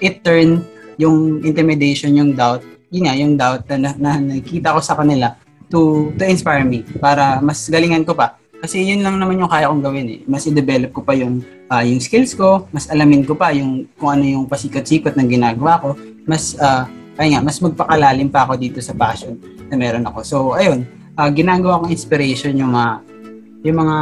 it 0.00 0.24
turn 0.24 0.64
yung 0.96 1.44
intimidation 1.44 2.16
yung 2.16 2.32
doubt 2.32 2.64
yun 2.88 3.04
nga 3.04 3.14
yung 3.14 3.36
doubt 3.36 3.68
na, 3.68 3.76
na, 3.76 3.90
na 4.00 4.12
nakita 4.16 4.72
ko 4.72 4.80
sa 4.80 4.96
kanila 4.96 5.36
to 5.68 6.08
to 6.16 6.24
inspire 6.24 6.64
me 6.64 6.80
para 6.96 7.44
mas 7.44 7.68
galingan 7.68 8.02
ko 8.08 8.16
pa. 8.16 8.40
Kasi 8.58 8.82
yun 8.82 9.04
lang 9.06 9.20
naman 9.20 9.38
yung 9.38 9.52
kaya 9.52 9.70
kong 9.70 9.84
gawin 9.86 10.08
eh. 10.10 10.20
Mas 10.26 10.42
i-develop 10.48 10.90
ko 10.90 11.06
pa 11.06 11.14
yung 11.14 11.44
uh, 11.70 11.84
yung 11.84 12.00
skills 12.00 12.32
ko 12.34 12.66
mas 12.72 12.88
alamin 12.88 13.22
ko 13.22 13.36
pa 13.36 13.52
yung 13.52 13.86
kung 14.00 14.18
ano 14.18 14.24
yung 14.24 14.44
pasikot-sikot 14.48 15.14
ng 15.14 15.28
ginagawa 15.28 15.78
ko 15.78 15.88
mas 16.24 16.56
uh, 16.58 16.88
kaya 17.18 17.34
nga 17.34 17.42
mas 17.42 17.58
magpakalalim 17.58 18.30
pa 18.30 18.46
ako 18.46 18.54
dito 18.54 18.78
sa 18.78 18.94
passion 18.94 19.34
na 19.66 19.74
meron 19.74 20.06
ako. 20.06 20.18
So, 20.22 20.36
ayun, 20.54 20.86
uh, 21.18 21.26
ginagawa 21.34 21.82
kong 21.82 21.90
inspiration 21.90 22.54
yung 22.54 22.70
mga 22.70 23.02
yung 23.66 23.78
mga 23.82 23.96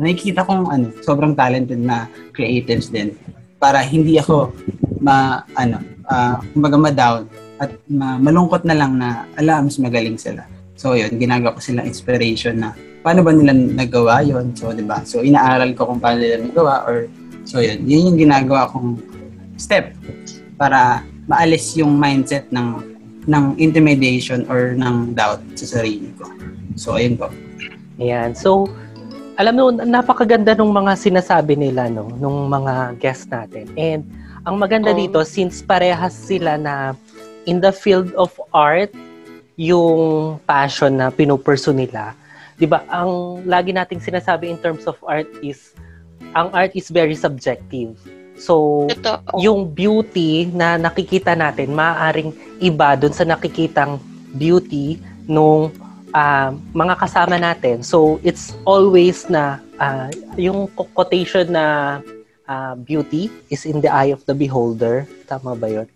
nakikita 0.00 0.40
kong 0.48 0.72
ano, 0.72 0.88
sobrang 1.04 1.36
talented 1.36 1.76
na 1.76 2.08
creatives 2.32 2.88
din 2.88 3.12
para 3.60 3.84
hindi 3.84 4.16
ako 4.16 4.56
ma 5.04 5.44
ano, 5.52 5.84
uh, 6.08 6.40
kumbaga 6.56 6.80
ma-down 6.80 7.22
at 7.60 7.76
ma- 7.92 8.16
malungkot 8.16 8.64
na 8.64 8.72
lang 8.72 8.96
na 8.96 9.28
ala 9.36 9.60
mas 9.60 9.76
magaling 9.76 10.16
sila. 10.16 10.48
So, 10.80 10.96
yun, 10.96 11.12
ginagawa 11.20 11.54
ko 11.54 11.60
silang 11.60 11.84
inspiration 11.84 12.56
na 12.56 12.72
paano 13.04 13.20
ba 13.20 13.36
nila 13.36 13.52
nagawa 13.52 14.24
yon 14.24 14.56
So, 14.56 14.72
'di 14.72 14.88
ba? 14.88 15.04
So, 15.04 15.20
inaaral 15.20 15.76
ko 15.76 15.92
kung 15.92 16.00
paano 16.00 16.24
nila 16.24 16.40
nagawa 16.40 16.88
or 16.88 17.04
so 17.44 17.60
yun, 17.60 17.84
yun 17.84 18.16
yung 18.16 18.18
ginagawa 18.18 18.64
kong 18.72 18.96
step 19.60 19.92
para 20.56 21.04
maalis 21.26 21.74
yung 21.78 21.94
mindset 21.98 22.50
ng 22.50 22.92
ng 23.30 23.54
intimidation 23.58 24.42
or 24.50 24.74
ng 24.74 25.14
doubt 25.14 25.42
sa 25.54 25.78
sarili 25.78 26.10
ko. 26.18 26.26
So, 26.74 26.98
ayun 26.98 27.14
po. 27.14 27.30
Ayan. 28.02 28.34
So, 28.34 28.66
alam 29.38 29.54
mo, 29.56 29.70
napakaganda 29.70 30.58
ng 30.58 30.72
mga 30.74 30.92
sinasabi 30.98 31.54
nila, 31.54 31.86
no? 31.86 32.10
Nung 32.18 32.50
mga 32.50 32.98
guests 32.98 33.30
natin. 33.30 33.70
And, 33.78 34.02
ang 34.42 34.58
maganda 34.58 34.90
oh. 34.90 34.98
dito, 34.98 35.18
since 35.22 35.62
parehas 35.62 36.12
sila 36.12 36.58
na 36.58 36.98
in 37.46 37.62
the 37.62 37.70
field 37.70 38.10
of 38.18 38.34
art, 38.50 38.90
yung 39.54 40.38
passion 40.48 40.98
na 40.98 41.14
pinupursu 41.14 41.70
nila, 41.70 42.18
di 42.58 42.66
ba, 42.66 42.82
ang 42.90 43.42
lagi 43.46 43.70
nating 43.70 44.02
sinasabi 44.02 44.50
in 44.50 44.58
terms 44.58 44.90
of 44.90 44.98
art 45.06 45.28
is, 45.46 45.78
ang 46.34 46.50
art 46.50 46.74
is 46.74 46.90
very 46.90 47.14
subjective. 47.14 47.94
So, 48.36 48.86
Ito, 48.90 49.22
oh. 49.32 49.38
yung 49.38 49.60
beauty 49.70 50.50
na 50.50 50.80
nakikita 50.80 51.36
natin, 51.36 51.76
maaaring 51.76 52.32
iba 52.58 52.96
doon 52.98 53.14
sa 53.14 53.22
nakikitang 53.28 54.00
beauty 54.34 54.98
nung 55.28 55.70
uh, 56.16 56.50
mga 56.72 56.94
kasama 56.98 57.36
natin. 57.36 57.84
So, 57.84 58.18
it's 58.24 58.56
always 58.64 59.28
na 59.28 59.60
uh, 59.78 60.08
yung 60.34 60.68
quotation 60.74 61.52
na 61.52 61.98
uh, 62.48 62.74
beauty 62.76 63.30
is 63.52 63.64
in 63.64 63.80
the 63.80 63.90
eye 63.92 64.10
of 64.10 64.24
the 64.26 64.34
beholder. 64.34 65.06
Tama 65.28 65.54
ba 65.54 65.68
yun? 65.68 65.88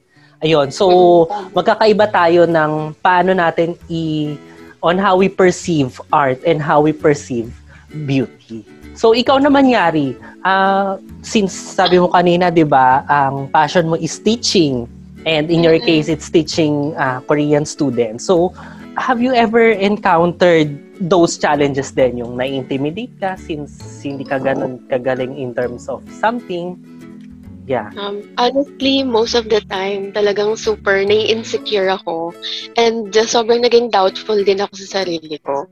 Ayun. 0.44 0.68
So, 0.68 1.26
magkakaiba 1.56 2.12
tayo 2.12 2.44
ng 2.44 2.92
paano 3.00 3.32
natin 3.32 3.72
i 3.88 4.36
on 4.84 5.00
how 5.00 5.16
we 5.16 5.26
perceive 5.26 5.98
art 6.12 6.38
and 6.44 6.60
how 6.60 6.84
we 6.84 6.92
perceive 6.92 7.50
beauty. 8.04 8.62
So, 8.96 9.12
ikaw 9.12 9.44
naman, 9.44 9.68
Yari, 9.68 10.16
uh, 10.40 10.96
since 11.20 11.52
sabi 11.52 12.00
mo 12.00 12.08
kanina, 12.08 12.48
di 12.48 12.64
ba, 12.64 13.04
ang 13.12 13.52
passion 13.52 13.92
mo 13.92 13.96
is 14.00 14.16
teaching. 14.16 14.88
And 15.28 15.52
in 15.52 15.60
your 15.60 15.76
case, 15.76 16.08
it's 16.08 16.32
teaching 16.32 16.96
uh, 16.96 17.20
Korean 17.28 17.68
students. 17.68 18.24
So, 18.24 18.56
have 18.96 19.20
you 19.20 19.36
ever 19.36 19.68
encountered 19.76 20.72
those 20.96 21.36
challenges 21.36 21.92
din? 21.92 22.16
Yung 22.24 22.40
na-intimidate 22.40 23.12
ka 23.20 23.36
since 23.36 24.00
hindi 24.00 24.24
ka 24.24 24.40
ganun 24.40 24.80
kagaling 24.88 25.36
in 25.36 25.52
terms 25.52 25.92
of 25.92 26.00
something? 26.08 26.80
Yeah. 27.66 27.90
Um, 27.98 28.22
honestly, 28.38 29.02
most 29.02 29.34
of 29.34 29.50
the 29.50 29.60
time, 29.66 30.14
talagang 30.14 30.56
super 30.56 31.04
nai-insecure 31.04 31.90
ako. 31.90 32.32
And 32.78 33.10
uh, 33.12 33.26
sobrang 33.26 33.66
naging 33.66 33.90
doubtful 33.90 34.40
din 34.40 34.62
ako 34.62 34.72
sa 34.86 35.02
sarili 35.02 35.36
ko. 35.42 35.66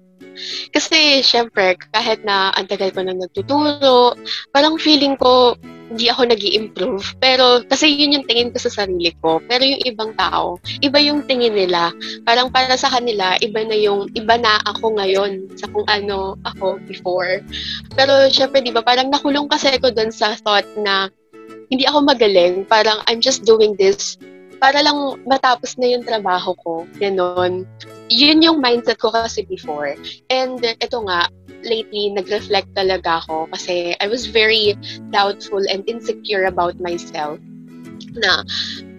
Kasi, 0.71 1.21
syempre, 1.23 1.79
kahit 1.93 2.23
na 2.27 2.51
ang 2.55 2.67
ko 2.69 3.01
nang 3.01 3.21
nagtuturo, 3.21 4.19
parang 4.51 4.77
feeling 4.77 5.15
ko, 5.17 5.55
hindi 5.85 6.09
ako 6.09 6.33
nag 6.33 6.41
improve 6.41 7.05
Pero, 7.21 7.61
kasi 7.69 7.93
yun 7.93 8.17
yung 8.17 8.27
tingin 8.27 8.51
ko 8.51 8.59
sa 8.59 8.73
sarili 8.73 9.13
ko. 9.21 9.39
Pero 9.47 9.63
yung 9.63 9.85
ibang 9.85 10.17
tao, 10.17 10.57
iba 10.81 10.99
yung 10.99 11.23
tingin 11.29 11.55
nila. 11.55 11.93
Parang 12.25 12.49
para 12.49 12.75
sa 12.75 12.89
kanila, 12.91 13.37
iba 13.45 13.63
na 13.63 13.77
yung, 13.77 14.09
iba 14.17 14.35
na 14.41 14.59
ako 14.65 14.97
ngayon 14.97 15.47
sa 15.61 15.69
kung 15.71 15.85
ano 15.87 16.41
ako 16.49 16.81
before. 16.89 17.45
Pero, 17.95 18.27
syempre, 18.33 18.65
di 18.65 18.73
ba, 18.73 18.81
parang 18.81 19.13
nakulong 19.13 19.47
kasi 19.47 19.71
ako 19.77 19.93
dun 19.93 20.11
sa 20.11 20.35
thought 20.43 20.67
na 20.81 21.13
hindi 21.69 21.85
ako 21.85 22.09
magaling. 22.09 22.65
Parang, 22.67 23.05
I'm 23.07 23.21
just 23.21 23.45
doing 23.45 23.77
this 23.77 24.17
para 24.65 24.81
lang 24.81 25.21
matapos 25.29 25.77
na 25.77 25.93
yung 25.93 26.09
trabaho 26.09 26.57
ko. 26.65 26.89
Ganon. 26.97 27.69
Yun 28.15 28.47
yung 28.47 28.63
mindset 28.63 29.03
ko 29.03 29.11
kasi 29.11 29.43
before. 29.43 29.99
And 30.31 30.63
ito 30.63 30.99
nga, 31.03 31.27
lately, 31.67 32.15
nag-reflect 32.15 32.71
talaga 32.79 33.27
ako 33.27 33.51
kasi 33.51 33.99
I 33.99 34.07
was 34.07 34.31
very 34.31 34.79
doubtful 35.11 35.67
and 35.67 35.83
insecure 35.91 36.47
about 36.47 36.79
myself 36.79 37.43
na 38.15 38.47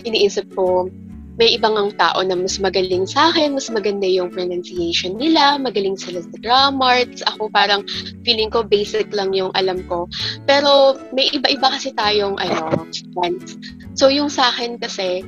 iniisip 0.04 0.52
ko, 0.52 0.92
may 1.36 1.52
ibang 1.56 1.76
ang 1.76 1.92
tao 2.00 2.24
na 2.24 2.36
mas 2.36 2.60
magaling 2.64 3.04
sa 3.04 3.28
akin, 3.32 3.60
mas 3.60 3.68
maganda 3.68 4.08
yung 4.08 4.32
pronunciation 4.32 5.20
nila, 5.20 5.60
magaling 5.60 6.00
sila 6.00 6.24
sa 6.24 6.38
grammar. 6.40 7.04
Ako 7.36 7.52
parang 7.52 7.84
feeling 8.24 8.48
ko 8.48 8.64
basic 8.64 9.12
lang 9.12 9.36
yung 9.36 9.52
alam 9.52 9.84
ko. 9.92 10.08
Pero 10.48 10.96
may 11.12 11.28
iba-iba 11.36 11.76
kasi 11.76 11.92
tayong 11.92 12.40
ano, 12.40 12.88
strengths. 12.92 13.60
So 14.00 14.08
yung 14.08 14.32
sa 14.32 14.52
akin 14.56 14.80
kasi, 14.80 15.28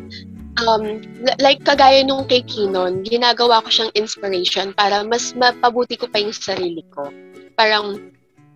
um, 0.61 1.01
like 1.37 1.61
kagaya 1.61 2.01
nung 2.05 2.25
kay 2.25 2.41
Kinon, 2.41 3.05
ginagawa 3.05 3.61
ko 3.65 3.69
siyang 3.69 3.93
inspiration 3.93 4.73
para 4.73 5.05
mas 5.05 5.33
mapabuti 5.37 5.97
ko 5.97 6.09
pa 6.09 6.21
yung 6.21 6.33
sarili 6.33 6.81
ko. 6.93 7.09
Parang 7.57 8.13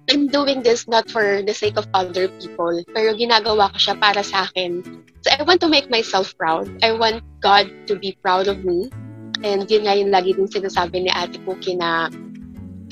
I'm 0.09 0.27
doing 0.27 0.65
this 0.65 0.89
not 0.89 1.07
for 1.07 1.45
the 1.45 1.53
sake 1.53 1.77
of 1.77 1.85
other 1.93 2.27
people, 2.41 2.73
pero 2.91 3.13
ginagawa 3.13 3.69
ko 3.71 3.77
siya 3.77 3.95
para 4.01 4.25
sa 4.25 4.49
akin. 4.49 4.81
So 5.21 5.29
I 5.29 5.45
want 5.45 5.61
to 5.61 5.69
make 5.69 5.93
myself 5.93 6.33
proud. 6.35 6.65
I 6.81 6.97
want 6.97 7.21
God 7.39 7.69
to 7.85 7.93
be 7.93 8.17
proud 8.19 8.49
of 8.49 8.65
me. 8.65 8.89
And 9.45 9.69
yun 9.69 9.85
nga 9.85 9.93
yung 9.93 10.09
lagi 10.09 10.33
din 10.33 10.49
sinasabi 10.49 11.05
ni 11.05 11.11
Ate 11.13 11.37
Cookie 11.45 11.77
na 11.77 12.09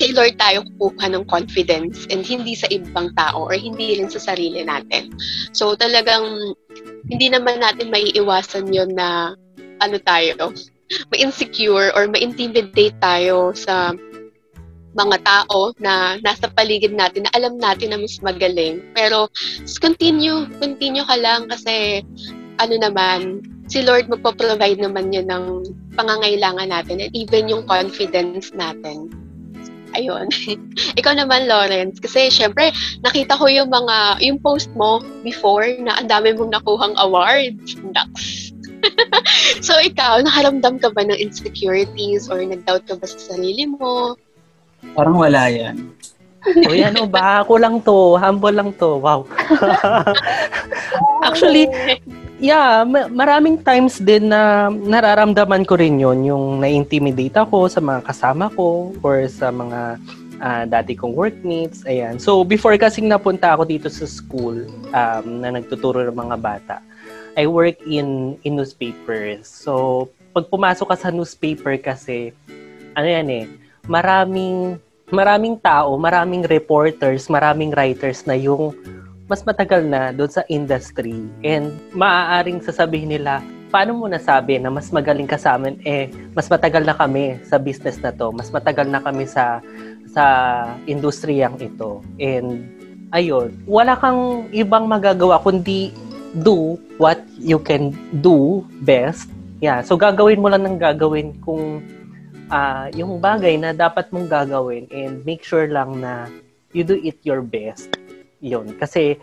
kay 0.00 0.16
Lord 0.16 0.40
tayo 0.40 0.64
kukuha 0.80 1.12
ng 1.12 1.28
confidence 1.28 2.08
and 2.08 2.24
hindi 2.24 2.56
sa 2.56 2.64
ibang 2.72 3.12
tao 3.12 3.52
or 3.52 3.54
hindi 3.54 4.00
rin 4.00 4.08
sa 4.08 4.32
sarili 4.32 4.64
natin. 4.64 5.12
So 5.52 5.76
talagang 5.76 6.56
hindi 7.12 7.28
naman 7.28 7.60
natin 7.60 7.92
maiiwasan 7.92 8.72
yon 8.72 8.96
na 8.96 9.36
ano 9.84 9.96
tayo, 10.00 10.56
ma-insecure 11.12 11.92
or 11.92 12.08
ma-intimidate 12.08 12.96
tayo 12.96 13.52
sa 13.52 13.92
mga 14.96 15.22
tao 15.22 15.70
na 15.78 16.18
nasa 16.24 16.50
paligid 16.50 16.96
natin 16.96 17.28
na 17.28 17.32
alam 17.36 17.60
natin 17.60 17.92
na 17.92 18.00
mas 18.00 18.18
magaling. 18.24 18.80
Pero 18.96 19.28
continue, 19.78 20.48
continue 20.58 21.04
ka 21.04 21.14
lang 21.20 21.46
kasi 21.46 22.02
ano 22.56 22.74
naman, 22.74 23.44
si 23.70 23.84
Lord 23.84 24.10
magpo-provide 24.10 24.82
naman 24.82 25.14
yun 25.14 25.30
ng 25.30 25.44
pangangailangan 25.94 26.72
natin 26.72 27.04
and 27.04 27.12
even 27.14 27.46
yung 27.46 27.62
confidence 27.68 28.50
natin. 28.50 29.19
Ayun. 29.94 30.30
Ikaw 31.00 31.12
naman, 31.18 31.50
Lawrence, 31.50 31.98
kasi 31.98 32.30
syempre, 32.30 32.70
nakita 33.02 33.38
ko 33.38 33.50
yung 33.50 33.70
mga, 33.70 34.22
yung 34.22 34.38
post 34.38 34.70
mo 34.78 35.02
before 35.22 35.66
na 35.82 35.98
ang 35.98 36.08
dami 36.08 36.34
mong 36.34 36.54
nakuhang 36.54 36.94
awards. 36.98 37.76
Naks. 37.94 38.54
so, 39.66 39.76
ikaw, 39.76 40.24
nakaramdam 40.24 40.80
ka 40.80 40.88
ba 40.92 41.04
ng 41.04 41.18
insecurities 41.18 42.32
or 42.32 42.40
nag-doubt 42.40 42.86
ka 42.88 42.96
ba 42.96 43.06
sa 43.06 43.18
sarili 43.34 43.68
mo? 43.68 44.16
Parang 44.96 45.20
wala 45.20 45.52
yan. 45.52 45.92
Uy, 46.70 46.80
ano 46.80 47.04
ba? 47.04 47.44
Ako 47.44 47.60
lang 47.60 47.84
to. 47.84 48.16
Humble 48.16 48.56
lang 48.56 48.72
to. 48.80 48.96
Wow. 48.96 49.28
Actually, 51.20 51.68
yeah, 52.40 52.82
maraming 53.12 53.60
times 53.60 54.00
din 54.00 54.32
na 54.32 54.72
nararamdaman 54.72 55.62
ko 55.68 55.76
rin 55.76 56.00
yon 56.00 56.24
yung 56.24 56.64
na-intimidate 56.64 57.36
ako 57.36 57.68
sa 57.68 57.78
mga 57.78 58.00
kasama 58.08 58.48
ko 58.56 58.90
or 59.04 59.28
sa 59.28 59.52
mga 59.52 60.00
uh, 60.40 60.64
dati 60.66 60.96
kong 60.96 61.12
workmates. 61.12 61.84
Ayan. 61.84 62.16
So, 62.16 62.42
before 62.42 62.74
kasing 62.80 63.06
napunta 63.06 63.52
ako 63.52 63.68
dito 63.68 63.88
sa 63.92 64.08
school 64.08 64.66
um, 64.90 65.26
na 65.44 65.54
nagtuturo 65.54 66.08
ng 66.08 66.16
mga 66.16 66.36
bata, 66.40 66.76
I 67.36 67.46
work 67.46 67.78
in, 67.86 68.40
in 68.42 68.58
newspapers. 68.58 69.46
So, 69.46 70.08
pag 70.32 70.48
pumasok 70.48 70.90
ka 70.90 70.96
sa 70.96 71.10
newspaper 71.12 71.76
kasi, 71.78 72.34
ano 72.96 73.06
yan 73.06 73.28
eh, 73.30 73.44
maraming 73.86 74.80
maraming 75.10 75.58
tao, 75.58 75.98
maraming 75.98 76.46
reporters, 76.46 77.26
maraming 77.26 77.74
writers 77.74 78.24
na 78.24 78.38
yung 78.38 78.74
mas 79.30 79.46
matagal 79.46 79.86
na 79.86 80.10
doon 80.10 80.26
sa 80.26 80.42
industry 80.50 81.14
and 81.46 81.70
maaaring 81.94 82.58
sasabihin 82.58 83.14
nila, 83.14 83.38
paano 83.70 83.94
mo 83.94 84.10
nasabi 84.10 84.58
na 84.58 84.74
mas 84.74 84.90
magaling 84.90 85.30
ka 85.30 85.38
sa 85.38 85.54
amin? 85.54 85.78
Eh, 85.86 86.10
mas 86.34 86.50
matagal 86.50 86.82
na 86.82 86.98
kami 86.98 87.38
sa 87.46 87.54
business 87.62 88.02
na 88.02 88.10
to. 88.10 88.34
Mas 88.34 88.50
matagal 88.50 88.90
na 88.90 88.98
kami 88.98 89.30
sa 89.30 89.62
sa 90.10 90.26
industriyang 90.90 91.54
ito. 91.62 92.02
And 92.18 92.66
ayun, 93.14 93.54
wala 93.70 93.94
kang 93.94 94.50
ibang 94.50 94.90
magagawa 94.90 95.38
kundi 95.38 95.94
do 96.42 96.74
what 96.98 97.22
you 97.38 97.62
can 97.62 97.94
do 98.18 98.66
best. 98.82 99.30
Yeah, 99.62 99.86
so 99.86 99.94
gagawin 99.94 100.42
mo 100.42 100.50
lang 100.50 100.66
ng 100.66 100.82
gagawin 100.82 101.38
kung 101.38 101.86
uh, 102.50 102.90
yung 102.98 103.22
bagay 103.22 103.62
na 103.62 103.70
dapat 103.70 104.10
mong 104.10 104.26
gagawin 104.26 104.90
and 104.90 105.22
make 105.22 105.46
sure 105.46 105.70
lang 105.70 106.02
na 106.02 106.26
you 106.74 106.82
do 106.82 106.98
it 106.98 107.22
your 107.22 107.46
best. 107.46 107.99
Yun. 108.40 108.76
Kasi 108.76 109.20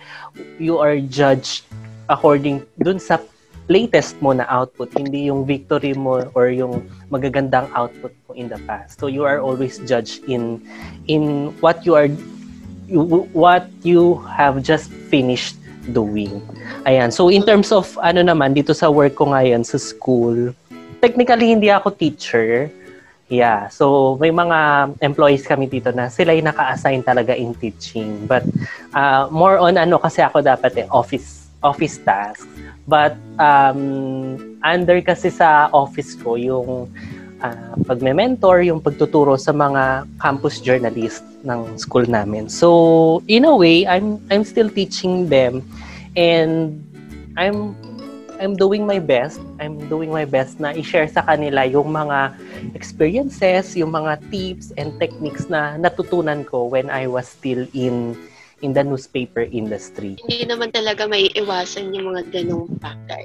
you 0.61 0.77
are 0.77 0.97
judged 0.97 1.65
according 2.07 2.63
dun 2.79 3.01
sa 3.01 3.19
latest 3.67 4.15
mo 4.23 4.31
na 4.31 4.47
output, 4.47 4.87
hindi 4.95 5.27
yung 5.27 5.43
victory 5.43 5.91
mo 5.91 6.23
or 6.33 6.47
yung 6.47 6.87
magagandang 7.11 7.67
output 7.75 8.15
mo 8.27 8.31
in 8.33 8.47
the 8.47 8.59
past. 8.63 8.99
So 8.99 9.11
you 9.11 9.27
are 9.27 9.43
always 9.43 9.79
judged 9.83 10.23
in 10.31 10.63
in 11.11 11.51
what 11.59 11.83
you 11.83 11.99
are 11.99 12.07
you, 12.87 13.27
what 13.35 13.67
you 13.83 14.23
have 14.31 14.63
just 14.63 14.87
finished 15.11 15.59
doing. 15.91 16.39
Ayan. 16.87 17.11
So 17.11 17.27
in 17.27 17.43
terms 17.43 17.75
of 17.75 17.91
ano 17.99 18.23
naman 18.23 18.55
dito 18.55 18.71
sa 18.71 18.87
work 18.87 19.19
ko 19.19 19.35
ngayon 19.35 19.67
sa 19.67 19.75
school, 19.75 20.55
technically 21.03 21.51
hindi 21.51 21.67
ako 21.67 21.91
teacher. 21.91 22.71
Yeah. 23.27 23.67
So, 23.67 24.15
may 24.23 24.31
mga 24.31 24.91
employees 25.03 25.43
kami 25.43 25.67
dito 25.67 25.91
na 25.91 26.07
sila 26.07 26.31
yung 26.31 26.47
naka-assign 26.47 27.03
talaga 27.03 27.35
in 27.35 27.51
teaching. 27.59 28.23
But, 28.23 28.47
uh, 28.95 29.27
more 29.27 29.59
on 29.59 29.75
ano 29.75 29.99
kasi 29.99 30.23
ako 30.23 30.39
dapat 30.39 30.79
eh, 30.79 30.87
office, 30.87 31.51
office 31.59 31.99
tasks. 31.99 32.47
But, 32.87 33.19
um, 33.35 34.39
under 34.63 35.03
kasi 35.03 35.27
sa 35.27 35.67
office 35.75 36.15
ko, 36.15 36.39
yung 36.39 36.87
uh, 37.43 37.75
pagme-mentor, 37.83 38.63
yung 38.63 38.79
pagtuturo 38.79 39.35
sa 39.35 39.51
mga 39.51 40.07
campus 40.23 40.63
journalist 40.63 41.19
ng 41.43 41.75
school 41.75 42.07
namin. 42.07 42.47
So, 42.47 43.19
in 43.27 43.43
a 43.43 43.51
way, 43.51 43.83
I'm, 43.83 44.23
I'm 44.31 44.47
still 44.47 44.71
teaching 44.71 45.27
them 45.27 45.67
and 46.15 46.79
I'm 47.35 47.75
I'm 48.37 48.55
doing 48.55 48.85
my 48.85 48.99
best. 48.99 49.41
I'm 49.59 49.77
doing 49.89 50.13
my 50.13 50.25
best 50.25 50.61
na 50.61 50.73
i-share 50.73 51.09
sa 51.09 51.25
kanila 51.25 51.65
yung 51.65 51.93
mga 51.93 52.37
experiences, 52.77 53.73
yung 53.73 53.93
mga 53.93 54.21
tips 54.29 54.73
and 54.77 54.93
techniques 55.01 55.49
na 55.49 55.77
natutunan 55.77 56.45
ko 56.45 56.69
when 56.69 56.89
I 56.89 57.09
was 57.09 57.27
still 57.27 57.65
in 57.73 58.13
in 58.61 58.73
the 58.73 58.81
newspaper 58.81 59.45
industry. 59.45 60.17
Hindi 60.25 60.49
naman 60.49 60.73
talaga 60.73 61.05
may 61.05 61.29
iwasan 61.37 61.93
yung 61.93 62.13
mga 62.13 62.33
ganong 62.33 62.65
factor. 62.81 63.21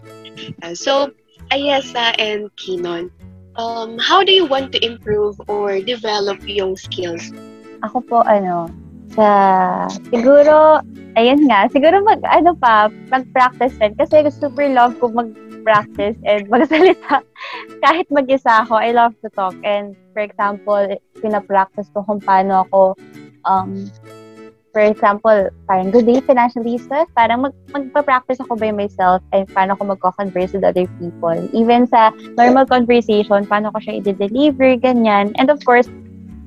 Uh, 0.61 0.77
so, 0.77 1.09
Ayesa 1.49 2.13
and 2.21 2.53
Kinon, 2.61 3.09
um, 3.57 3.97
how 3.97 4.21
do 4.21 4.33
you 4.33 4.45
want 4.45 4.73
to 4.77 4.81
improve 4.85 5.41
or 5.49 5.81
develop 5.81 6.41
yung 6.45 6.77
skills? 6.77 7.33
Ako 7.81 8.05
po, 8.05 8.21
ano, 8.29 8.69
sa, 9.17 9.89
siguro, 10.13 10.81
ayun 11.17 11.49
nga, 11.49 11.69
siguro 11.69 12.01
mag, 12.05 12.21
ano 12.25 12.57
pa, 12.57 12.89
mag-practice 13.13 13.77
din. 13.77 13.93
Kasi 13.97 14.29
super 14.33 14.67
love 14.71 14.97
ko 14.99 15.13
mag-practice 15.13 16.17
and 16.25 16.49
magsalita. 16.49 17.21
Kahit 17.85 18.07
mag-isa 18.09 18.65
ako, 18.65 18.81
I 18.81 18.93
love 18.97 19.17
to 19.21 19.29
talk. 19.33 19.57
And 19.65 19.97
for 20.17 20.25
example, 20.25 20.89
pinapractice 21.21 21.89
ko 21.93 22.05
kung 22.05 22.21
paano 22.23 22.65
ako, 22.69 22.97
um, 23.45 23.89
for 24.73 24.81
example, 24.81 25.53
parang 25.69 25.93
good 25.93 26.09
day, 26.09 26.25
financially 26.25 26.81
stress, 26.81 27.05
parang 27.13 27.45
mag, 27.45 27.55
magpa-practice 27.77 28.41
ako 28.41 28.57
by 28.57 28.73
myself 28.73 29.21
and 29.37 29.45
paano 29.53 29.77
ko 29.77 29.85
magko-converse 29.85 30.57
with 30.57 30.65
other 30.65 30.89
people. 30.97 31.37
Even 31.53 31.85
sa 31.85 32.09
normal 32.41 32.65
conversation, 32.65 33.45
paano 33.45 33.69
ko 33.69 33.79
siya 33.85 34.01
i-deliver, 34.01 34.81
ganyan. 34.81 35.37
And 35.37 35.53
of 35.53 35.61
course, 35.69 35.93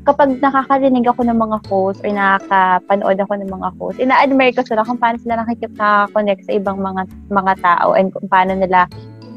kapag 0.06 0.38
nakakarinig 0.38 1.10
ako 1.10 1.26
ng 1.26 1.38
mga 1.38 1.58
hosts 1.66 2.02
or 2.06 2.14
nakakapanood 2.14 3.18
ako 3.18 3.34
ng 3.42 3.50
mga 3.50 3.70
hosts, 3.82 4.00
ina-admire 4.00 4.54
ko 4.54 4.62
sila 4.62 4.86
kung 4.86 5.02
paano 5.02 5.18
sila 5.18 5.42
nakikita-connect 5.42 6.46
sa 6.46 6.54
ibang 6.54 6.78
mga 6.78 7.10
mga 7.34 7.54
tao 7.66 7.98
and 7.98 8.14
kung 8.14 8.30
paano 8.30 8.54
nila 8.54 8.86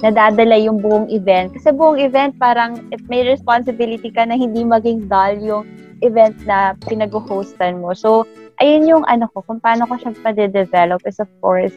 nadadala 0.04 0.54
yung 0.60 0.78
buong 0.78 1.10
event. 1.10 1.50
Kasi 1.56 1.74
buong 1.74 1.98
event, 1.98 2.36
parang 2.38 2.78
it 2.94 3.02
may 3.10 3.26
responsibility 3.26 4.12
ka 4.12 4.28
na 4.28 4.38
hindi 4.38 4.62
maging 4.62 5.10
dull 5.10 5.34
yung 5.42 5.64
event 6.06 6.36
na 6.46 6.78
pinag-hostan 6.86 7.82
mo. 7.82 7.96
So, 7.96 8.22
ayun 8.62 8.86
yung 8.86 9.04
ano 9.10 9.26
ko, 9.34 9.42
kung 9.42 9.58
paano 9.58 9.88
ko 9.90 9.98
siya 9.98 10.14
pa-develop 10.22 11.02
is 11.02 11.18
of 11.18 11.26
course, 11.42 11.74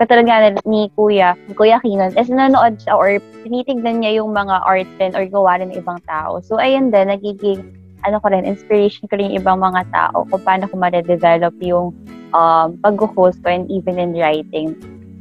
katulad 0.00 0.24
nga 0.24 0.56
ni 0.64 0.88
Kuya, 0.96 1.36
Kuya 1.52 1.82
Kinon, 1.84 2.16
is 2.16 2.32
nanonood 2.32 2.80
siya 2.80 2.94
or 2.96 3.20
tinitignan 3.44 4.00
niya 4.00 4.22
yung 4.22 4.32
mga 4.32 4.64
art 4.64 4.88
din 4.96 5.12
or 5.12 5.26
gawa 5.28 5.60
ng 5.60 5.74
ibang 5.76 6.00
tao. 6.08 6.40
So, 6.40 6.56
ayun 6.56 6.88
din, 6.88 7.12
nagiging 7.12 7.77
ano 8.08 8.18
ko 8.24 8.32
rin, 8.32 8.48
inspiration 8.48 9.04
ko 9.06 9.20
rin 9.20 9.36
ibang 9.36 9.60
mga 9.60 9.84
tao 9.92 10.24
kung 10.32 10.42
paano 10.42 10.64
ko 10.66 10.74
ma-develop 10.80 11.54
yung 11.60 11.92
um, 12.32 12.68
pag-host 12.80 13.38
ko 13.44 13.48
and 13.52 13.68
even 13.68 14.00
in 14.00 14.16
writing. 14.16 14.72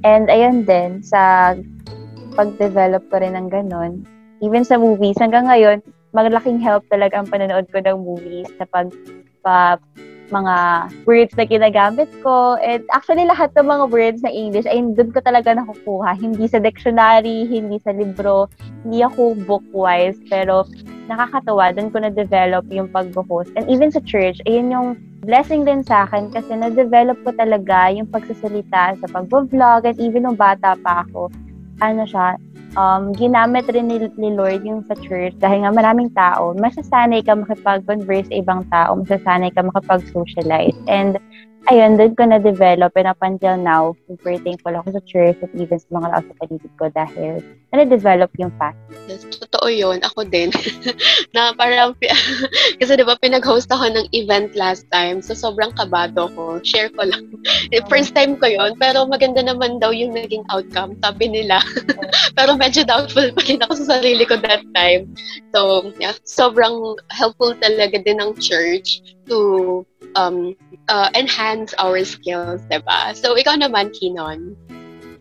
And 0.07 0.31
ayun 0.31 0.63
din, 0.63 1.03
sa 1.03 1.53
pag-develop 2.39 3.03
ko 3.11 3.19
rin 3.19 3.35
ng 3.35 3.51
ganun, 3.51 4.07
even 4.39 4.63
sa 4.63 4.79
movies, 4.79 5.17
hanggang 5.19 5.49
ngayon, 5.49 5.83
malaking 6.15 6.57
help 6.57 6.81
talaga 6.89 7.19
ang 7.21 7.27
panonood 7.29 7.67
ko 7.69 7.83
ng 7.83 7.97
movies 8.01 8.49
sa 8.57 8.65
pag 8.69 8.89
pa, 9.45 9.77
mga 10.27 10.55
words 11.07 11.33
na 11.39 11.45
ginagamit 11.47 12.09
ko. 12.19 12.59
And 12.59 12.83
actually, 12.91 13.23
lahat 13.23 13.55
ng 13.55 13.67
mga 13.67 13.85
words 13.87 14.19
na 14.23 14.31
English 14.31 14.67
ay 14.67 14.83
doon 14.95 15.15
ko 15.15 15.23
talaga 15.23 15.55
nakukuha. 15.55 16.19
Hindi 16.19 16.51
sa 16.51 16.59
dictionary, 16.59 17.47
hindi 17.47 17.79
sa 17.79 17.95
libro, 17.95 18.51
hindi 18.83 19.03
ako 19.03 19.39
book-wise. 19.47 20.19
Pero 20.27 20.67
nakakatawa, 21.07 21.71
doon 21.73 21.89
ko 21.89 22.03
na-develop 22.03 22.67
yung 22.71 22.91
pag-host. 22.91 23.51
And 23.55 23.65
even 23.71 23.89
sa 23.89 24.03
church, 24.03 24.43
ayun 24.45 24.71
yung 24.71 24.87
blessing 25.23 25.65
din 25.65 25.81
sa 25.83 26.05
akin 26.05 26.29
kasi 26.31 26.53
na-develop 26.53 27.17
ko 27.23 27.33
talaga 27.35 27.89
yung 27.91 28.07
pagsasalita 28.07 28.99
sa 28.99 29.07
pag-vlog 29.09 29.87
and 29.87 29.97
even 29.97 30.27
nung 30.27 30.39
bata 30.39 30.75
pa 30.79 31.07
ako. 31.07 31.31
Ano 31.79 32.03
siya, 32.05 32.37
um, 32.77 33.11
ginamit 33.15 33.65
rin 33.71 33.89
ni, 33.89 33.97
ni 34.19 34.29
Lord 34.35 34.63
yung 34.67 34.85
sa 34.85 34.95
church 34.99 35.33
dahil 35.39 35.65
nga 35.65 35.71
maraming 35.73 36.11
tao, 36.13 36.53
masasanay 36.55 37.25
ka 37.25 37.33
makipag-converse 37.33 38.29
sa 38.29 38.35
ibang 38.37 38.61
tao, 38.69 38.95
masasanay 38.99 39.49
ka 39.51 39.65
makipag-socialize. 39.65 40.77
And 40.85 41.17
ayun, 41.67 41.99
doon 41.99 42.15
ko 42.15 42.23
na-develop 42.23 42.95
and 42.95 43.07
up 43.11 43.19
until 43.19 43.55
now, 43.59 43.91
super 44.07 44.39
thankful 44.39 44.71
ako 44.71 44.95
sa 44.95 45.03
church 45.03 45.37
at 45.43 45.51
even 45.55 45.75
sa 45.75 45.89
mga 45.91 46.07
tao 46.09 46.23
sa 46.23 46.33
paligid 46.39 46.73
ko 46.79 46.85
dahil 46.95 47.31
na-develop 47.75 48.31
yung 48.39 48.51
fact. 48.55 48.79
Totoo 49.43 49.67
yun. 49.67 49.99
Ako 50.01 50.23
din. 50.25 50.49
na 51.35 51.51
parang, 51.53 51.93
kasi 52.79 52.91
di 52.95 53.03
ba 53.03 53.19
pinag-host 53.19 53.67
ako 53.69 53.91
ng 53.91 54.07
event 54.15 54.55
last 54.55 54.87
time, 54.89 55.19
so 55.19 55.35
sobrang 55.35 55.75
kabado 55.75 56.31
ko. 56.33 56.63
Share 56.63 56.89
ko 56.95 57.05
lang. 57.05 57.27
First 57.91 58.15
time 58.15 58.39
ko 58.39 58.47
yon 58.47 58.79
pero 58.79 59.03
maganda 59.05 59.43
naman 59.43 59.83
daw 59.83 59.91
yung 59.91 60.15
naging 60.15 60.47
outcome, 60.49 60.95
sabi 61.03 61.27
nila. 61.27 61.59
pero 62.37 62.55
medyo 62.55 62.87
doubtful 62.87 63.29
pa 63.35 63.41
rin 63.43 63.61
ako 63.61 63.73
sa 63.83 63.99
sarili 63.99 64.23
ko 64.23 64.39
that 64.39 64.63
time. 64.71 65.11
So, 65.51 65.91
yeah, 65.99 66.15
sobrang 66.23 66.97
helpful 67.11 67.53
talaga 67.59 67.99
din 67.99 68.23
ng 68.23 68.39
church 68.39 69.03
to 69.27 69.83
um, 70.15 70.55
uh, 70.89 71.09
enhance 71.15 71.75
our 71.77 71.99
skills, 72.03 72.63
diba? 72.71 73.13
So, 73.15 73.35
ikaw 73.35 73.59
naman, 73.59 73.91
Kinon, 73.95 74.55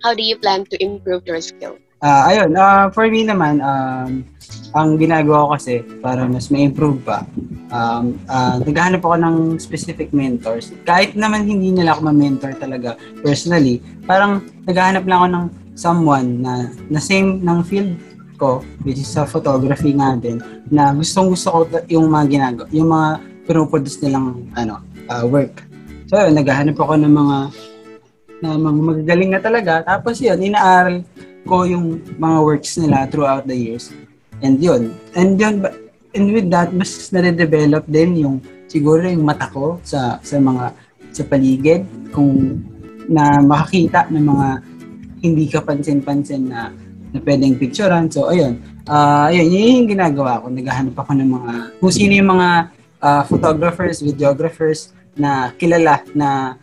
how 0.02 0.14
do 0.14 0.22
you 0.22 0.38
plan 0.38 0.64
to 0.70 0.76
improve 0.82 1.26
your 1.26 1.42
skills? 1.42 1.78
Uh, 2.04 2.28
ayun, 2.28 2.52
uh, 2.54 2.92
for 2.92 3.08
me 3.08 3.24
naman, 3.24 3.58
um, 3.64 4.20
ang 4.76 5.00
ginagawa 5.00 5.48
ko 5.48 5.48
kasi 5.56 5.80
para 6.04 6.28
mas 6.28 6.52
ma-improve 6.52 7.00
pa, 7.00 7.24
um, 7.72 8.20
uh, 8.28 8.60
naghahanap 8.60 9.00
ako 9.00 9.16
ng 9.16 9.36
specific 9.56 10.12
mentors. 10.12 10.76
Kahit 10.84 11.16
naman 11.16 11.48
hindi 11.48 11.72
nila 11.72 11.96
ako 11.96 12.12
ma-mentor 12.12 12.52
talaga 12.60 13.00
personally, 13.24 13.80
parang 14.04 14.44
naghahanap 14.68 15.08
lang 15.08 15.18
ako 15.18 15.28
ng 15.32 15.46
someone 15.72 16.28
na, 16.44 16.68
na 16.92 17.00
same 17.00 17.40
ng 17.40 17.64
field 17.64 17.96
ko, 18.36 18.60
which 18.84 19.00
is 19.00 19.08
sa 19.08 19.24
photography 19.24 19.96
nga 19.96 20.12
din, 20.20 20.36
na 20.68 20.92
gustong 20.92 21.32
gusto 21.32 21.48
ko 21.48 21.58
yung 21.88 22.12
mga 22.12 22.26
ginagawa, 22.28 22.66
yung 22.76 22.92
mga 22.92 23.08
pinoproduce 23.48 24.04
nilang 24.04 24.44
ano, 24.52 24.84
uh, 25.10 25.24
work. 25.26 25.62
So, 26.06 26.18
yun, 26.18 26.38
naghahanap 26.38 26.78
ako 26.78 26.94
ng 27.02 27.12
mga 27.12 27.38
na 28.36 28.48
mga 28.60 28.80
magagaling 28.84 29.30
na 29.32 29.40
talaga. 29.40 29.72
Tapos 29.82 30.20
yun, 30.20 30.36
inaaral 30.38 31.02
ko 31.48 31.64
yung 31.64 32.02
mga 32.20 32.38
works 32.44 32.76
nila 32.76 33.08
throughout 33.08 33.48
the 33.48 33.56
years. 33.56 33.90
And 34.44 34.60
yun. 34.60 34.92
And 35.16 35.40
yun, 35.40 35.64
and 36.12 36.26
with 36.30 36.52
that, 36.52 36.70
mas 36.76 37.08
nade-develop 37.10 37.88
din 37.88 38.20
yung 38.20 38.36
siguro 38.68 39.02
yung 39.08 39.24
mata 39.24 39.48
ko 39.48 39.80
sa 39.86 40.20
sa 40.20 40.36
mga 40.36 40.74
sa 41.14 41.22
paligid 41.24 41.88
kung 42.12 42.60
na 43.06 43.40
makakita 43.40 44.10
ng 44.10 44.26
mga 44.26 44.48
hindi 45.24 45.44
ka 45.48 45.64
pansin-pansin 45.64 46.52
na 46.52 46.74
na 47.14 47.18
pwedeng 47.22 47.56
picturean. 47.56 48.10
So, 48.12 48.28
ayun. 48.28 48.60
Uh, 48.86 49.32
ayun, 49.32 49.46
yun 49.48 49.64
yung 49.82 49.90
ginagawa 49.96 50.42
ko. 50.42 50.52
Naghahanap 50.52 50.94
ako 50.94 51.10
ng 51.16 51.30
mga, 51.30 51.52
kung 51.80 51.94
sino 51.94 52.12
yung 52.12 52.30
mga 52.36 52.48
uh, 53.00 53.22
photographers, 53.24 54.04
videographers 54.04 54.92
na 55.16 55.50
kilala 55.56 56.04
na 56.12 56.54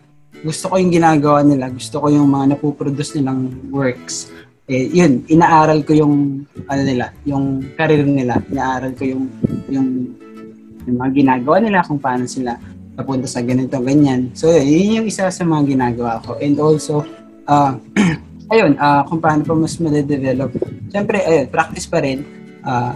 gusto 0.44 0.68
ko 0.70 0.76
yung 0.76 0.92
ginagawa 0.92 1.40
nila, 1.42 1.72
gusto 1.72 2.04
ko 2.04 2.08
yung 2.12 2.28
mga 2.30 2.58
napoproduce 2.58 3.16
nilang 3.18 3.50
works. 3.72 4.30
Eh, 4.68 4.92
yun, 4.92 5.24
inaaral 5.28 5.84
ko 5.84 5.92
yung 5.92 6.44
ano 6.68 6.82
nila, 6.84 7.12
yung 7.28 7.64
career 7.76 8.08
nila. 8.08 8.40
Inaaral 8.48 8.92
ko 8.96 9.04
yung 9.04 9.24
yung 9.68 9.88
yung 10.84 10.98
mga 11.00 11.12
ginagawa 11.16 11.58
nila 11.64 11.80
kung 11.84 12.00
paano 12.00 12.28
sila 12.28 12.60
napunta 12.94 13.26
sa 13.26 13.42
ganito, 13.42 13.74
ganyan. 13.82 14.30
So, 14.38 14.52
yun 14.54 15.02
yung 15.02 15.08
isa 15.10 15.32
sa 15.32 15.44
mga 15.44 15.74
ginagawa 15.74 16.22
ko. 16.22 16.38
And 16.38 16.60
also, 16.62 17.02
uh, 17.50 17.74
ayun, 18.54 18.78
uh, 18.78 19.02
kung 19.10 19.18
paano 19.18 19.42
pa 19.42 19.58
mas 19.58 19.80
ma-develop. 19.82 20.54
Siyempre, 20.94 21.24
ayun, 21.26 21.46
practice 21.50 21.90
pa 21.90 22.06
rin. 22.06 22.22
Uh, 22.62 22.94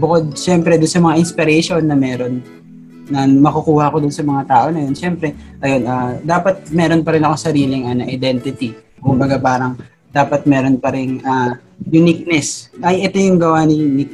bukod, 0.00 0.32
siyempre, 0.32 0.80
doon 0.80 0.88
sa 0.88 1.02
mga 1.04 1.16
inspiration 1.20 1.82
na 1.84 1.98
meron 1.98 2.40
na 3.08 3.24
makukuha 3.26 3.92
ko 3.92 3.96
dun 4.00 4.12
sa 4.12 4.24
mga 4.24 4.42
tao 4.44 4.66
na 4.68 4.84
yun, 4.84 4.94
syempre, 4.94 5.32
ayun, 5.60 5.82
uh, 5.88 6.20
dapat 6.22 6.68
meron 6.72 7.02
pa 7.02 7.16
rin 7.16 7.24
ako 7.24 7.34
sariling 7.36 7.88
uh, 7.88 8.06
identity. 8.06 8.76
Kumbaga 9.00 9.40
parang 9.40 9.76
dapat 10.12 10.44
meron 10.44 10.76
pa 10.80 10.92
rin 10.92 11.20
uh, 11.24 11.56
uniqueness. 11.88 12.72
Ay, 12.80 13.08
ito 13.08 13.16
yung 13.20 13.40
gawa 13.40 13.64
ni 13.64 13.76
Nick. 13.84 14.12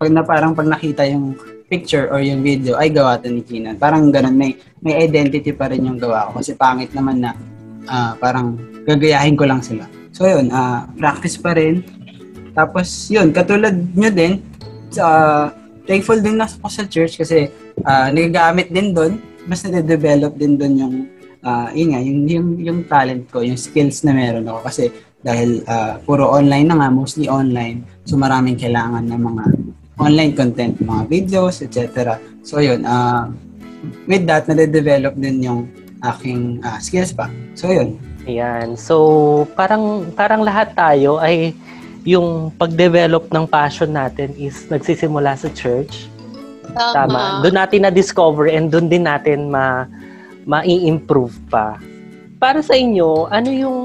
Pag 0.00 0.10
na 0.16 0.24
parang 0.24 0.56
pag 0.56 0.68
nakita 0.68 1.04
yung 1.08 1.36
picture 1.68 2.08
or 2.08 2.24
yung 2.24 2.40
video, 2.42 2.74
ay 2.80 2.90
gawa 2.90 3.20
to 3.20 3.28
ni 3.28 3.44
Kinan. 3.44 3.76
Parang 3.76 4.08
ganun, 4.08 4.34
may, 4.34 4.56
may 4.80 4.96
identity 5.04 5.52
pa 5.52 5.68
rin 5.68 5.86
yung 5.86 6.00
gawa 6.00 6.32
ko. 6.32 6.40
Kasi 6.40 6.56
pangit 6.56 6.90
naman 6.96 7.20
na 7.20 7.36
uh, 7.86 8.16
parang 8.16 8.56
gagayahin 8.88 9.36
ko 9.36 9.44
lang 9.44 9.60
sila. 9.60 9.84
So 10.10 10.26
yun, 10.26 10.50
uh, 10.50 10.88
practice 10.98 11.38
pa 11.38 11.54
rin. 11.54 11.84
Tapos 12.56 13.08
yun, 13.12 13.30
katulad 13.30 13.76
nyo 13.94 14.10
din, 14.10 14.42
sa 14.90 15.06
uh, 15.06 15.59
thankful 15.90 16.22
din 16.22 16.38
ako 16.38 16.70
sa 16.70 16.86
church 16.86 17.18
kasi 17.18 17.50
uh, 17.82 18.06
nagagamit 18.14 18.70
din 18.70 18.94
doon, 18.94 19.18
mas 19.50 19.66
na-develop 19.66 20.38
din 20.38 20.54
doon 20.54 20.74
yung 20.78 20.94
uh, 21.42 21.66
yun 21.74 21.88
nga, 21.90 22.00
yung, 22.06 22.20
yung, 22.30 22.48
yung 22.62 22.78
talent 22.86 23.26
ko, 23.26 23.42
yung 23.42 23.58
skills 23.58 24.06
na 24.06 24.14
meron 24.14 24.46
ako 24.46 24.70
kasi 24.70 24.94
dahil 25.26 25.66
uh, 25.66 25.98
puro 26.06 26.30
online 26.30 26.70
na 26.70 26.78
nga, 26.78 26.88
mostly 26.94 27.26
online, 27.26 27.82
so 28.06 28.14
maraming 28.14 28.54
kailangan 28.54 29.02
ng 29.02 29.18
mga 29.18 29.44
online 30.00 30.32
content, 30.32 30.78
mga 30.80 31.04
videos, 31.10 31.60
etc. 31.60 32.16
So 32.46 32.62
yun, 32.62 32.86
uh, 32.86 33.28
with 34.08 34.24
that, 34.30 34.48
nade-develop 34.48 35.18
din 35.18 35.44
yung 35.44 35.60
aking 36.00 36.62
uh, 36.64 36.80
skills 36.80 37.12
pa. 37.12 37.28
So 37.52 37.68
yun. 37.68 38.00
Ayan. 38.24 38.78
So 38.78 39.44
parang 39.58 40.08
parang 40.16 40.40
lahat 40.40 40.72
tayo 40.72 41.20
ay 41.20 41.52
yung 42.04 42.50
pag-develop 42.56 43.28
ng 43.28 43.44
passion 43.44 43.92
natin 43.92 44.32
is 44.40 44.66
nagsisimula 44.72 45.36
sa 45.36 45.48
church 45.52 46.10
Tama. 46.74 46.94
Tama. 46.94 47.22
Doon 47.42 47.56
natin 47.56 47.80
na-discover 47.86 48.46
and 48.50 48.70
doon 48.70 48.86
din 48.86 49.04
natin 49.06 49.50
ma 49.50 49.86
ma-improve 50.46 51.34
pa. 51.50 51.76
Para 52.40 52.64
sa 52.64 52.72
inyo, 52.72 53.28
ano 53.28 53.48
yung 53.52 53.78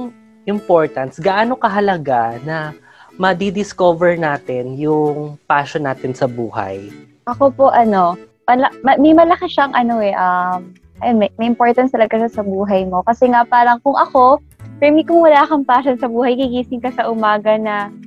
importance, 0.48 1.20
gaano 1.20 1.60
kahalaga 1.60 2.40
na 2.48 2.72
madidiscover 3.20 4.16
natin 4.16 4.80
yung 4.80 5.36
passion 5.46 5.84
natin 5.84 6.16
sa 6.16 6.26
buhay? 6.26 6.88
Ako 7.28 7.52
po, 7.52 7.66
ano, 7.76 8.16
pala, 8.48 8.72
ma- 8.86 8.96
may 8.96 9.12
malaki 9.12 9.52
siyang, 9.52 9.76
ano 9.76 10.00
eh, 10.00 10.16
um, 10.16 10.72
ayun, 11.04 11.18
may, 11.20 11.30
may 11.36 11.48
importance 11.52 11.92
talaga 11.92 12.24
siya 12.24 12.32
sa 12.32 12.44
buhay 12.46 12.88
mo. 12.88 13.04
Kasi 13.04 13.28
nga, 13.28 13.44
parang 13.44 13.84
kung 13.84 14.00
ako, 14.00 14.40
for 14.80 14.90
me, 14.90 15.04
kung 15.04 15.20
wala 15.20 15.44
kang 15.44 15.68
passion 15.68 16.00
sa 16.00 16.08
buhay, 16.08 16.40
gigising 16.40 16.80
ka 16.80 16.94
sa 16.96 17.12
umaga 17.12 17.60
na, 17.60 17.92
"Ay, 17.92 18.05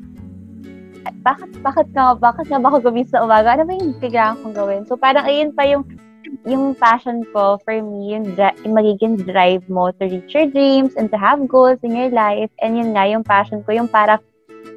bakit, 1.22 1.50
bakit 1.60 1.86
nga, 1.92 2.14
bakit 2.16 2.46
nga 2.48 2.58
ba 2.60 2.68
ako 2.72 2.90
gumising 2.90 3.14
sa 3.14 3.24
umaga? 3.24 3.54
Ano 3.54 3.64
ba 3.68 3.74
yung 3.74 3.94
kailangan 3.98 4.36
kong 4.42 4.56
gawin? 4.56 4.82
So, 4.86 4.96
parang 4.96 5.24
ayun 5.26 5.50
pa 5.54 5.66
yung, 5.66 5.84
yung 6.44 6.76
passion 6.76 7.24
ko 7.32 7.56
for 7.64 7.76
me, 7.78 8.16
yung, 8.16 8.26
dri- 8.36 8.58
yung 8.64 8.74
magiging 8.76 9.14
drive 9.24 9.64
mo 9.66 9.90
to 9.96 10.04
reach 10.08 10.32
your 10.34 10.48
dreams 10.48 10.94
and 10.96 11.08
to 11.10 11.18
have 11.18 11.40
goals 11.48 11.80
in 11.82 11.96
your 11.96 12.12
life. 12.12 12.50
And 12.60 12.76
yun 12.76 12.94
nga, 12.94 13.08
yung 13.08 13.24
passion 13.24 13.64
ko, 13.64 13.72
yung 13.74 13.88
parang, 13.88 14.20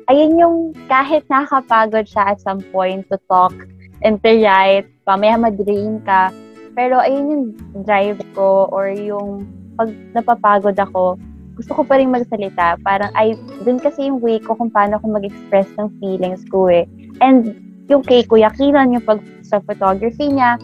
ayun 0.08 0.40
yung 0.40 0.56
kahit 0.92 1.24
nakakapagod 1.32 2.08
siya 2.08 2.36
at 2.36 2.40
some 2.44 2.62
point 2.72 3.08
to 3.10 3.18
talk 3.32 3.54
and 4.02 4.20
to 4.24 4.32
write, 4.42 4.88
pamaya 5.08 5.38
ma-drain 5.38 6.02
ka. 6.04 6.34
Pero 6.76 7.00
ayun 7.04 7.26
yung 7.28 7.46
drive 7.84 8.20
ko 8.34 8.68
or 8.72 8.92
yung 8.92 9.46
pag 9.76 9.92
napapagod 10.14 10.78
ako, 10.78 11.16
gusto 11.62 11.78
ko 11.78 11.82
pa 11.86 12.02
rin 12.02 12.10
magsalita. 12.10 12.82
Parang 12.82 13.14
ay, 13.14 13.38
dun 13.62 13.78
kasi 13.78 14.10
yung 14.10 14.18
way 14.18 14.42
ko 14.42 14.58
kung 14.58 14.74
paano 14.74 14.98
ko 14.98 15.06
mag-express 15.14 15.70
ng 15.78 15.94
feelings 16.02 16.42
ko 16.50 16.74
eh. 16.74 16.90
And 17.22 17.54
yung 17.86 18.02
kay 18.02 18.26
Kuya 18.26 18.50
Kinan, 18.58 18.98
yung 18.98 19.06
pag 19.06 19.22
sa 19.46 19.62
photography 19.62 20.26
niya, 20.34 20.58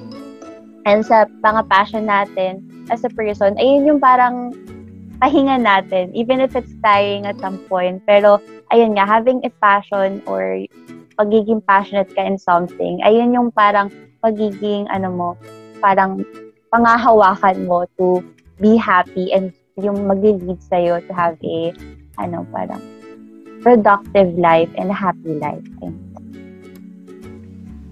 and 0.90 1.06
sa 1.06 1.30
mga 1.46 1.70
passion 1.70 2.10
natin 2.10 2.66
as 2.90 3.06
a 3.06 3.12
person, 3.14 3.54
ayun 3.62 3.86
yung 3.86 4.02
parang 4.02 4.58
pahinga 5.22 5.62
natin, 5.62 6.10
even 6.18 6.42
if 6.42 6.58
it's 6.58 6.74
tiring 6.82 7.30
at 7.30 7.38
some 7.38 7.62
point. 7.70 8.02
Pero, 8.10 8.42
ayun 8.74 8.98
nga, 8.98 9.06
having 9.06 9.42
a 9.46 9.52
passion 9.62 10.22
or 10.26 10.66
pagiging 11.18 11.62
passionate 11.66 12.10
ka 12.18 12.26
in 12.26 12.42
something, 12.42 13.02
ayun 13.06 13.38
yung 13.38 13.50
parang 13.54 13.94
pagiging, 14.26 14.90
ano 14.90 15.14
mo, 15.14 15.30
parang 15.78 16.26
pangahawakan 16.74 17.66
mo 17.70 17.86
to 17.98 18.22
be 18.58 18.78
happy 18.78 19.30
and 19.30 19.54
yung 19.78 20.10
mag-lead 20.10 20.58
sa'yo 20.66 21.02
to 21.06 21.14
have 21.14 21.38
a, 21.46 21.70
ano, 22.18 22.42
parang 22.50 22.82
productive 23.62 24.34
life 24.38 24.70
and 24.78 24.90
happy 24.90 25.38
life. 25.38 25.62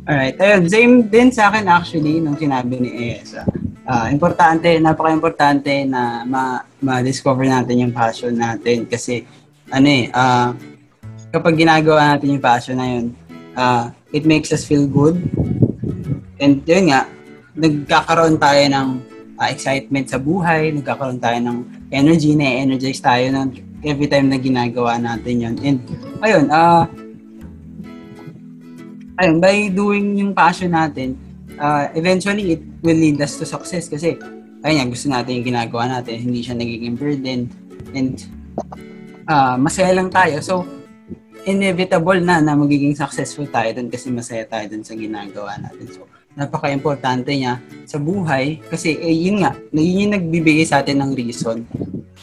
Alright. 0.05 0.37
Ayun, 0.37 0.69
same 0.69 0.93
din 1.09 1.33
sa 1.33 1.49
akin 1.49 1.65
actually 1.65 2.21
nung 2.21 2.37
sinabi 2.37 2.77
ni 2.77 2.89
Esa. 3.17 3.41
Ah, 3.85 4.09
importante, 4.09 4.69
napaka-importante 4.81 5.85
na 5.85 6.25
ma- 6.25 6.65
ma-discover 6.81 7.45
natin 7.45 7.85
yung 7.85 7.93
passion 7.93 8.33
natin 8.33 8.85
kasi 8.89 9.25
ano 9.69 9.85
eh, 9.89 10.09
ah, 10.13 10.53
kapag 11.33 11.57
ginagawa 11.57 12.13
natin 12.13 12.37
yung 12.37 12.45
passion 12.45 12.77
na 12.77 12.85
yun, 12.85 13.05
ah, 13.57 13.93
it 14.13 14.25
makes 14.25 14.53
us 14.53 14.65
feel 14.65 14.85
good. 14.89 15.17
And 16.37 16.65
yun 16.65 16.93
nga, 16.93 17.09
nagkakaroon 17.57 18.37
tayo 18.37 18.61
ng 18.61 18.87
ah, 19.39 19.51
excitement 19.51 20.07
sa 20.07 20.19
buhay, 20.19 20.71
nagkakaroon 20.71 21.19
tayo 21.19 21.37
ng 21.43 21.57
energy, 21.91 22.35
na-energize 22.35 22.99
tayo 23.03 23.27
ng 23.31 23.47
every 23.85 24.07
time 24.07 24.31
na 24.31 24.39
ginagawa 24.39 24.97
natin 24.97 25.35
yun. 25.43 25.55
And 25.61 25.77
ayun, 26.23 26.45
ah, 26.51 26.87
ayun, 29.19 29.37
by 29.39 29.71
doing 29.71 30.19
yung 30.19 30.31
passion 30.31 30.71
natin, 30.71 31.19
uh, 31.59 31.91
eventually 31.95 32.59
it 32.59 32.63
will 32.83 32.97
lead 32.97 33.19
us 33.19 33.39
to 33.39 33.45
success 33.47 33.87
kasi 33.87 34.19
ayun 34.63 34.75
nga, 34.81 34.85
gusto 34.91 35.07
natin 35.11 35.31
yung 35.39 35.47
ginagawa 35.53 35.83
natin, 35.99 36.15
hindi 36.19 36.41
siya 36.41 36.55
nagiging 36.57 36.95
burden 36.97 37.47
and 37.93 38.25
uh, 39.29 39.55
masaya 39.59 39.93
lang 39.93 40.09
tayo. 40.09 40.41
So, 40.41 40.65
inevitable 41.45 42.17
na 42.25 42.41
na 42.41 42.57
magiging 42.57 42.97
successful 42.97 43.45
tayo 43.45 43.69
dun 43.77 43.87
kasi 43.93 44.09
masaya 44.09 44.43
tayo 44.49 44.65
dun 44.65 44.81
sa 44.81 44.97
ginagawa 44.97 45.61
natin. 45.61 45.85
So, 45.93 46.09
napaka-importante 46.35 47.31
niya 47.31 47.63
sa 47.87 47.95
buhay 47.95 48.59
kasi 48.67 48.99
eh, 48.99 49.15
yun 49.15 49.41
nga, 49.41 49.55
yun 49.71 50.07
yung 50.07 50.13
nagbibigay 50.19 50.67
sa 50.67 50.83
atin 50.83 50.99
ng 51.01 51.11
reason 51.15 51.63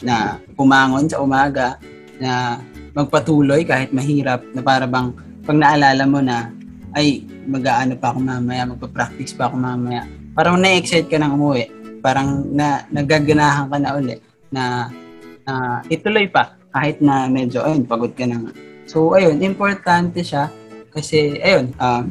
na 0.04 0.36
pumangon 0.56 1.08
sa 1.08 1.20
umaga, 1.24 1.80
na 2.20 2.60
magpatuloy 2.92 3.64
kahit 3.64 3.90
mahirap, 3.90 4.44
na 4.52 4.60
para 4.60 4.84
bang 4.84 5.10
pag 5.42 5.58
naalala 5.58 6.04
mo 6.06 6.20
na 6.20 6.52
ay 6.92 7.24
mag-aano 7.48 7.96
pa 7.96 8.12
ako 8.12 8.20
mamaya, 8.20 8.68
magpa-practice 8.68 9.32
pa 9.34 9.48
ako 9.48 9.56
mamaya. 9.58 10.06
Parang 10.36 10.60
na-excite 10.60 11.08
ka 11.08 11.16
nang 11.16 11.34
umuwi. 11.34 11.68
Parang 12.04 12.46
na 12.52 12.84
nagaganahan 12.92 13.66
ka 13.70 13.76
na 13.80 13.96
uli 13.96 14.16
na 14.52 14.92
na 15.42 15.80
ituloy 15.88 16.28
pa 16.28 16.54
kahit 16.70 17.00
na 17.00 17.26
medyo 17.26 17.64
ayun 17.64 17.88
pagod 17.88 18.12
ka 18.12 18.28
na 18.28 18.38
nga. 18.38 18.52
So 18.84 19.16
ayun, 19.16 19.40
importante 19.40 20.20
siya 20.20 20.52
kasi 20.92 21.40
ayun, 21.40 21.72
ah 21.80 22.04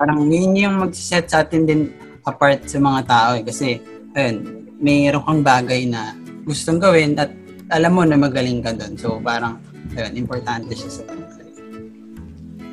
parang 0.00 0.24
yun 0.32 0.56
yung 0.56 0.80
mag-set 0.80 1.28
sa 1.28 1.44
atin 1.44 1.68
din 1.68 1.92
apart 2.24 2.64
sa 2.64 2.80
mga 2.80 3.00
tao 3.04 3.30
eh. 3.36 3.44
Kasi 3.44 3.76
ayun, 4.16 4.64
mayroon 4.80 5.20
kang 5.28 5.44
bagay 5.44 5.84
na 5.84 6.16
gustong 6.48 6.80
gawin 6.80 7.20
at 7.20 7.28
alam 7.68 7.92
mo 7.92 8.08
na 8.08 8.16
magaling 8.16 8.64
ka 8.64 8.72
doon. 8.72 8.96
So 8.96 9.20
parang 9.20 9.60
ayun, 9.92 10.16
importante 10.16 10.72
siya 10.72 10.88
sa 10.88 11.02
atin. 11.04 11.28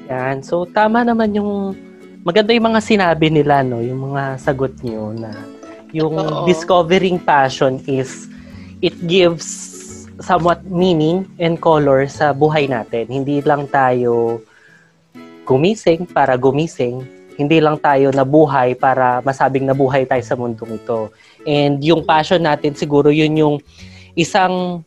Yan. 0.08 0.40
So, 0.40 0.64
tama 0.64 1.04
naman 1.04 1.36
yung 1.36 1.76
maganda 2.24 2.56
yung 2.56 2.72
mga 2.72 2.80
sinabi 2.80 3.28
nila, 3.28 3.60
no? 3.60 3.84
Yung 3.84 4.12
mga 4.12 4.40
sagot 4.40 4.72
niyo 4.80 5.12
na 5.12 5.36
yung 5.92 6.16
Totoo. 6.16 6.44
discovering 6.48 7.20
passion 7.20 7.80
is 7.88 8.28
it 8.84 8.96
gives 9.08 9.48
somewhat 10.20 10.64
meaning 10.68 11.28
and 11.40 11.60
color 11.60 12.08
sa 12.08 12.32
buhay 12.32 12.68
natin. 12.68 13.08
Hindi 13.08 13.44
lang 13.44 13.68
tayo 13.68 14.40
gumising 15.48 16.08
para 16.08 16.36
gumising. 16.36 17.17
Hindi 17.38 17.62
lang 17.62 17.78
tayo 17.78 18.10
nabuhay 18.10 18.74
para 18.74 19.22
masabing 19.22 19.70
nabuhay 19.70 20.10
tayo 20.10 20.24
sa 20.26 20.34
mundong 20.34 20.82
ito. 20.82 21.14
And 21.46 21.80
yung 21.86 22.04
passion 22.04 22.44
natin 22.44 22.74
siguro 22.74 23.14
yun 23.14 23.38
yung 23.38 23.56
isang 24.18 24.82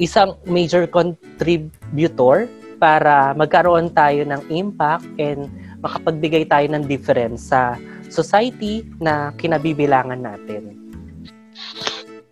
isang 0.00 0.36
major 0.48 0.88
contributor 0.88 2.48
para 2.76 3.32
magkaroon 3.36 3.92
tayo 3.92 4.24
ng 4.24 4.42
impact 4.52 5.04
and 5.16 5.48
makapagbigay 5.80 6.44
tayo 6.48 6.66
ng 6.72 6.84
difference 6.84 7.52
sa 7.52 7.76
society 8.08 8.84
na 9.00 9.32
kinabibilangan 9.36 10.20
natin. 10.20 10.76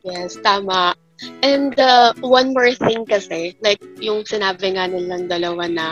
Yes, 0.04 0.36
tama. 0.44 0.92
And 1.40 1.72
uh, 1.80 2.12
one 2.20 2.52
more 2.52 2.76
thing 2.76 3.08
kasi, 3.08 3.56
like 3.64 3.80
yung 4.02 4.28
sinabi 4.28 4.76
nga 4.76 4.84
nilang 4.84 5.30
dalawa 5.30 5.64
na, 5.64 5.86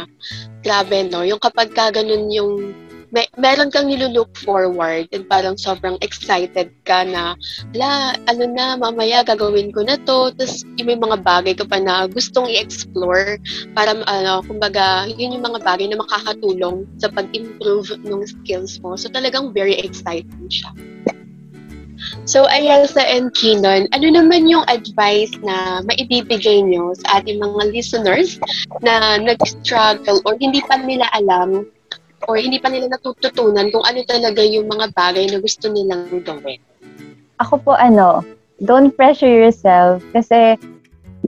grabe 0.60 1.08
no, 1.08 1.24
yung 1.24 1.40
kapag 1.40 1.72
ka 1.72 1.88
ganun 1.88 2.28
yung, 2.28 2.76
may, 3.12 3.28
meron 3.36 3.68
kang 3.68 3.86
nilulook 3.92 4.32
forward 4.40 5.04
and 5.12 5.28
parang 5.28 5.54
sobrang 5.60 6.00
excited 6.00 6.72
ka 6.88 7.04
na, 7.04 7.36
la, 7.76 8.16
ano 8.26 8.44
na, 8.48 8.74
mamaya 8.80 9.20
gagawin 9.20 9.70
ko 9.70 9.84
na 9.84 10.00
to, 10.02 10.32
tapos 10.34 10.64
may 10.80 10.96
mga 10.96 11.20
bagay 11.20 11.52
ka 11.52 11.68
pa 11.68 11.76
na 11.76 12.08
gustong 12.08 12.48
i-explore 12.48 13.36
para, 13.76 13.92
ano, 14.08 14.40
kumbaga, 14.48 15.06
yun 15.12 15.36
yung 15.36 15.44
mga 15.44 15.60
bagay 15.60 15.86
na 15.92 16.00
makakatulong 16.00 16.88
sa 16.96 17.12
pag-improve 17.12 17.92
ng 18.00 18.24
skills 18.24 18.80
mo. 18.80 18.96
So 18.96 19.12
talagang 19.12 19.52
very 19.52 19.76
exciting 19.76 20.48
siya. 20.48 20.72
So, 22.26 22.46
Ayelsa 22.50 23.02
and 23.02 23.30
Kinon, 23.34 23.86
ano 23.94 24.06
naman 24.10 24.50
yung 24.50 24.66
advice 24.66 25.30
na 25.42 25.82
maibibigay 25.86 26.62
nyo 26.66 26.94
sa 26.98 27.22
ating 27.22 27.38
mga 27.38 27.70
listeners 27.70 28.42
na 28.82 29.22
nag-struggle 29.22 30.18
or 30.26 30.34
hindi 30.38 30.62
pa 30.66 30.82
nila 30.82 31.06
alam 31.14 31.66
or 32.30 32.38
hindi 32.38 32.58
pa 32.62 32.70
nila 32.70 32.92
natututunan 32.92 33.70
kung 33.70 33.84
ano 33.86 34.00
talaga 34.06 34.40
yung 34.42 34.66
mga 34.70 34.94
bagay 34.94 35.30
na 35.30 35.38
gusto 35.42 35.66
nilang 35.70 36.22
gawin? 36.22 36.60
Ako 37.42 37.58
po 37.62 37.74
ano, 37.74 38.22
don't 38.62 38.94
pressure 38.94 39.30
yourself 39.30 40.02
kasi 40.14 40.54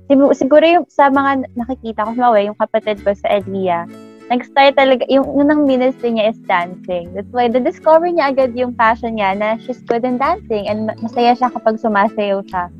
sigu- 0.07 0.34
siguro 0.36 0.64
yung 0.64 0.86
sa 0.90 1.11
mga 1.11 1.51
nakikita 1.55 2.07
ko, 2.07 2.11
halimbawa, 2.14 2.38
yung 2.45 2.59
kapatid 2.59 3.01
ko 3.03 3.11
sa 3.16 3.28
Elia, 3.40 3.88
nag-start 4.32 4.76
talaga, 4.76 5.05
yung 5.12 5.26
unang 5.28 5.68
ministry 5.68 6.16
niya 6.16 6.32
is 6.32 6.40
dancing. 6.49 7.12
That's 7.12 7.28
why, 7.28 7.49
na-discover 7.49 8.09
niya 8.09 8.32
agad 8.32 8.57
yung 8.57 8.72
passion 8.72 9.20
niya 9.20 9.36
na 9.36 9.61
she's 9.61 9.84
good 9.84 10.05
in 10.05 10.16
dancing 10.16 10.64
and 10.68 10.88
ma- 10.88 10.99
masaya 11.01 11.36
siya 11.36 11.53
kapag 11.53 11.76
sumasayaw 11.76 12.40
siya. 12.49 12.72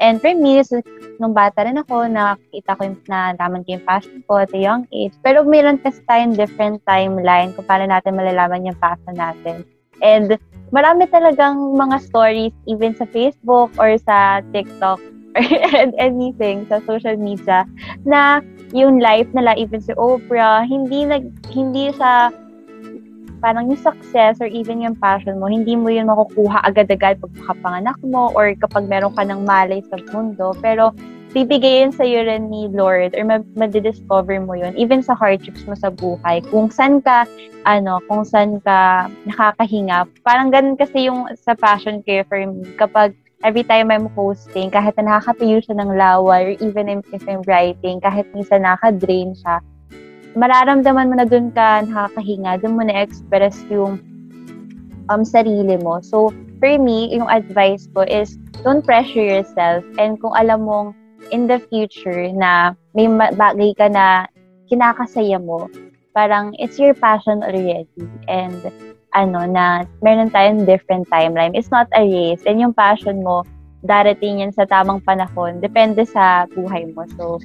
And 0.00 0.16
for 0.16 0.32
me, 0.32 0.64
nung 1.20 1.36
bata 1.36 1.68
rin 1.68 1.76
ako, 1.76 2.08
nakita 2.08 2.72
ko 2.80 2.88
yung, 2.88 2.98
na 3.04 3.36
naman 3.36 3.62
ko 3.68 3.76
yung 3.76 3.84
passion 3.84 4.24
ko 4.24 4.40
at 4.40 4.48
a 4.56 4.60
young 4.60 4.88
age. 4.96 5.12
Pero 5.20 5.44
meron 5.44 5.76
kasi 5.76 6.00
tayong 6.08 6.40
different 6.40 6.80
timeline 6.88 7.52
kung 7.52 7.68
paano 7.68 7.84
natin 7.84 8.16
malalaman 8.16 8.64
yung 8.64 8.80
passion 8.80 9.12
natin. 9.12 9.60
And 10.00 10.40
marami 10.72 11.04
talagang 11.12 11.76
mga 11.76 12.00
stories 12.00 12.56
even 12.64 12.96
sa 12.96 13.04
Facebook 13.12 13.68
or 13.76 14.00
sa 14.00 14.40
TikTok 14.56 14.96
or 15.36 15.84
anything 16.00 16.64
sa 16.72 16.80
social 16.88 17.20
media 17.20 17.68
na 18.08 18.40
yung 18.72 18.98
life 19.02 19.28
nila 19.36 19.54
even 19.58 19.82
si 19.82 19.92
Oprah 19.98 20.62
hindi 20.62 21.06
nag 21.06 21.26
hindi 21.50 21.90
sa 21.94 22.30
parang 23.40 23.72
yung 23.72 23.80
success 23.80 24.38
or 24.38 24.46
even 24.46 24.84
yung 24.84 24.94
passion 24.94 25.40
mo 25.40 25.48
hindi 25.48 25.74
mo 25.74 25.88
yun 25.88 26.06
makukuha 26.06 26.60
agad-agad 26.68 27.18
pag 27.18 27.32
makapanganak 27.40 27.98
mo 28.04 28.30
or 28.36 28.52
kapag 28.60 28.86
meron 28.86 29.16
ka 29.16 29.24
ng 29.24 29.42
malay 29.48 29.80
sa 29.88 29.96
mundo. 30.12 30.52
Pero 30.60 30.92
bibigayin 31.32 31.94
sa 31.94 32.02
iyo 32.04 32.26
rin 32.26 32.50
ni 32.52 32.68
Lord 32.68 33.14
or 33.14 33.22
ma- 33.24 33.46
madidiscover 33.54 34.42
mo 34.42 34.58
yun 34.58 34.74
even 34.74 35.00
sa 35.00 35.16
hardships 35.16 35.64
mo 35.64 35.72
sa 35.72 35.88
buhay. 35.88 36.44
Kung 36.52 36.68
saan 36.68 37.00
ka 37.00 37.24
ano 37.64 37.98
kung 38.06 38.22
saan 38.22 38.60
ka 38.60 39.08
nakakahinga. 39.24 40.04
Parang 40.22 40.52
ganun 40.52 40.76
kasi 40.76 41.08
yung 41.08 41.30
sa 41.38 41.56
passion 41.56 42.04
care 42.04 42.26
for 42.26 42.38
me. 42.38 42.66
Kapag 42.76 43.14
every 43.40 43.64
time 43.64 43.88
I'm 43.88 44.12
hosting 44.12 44.68
kahit 44.68 44.96
na 45.00 45.16
nakakatayo 45.16 45.64
siya 45.64 45.80
ng 45.80 45.96
laway 45.96 46.40
or 46.44 46.54
even 46.60 46.92
if, 46.92 47.08
if 47.08 47.24
I'm 47.24 47.40
writing 47.48 48.02
kahit 48.04 48.28
minsan 48.36 48.68
nakaka-drain 48.68 49.32
siya 49.32 49.64
mararamdaman 50.38 51.10
mo 51.10 51.14
na 51.18 51.26
dun 51.26 51.50
ka 51.50 51.82
nakakahinga 51.86 52.60
dun 52.62 52.78
mo 52.78 52.82
na-express 52.86 53.58
yung 53.72 53.98
um, 55.10 55.22
sarili 55.26 55.74
mo 55.80 55.98
so 56.02 56.30
for 56.60 56.74
me 56.78 57.10
yung 57.10 57.26
advice 57.26 57.88
ko 57.96 58.06
is 58.06 58.38
don't 58.62 58.84
pressure 58.84 59.24
yourself 59.24 59.82
and 59.96 60.20
kung 60.20 60.34
alam 60.36 60.68
mong 60.68 60.92
in 61.30 61.46
the 61.46 61.58
future 61.70 62.28
na 62.32 62.74
may 62.94 63.06
bagay 63.34 63.76
ka 63.76 63.86
na 63.88 64.26
kinakasaya 64.70 65.36
mo, 65.42 65.66
parang 66.14 66.54
it's 66.58 66.78
your 66.78 66.94
passion 66.94 67.42
already 67.42 67.86
and 68.30 68.58
ano 69.14 69.42
na 69.46 69.82
meron 70.02 70.30
tayong 70.30 70.66
different 70.66 71.06
timeline. 71.10 71.54
It's 71.54 71.70
not 71.70 71.90
a 71.94 72.06
race 72.06 72.42
and 72.46 72.62
yung 72.62 72.74
passion 72.74 73.22
mo 73.26 73.42
darating 73.82 74.44
yan 74.44 74.54
sa 74.54 74.66
tamang 74.68 75.02
panahon. 75.02 75.58
Depende 75.58 76.06
sa 76.06 76.46
buhay 76.50 76.94
mo. 76.94 77.06
So, 77.18 77.42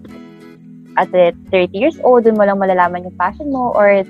at 0.96 1.12
30 1.12 1.72
years 1.76 1.98
old, 2.04 2.24
dun 2.24 2.40
mo 2.40 2.48
lang 2.48 2.60
malalaman 2.60 3.06
yung 3.08 3.18
passion 3.20 3.52
mo 3.52 3.72
or 3.76 4.04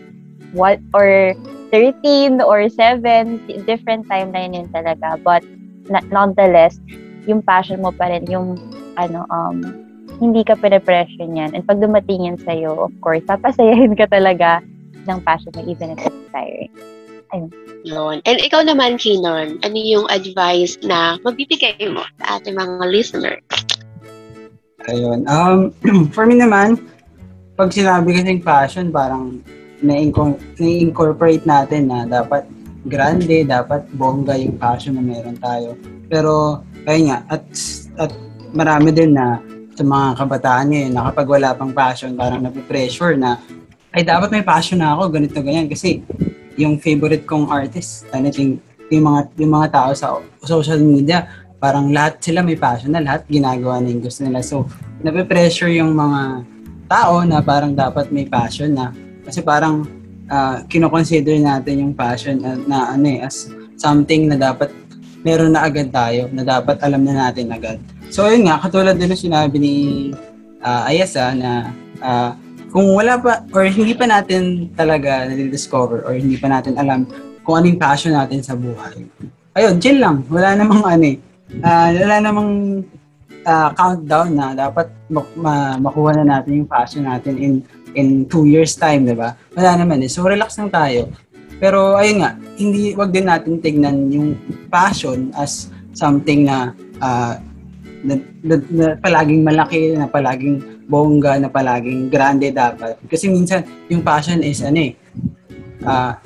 what 0.53 0.79
or 0.93 1.33
13 1.73 2.39
or 2.41 2.69
7, 2.69 3.65
different 3.65 4.07
timeline 4.07 4.55
yun 4.55 4.69
talaga. 4.71 5.19
But 5.19 5.43
nonetheless, 5.89 6.79
yung 7.25 7.41
passion 7.41 7.81
mo 7.81 7.91
pa 7.91 8.09
rin, 8.09 8.25
yung 8.29 8.57
ano, 8.95 9.25
um, 9.33 9.59
hindi 10.21 10.45
ka 10.47 10.55
pinapressure 10.55 11.27
niyan. 11.27 11.51
And 11.51 11.65
pag 11.67 11.83
dumating 11.83 12.29
yan 12.29 12.39
sa'yo, 12.39 12.87
of 12.87 12.93
course, 13.03 13.25
papasayahin 13.27 13.97
ka 13.99 14.07
talaga 14.07 14.63
ng 15.05 15.19
passion 15.27 15.51
mo 15.53 15.61
even 15.67 15.93
if 15.93 15.99
it's 16.05 16.29
tiring. 16.31 16.71
Ayun. 17.33 17.51
Yun. 17.85 18.17
And 18.25 18.37
ikaw 18.41 18.65
naman, 18.65 18.97
Kinon, 18.97 19.61
ano 19.61 19.77
yung 19.77 20.09
advice 20.09 20.79
na 20.81 21.21
mabibigay 21.21 21.77
mo 21.91 22.01
sa 22.21 22.39
ating 22.39 22.57
mga 22.57 22.85
listeners? 22.89 23.43
Ayun. 24.89 25.25
Um, 25.25 25.73
for 26.15 26.25
me 26.29 26.37
naman, 26.37 26.77
pag 27.55 27.71
sinabi 27.71 28.13
kasing 28.13 28.43
passion, 28.43 28.91
parang 28.91 29.41
na-incorporate 29.81 31.43
natin 31.43 31.89
na 31.89 32.05
dapat 32.05 32.45
grande, 32.85 33.43
dapat 33.45 33.85
bongga 33.97 34.37
yung 34.37 34.55
passion 34.61 34.97
na 34.97 35.03
meron 35.03 35.37
tayo. 35.41 35.73
Pero, 36.05 36.61
ayun 36.85 37.11
nga, 37.11 37.17
at, 37.31 37.43
at 37.97 38.11
marami 38.53 38.93
din 38.93 39.17
na 39.17 39.41
sa 39.75 39.83
mga 39.83 40.07
kabataan 40.21 40.67
ngayon 40.71 40.93
na 40.93 41.03
kapag 41.11 41.27
wala 41.27 41.49
pang 41.57 41.73
passion, 41.73 42.15
parang 42.15 42.45
napipressure 42.45 43.17
na, 43.17 43.41
ay 43.91 44.05
dapat 44.05 44.29
may 44.31 44.45
passion 44.45 44.79
na 44.79 44.93
ako, 44.93 45.17
ganito, 45.17 45.39
ganyan. 45.41 45.67
Kasi 45.67 46.05
yung 46.55 46.79
favorite 46.79 47.25
kong 47.27 47.49
artist, 47.49 48.07
ano, 48.13 48.29
yung, 48.31 48.61
yung, 48.93 49.03
mga, 49.03 49.19
yung 49.41 49.51
mga 49.51 49.67
tao 49.73 49.91
sa 49.97 50.07
social 50.45 50.79
media, 50.79 51.25
parang 51.65 51.89
lahat 51.89 52.21
sila 52.21 52.45
may 52.45 52.53
passion 52.53 52.93
na, 52.93 53.01
lahat 53.01 53.25
ginagawa 53.25 53.81
na 53.81 53.89
yung 53.89 54.05
gusto 54.05 54.21
nila. 54.21 54.45
So, 54.45 54.69
napipressure 55.01 55.73
yung 55.73 55.97
mga 55.97 56.45
tao 56.85 57.25
na 57.25 57.41
parang 57.41 57.73
dapat 57.73 58.13
may 58.13 58.29
passion 58.29 58.77
na. 58.77 58.93
Kasi 59.25 59.41
parang 59.41 59.89
uh, 60.29 60.61
kinoconsider 60.69 61.41
natin 61.41 61.81
yung 61.81 61.93
passion 61.97 62.37
na, 62.37 62.53
na 62.69 62.77
ano 62.93 63.05
eh, 63.09 63.25
as 63.25 63.49
something 63.81 64.29
na 64.29 64.37
dapat 64.37 64.69
meron 65.25 65.57
na 65.57 65.65
agad 65.65 65.89
tayo, 65.89 66.29
na 66.29 66.45
dapat 66.45 66.77
alam 66.85 67.01
na 67.01 67.25
natin 67.27 67.49
agad. 67.49 67.81
So, 68.13 68.29
yun 68.29 68.45
nga, 68.45 68.61
katulad 68.61 68.93
din 68.93 69.09
ng 69.09 69.17
sinabi 69.17 69.57
ni 69.57 69.75
uh, 70.61 70.85
Ayasa 70.85 71.33
na 71.33 71.73
uh, 72.05 72.37
kung 72.69 72.93
wala 72.93 73.17
pa, 73.17 73.41
or 73.57 73.65
hindi 73.65 73.97
pa 73.97 74.05
natin 74.05 74.69
talaga 74.77 75.25
na-discover, 75.25 76.05
or 76.05 76.13
hindi 76.13 76.37
pa 76.37 76.45
natin 76.45 76.77
alam 76.77 77.09
kung 77.41 77.57
ano 77.57 77.73
yung 77.73 77.81
passion 77.81 78.13
natin 78.13 78.45
sa 78.45 78.53
buhay. 78.53 79.09
Ayun, 79.57 79.81
chill 79.81 79.97
lang. 79.97 80.21
Wala 80.29 80.53
namang 80.53 80.85
ano 80.85 81.05
eh. 81.09 81.17
Uh, 81.61 81.89
wala 82.01 82.15
namang 82.21 82.51
uh, 83.45 83.69
countdown 83.77 84.33
na 84.33 84.57
dapat 84.57 84.89
mak- 85.07 85.37
ma- 85.37 85.77
makuha 85.77 86.17
na 86.17 86.25
natin 86.37 86.65
yung 86.65 86.69
passion 86.69 87.05
natin 87.05 87.37
in 87.37 87.53
in 87.95 88.27
two 88.27 88.43
years 88.43 88.75
time, 88.75 89.07
di 89.07 89.15
ba? 89.15 89.33
Wala 89.55 89.79
naman 89.79 90.03
eh. 90.03 90.11
So, 90.11 90.27
relax 90.27 90.59
lang 90.59 90.67
tayo. 90.67 91.07
Pero, 91.63 91.95
ayun 91.95 92.19
nga, 92.19 92.35
hindi, 92.59 92.91
wag 92.91 93.15
din 93.15 93.31
natin 93.31 93.63
tignan 93.63 94.11
yung 94.11 94.35
passion 94.67 95.31
as 95.39 95.71
something 95.95 96.43
na, 96.43 96.75
uh, 96.99 97.39
na, 98.03 98.19
na, 98.43 98.55
na 98.67 98.85
palaging 98.99 99.47
malaki, 99.47 99.95
na 99.95 100.11
palaging 100.11 100.59
bongga, 100.91 101.39
na 101.39 101.47
palaging 101.47 102.11
grande 102.11 102.51
dapat. 102.51 102.99
Kasi 103.07 103.31
minsan, 103.31 103.63
yung 103.87 104.03
passion 104.03 104.43
is 104.43 104.59
ano 104.59 104.91
eh, 104.91 104.93
uh, 105.87 106.19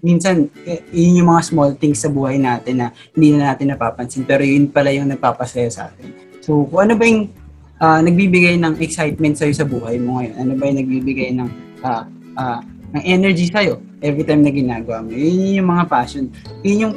minsan, 0.00 0.48
yun 0.92 1.24
yung 1.24 1.30
mga 1.32 1.42
small 1.46 1.72
things 1.76 2.00
sa 2.02 2.08
buhay 2.12 2.40
natin 2.40 2.84
na 2.84 2.86
hindi 3.14 3.36
na 3.36 3.52
natin 3.52 3.72
napapansin. 3.72 4.24
Pero 4.24 4.44
yun 4.44 4.68
pala 4.68 4.92
yung 4.92 5.08
nagpapasaya 5.08 5.68
sa 5.68 5.88
atin. 5.88 6.12
So, 6.40 6.64
kung 6.68 6.88
ano 6.88 6.94
ba 6.96 7.04
yung 7.04 7.28
uh, 7.80 8.00
nagbibigay 8.04 8.60
ng 8.60 8.80
excitement 8.80 9.36
sa'yo 9.36 9.54
sa 9.56 9.66
buhay 9.68 10.00
mo 10.00 10.20
ngayon? 10.20 10.34
Ano 10.40 10.52
ba 10.56 10.62
yung 10.68 10.78
nagbibigay 10.84 11.28
ng, 11.36 11.48
uh, 11.84 12.04
uh, 12.36 12.60
ng 12.96 13.02
energy 13.04 13.48
sa'yo 13.48 13.80
every 14.00 14.24
time 14.24 14.44
na 14.44 14.52
ginagawa 14.52 15.04
mo? 15.04 15.12
Yun 15.12 15.64
yung 15.64 15.68
mga 15.68 15.84
passion. 15.88 16.32
Yun 16.64 16.78
yung 16.88 16.94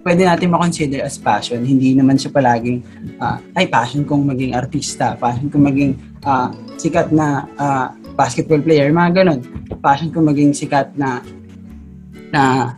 pwede 0.00 0.24
natin 0.24 0.48
makonsider 0.50 1.04
as 1.04 1.20
passion. 1.20 1.60
Hindi 1.62 1.92
naman 1.92 2.16
siya 2.16 2.32
palaging, 2.32 2.80
uh, 3.20 3.38
ay, 3.56 3.68
passion 3.68 4.02
kong 4.04 4.26
maging 4.26 4.56
artista, 4.56 5.14
passion 5.16 5.52
kong 5.52 5.64
maging 5.70 5.92
uh, 6.24 6.48
sikat 6.80 7.12
na 7.12 7.44
uh, 7.60 7.92
basketball 8.16 8.60
player, 8.60 8.88
mga 8.92 9.22
ganun. 9.22 9.40
Passion 9.80 10.08
kong 10.12 10.28
maging 10.32 10.52
sikat 10.56 10.92
na 10.96 11.24
na 12.32 12.74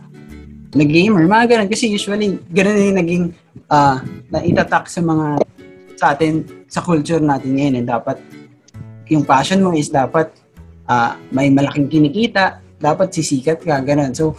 na 0.73 0.83
gamer, 0.85 1.29
mga 1.29 1.45
ganun. 1.53 1.69
Kasi 1.69 1.93
usually, 1.93 2.41
ganun 2.49 2.81
yung 2.81 2.97
naging 2.97 3.25
uh, 3.69 4.01
na 4.33 4.41
itatak 4.41 4.89
sa 4.89 5.01
mga 5.05 5.41
sa 5.97 6.17
atin, 6.17 6.43
sa 6.65 6.81
culture 6.81 7.21
natin 7.21 7.53
ngayon, 7.53 7.79
eh, 7.79 7.85
dapat 7.85 8.17
yung 9.13 9.23
passion 9.23 9.61
mo 9.61 9.71
is 9.77 9.93
dapat 9.93 10.33
uh, 10.89 11.15
may 11.29 11.53
malaking 11.53 11.87
kinikita, 11.87 12.59
dapat 12.81 13.13
sisikat 13.13 13.61
ka, 13.61 13.79
ganun. 13.85 14.11
So, 14.11 14.33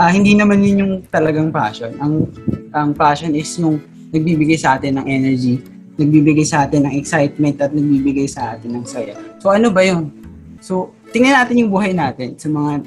uh, 0.00 0.10
hindi 0.10 0.34
naman 0.34 0.64
yun 0.64 0.76
yung 0.80 0.92
talagang 1.12 1.52
passion. 1.52 1.94
Ang, 2.00 2.32
ang 2.72 2.96
passion 2.96 3.36
is 3.36 3.52
yung 3.60 3.78
nagbibigay 4.10 4.58
sa 4.58 4.80
atin 4.80 4.98
ng 4.98 5.06
energy, 5.06 5.60
nagbibigay 6.00 6.46
sa 6.46 6.66
atin 6.66 6.88
ng 6.88 6.94
excitement 6.98 7.60
at 7.60 7.70
nagbibigay 7.70 8.26
sa 8.26 8.56
atin 8.56 8.80
ng 8.80 8.86
saya. 8.88 9.14
So, 9.38 9.52
ano 9.52 9.70
ba 9.70 9.84
yun? 9.84 10.10
So, 10.64 10.96
tingnan 11.12 11.36
natin 11.36 11.60
yung 11.60 11.70
buhay 11.70 11.92
natin 11.92 12.34
sa 12.40 12.48
mga 12.48 12.82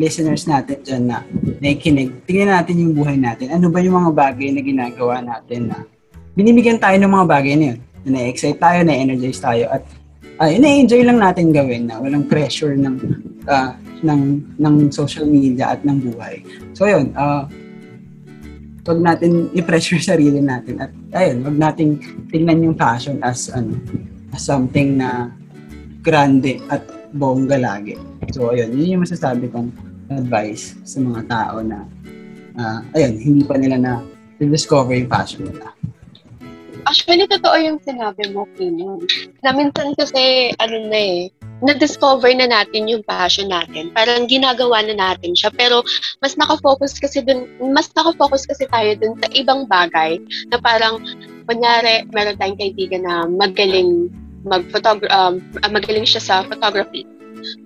listeners 0.00 0.48
natin 0.48 0.80
dyan 0.80 1.04
na 1.12 1.20
nakikinig. 1.60 2.24
Tingnan 2.24 2.56
natin 2.56 2.80
yung 2.80 2.92
buhay 2.96 3.20
natin. 3.20 3.52
Ano 3.52 3.68
ba 3.68 3.84
yung 3.84 4.00
mga 4.00 4.12
bagay 4.16 4.48
na 4.56 4.60
ginagawa 4.64 5.20
natin 5.20 5.68
na 5.68 5.84
binibigyan 6.32 6.80
tayo 6.80 6.96
ng 6.96 7.12
mga 7.12 7.26
bagay 7.28 7.54
na 7.60 7.66
yun. 7.76 7.80
Na-excite 8.08 8.56
tayo, 8.56 8.80
na-energize 8.80 9.44
tayo, 9.44 9.68
at 9.68 9.84
uh, 10.40 10.48
na-enjoy 10.48 11.04
lang 11.04 11.20
natin 11.20 11.52
gawin 11.52 11.84
na 11.84 12.00
walang 12.00 12.24
pressure 12.24 12.72
ng 12.72 12.96
uh, 13.44 13.76
ng 14.00 14.40
ng 14.56 14.74
social 14.88 15.28
media 15.28 15.76
at 15.76 15.84
ng 15.84 16.00
buhay. 16.00 16.40
So 16.72 16.88
yun, 16.88 17.12
uh, 17.12 17.44
wag 18.88 19.00
natin 19.04 19.52
i-pressure 19.52 20.00
sarili 20.16 20.40
natin 20.40 20.80
at 20.80 20.90
ayun, 21.12 21.44
wag 21.44 21.56
nating 21.60 22.00
tingnan 22.32 22.72
yung 22.72 22.76
passion 22.76 23.20
as 23.20 23.52
ano, 23.52 23.76
as 24.32 24.40
something 24.40 24.96
na 24.96 25.28
grande 26.00 26.56
at 26.72 26.80
bongga 27.12 27.60
lagi. 27.60 28.00
So 28.32 28.56
ayun, 28.56 28.72
yun 28.72 28.96
yung 28.96 29.04
masasabi 29.04 29.52
kong 29.52 29.89
advice 30.10 30.74
sa 30.82 30.98
mga 30.98 31.20
tao 31.30 31.62
na 31.62 31.86
uh, 32.58 32.78
ayun, 32.98 33.14
hindi 33.16 33.42
pa 33.46 33.54
nila 33.56 33.78
na 33.78 33.92
discover 34.42 34.96
yung 34.96 35.10
passion 35.10 35.46
nila. 35.46 35.70
Actually, 36.88 37.28
totoo 37.28 37.54
yung 37.60 37.78
sinabi 37.84 38.32
mo, 38.32 38.48
Kino. 38.56 39.04
Na 39.44 39.52
minsan 39.52 39.92
kasi, 39.94 40.50
ano 40.56 40.88
na 40.88 40.96
eh, 40.96 41.28
na-discover 41.60 42.32
na 42.32 42.48
natin 42.48 42.88
yung 42.88 43.04
passion 43.04 43.52
natin. 43.52 43.92
Parang 43.92 44.24
ginagawa 44.24 44.80
na 44.80 44.96
natin 44.96 45.36
siya. 45.36 45.52
Pero 45.52 45.84
mas 46.24 46.40
nakafocus 46.40 46.96
kasi 46.96 47.20
dun, 47.20 47.44
mas 47.60 47.92
nakafocus 47.92 48.48
kasi 48.48 48.64
tayo 48.64 48.96
dun 48.96 49.14
sa 49.20 49.28
ibang 49.36 49.68
bagay 49.68 50.16
na 50.48 50.56
parang, 50.56 51.04
kunyari, 51.44 52.08
meron 52.16 52.40
tayong 52.40 52.58
kaibigan 52.58 53.04
na 53.04 53.28
magaling 53.28 54.08
mag 54.40 54.64
um, 55.12 55.36
magaling 55.68 56.08
siya 56.08 56.22
sa 56.24 56.34
photography. 56.48 57.04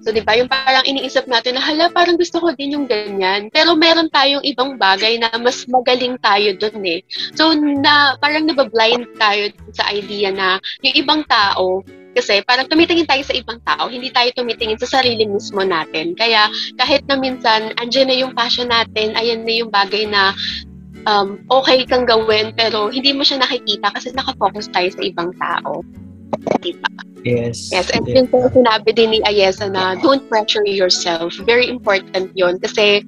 So, 0.02 0.10
di 0.10 0.22
ba, 0.22 0.36
yung 0.38 0.50
parang 0.50 0.84
iniisip 0.86 1.26
natin 1.26 1.58
na, 1.58 1.62
hala, 1.62 1.90
parang 1.90 2.16
gusto 2.16 2.40
ko 2.40 2.52
din 2.54 2.74
yung 2.78 2.86
ganyan. 2.86 3.48
Pero 3.50 3.74
meron 3.74 4.10
tayong 4.10 4.44
ibang 4.44 4.76
bagay 4.78 5.18
na 5.18 5.32
mas 5.40 5.64
magaling 5.66 6.18
tayo 6.20 6.54
dun 6.56 6.82
eh. 6.84 7.00
So, 7.34 7.52
na, 7.56 8.18
parang 8.18 8.46
nabablind 8.46 9.18
tayo 9.18 9.50
sa 9.74 9.90
idea 9.90 10.30
na 10.30 10.62
yung 10.82 10.96
ibang 10.96 11.22
tao, 11.26 11.82
kasi 12.14 12.40
parang 12.46 12.70
tumitingin 12.70 13.10
tayo 13.10 13.26
sa 13.26 13.34
ibang 13.34 13.58
tao, 13.66 13.90
hindi 13.90 14.08
tayo 14.14 14.30
tumitingin 14.38 14.78
sa 14.78 14.86
sarili 14.86 15.26
mismo 15.26 15.60
natin. 15.66 16.14
Kaya 16.14 16.46
kahit 16.78 17.02
na 17.10 17.18
minsan, 17.18 17.74
andyan 17.82 18.06
na 18.06 18.16
yung 18.16 18.32
passion 18.32 18.70
natin, 18.70 19.18
ayan 19.18 19.42
na 19.42 19.54
yung 19.58 19.70
bagay 19.74 20.06
na 20.06 20.30
um, 21.10 21.42
okay 21.50 21.82
kang 21.84 22.06
gawin, 22.06 22.54
pero 22.54 22.88
hindi 22.88 23.10
mo 23.10 23.26
siya 23.26 23.42
nakikita 23.42 23.90
kasi 23.92 24.14
nakafocus 24.14 24.70
tayo 24.70 24.88
sa 24.94 25.02
ibang 25.02 25.34
tao. 25.36 25.82
Diba? 26.60 26.88
Yes. 27.24 27.72
Yes, 27.72 27.88
and 27.90 28.04
Yeah. 28.04 28.20
yun 28.20 28.26
po 28.28 28.44
sinabi 28.52 28.92
din 28.92 29.16
ni 29.16 29.20
Ayesa 29.24 29.72
na 29.72 29.96
don't 29.96 30.24
pressure 30.28 30.64
yourself. 30.68 31.32
Very 31.48 31.72
important 31.72 32.30
yun 32.36 32.60
kasi 32.60 33.00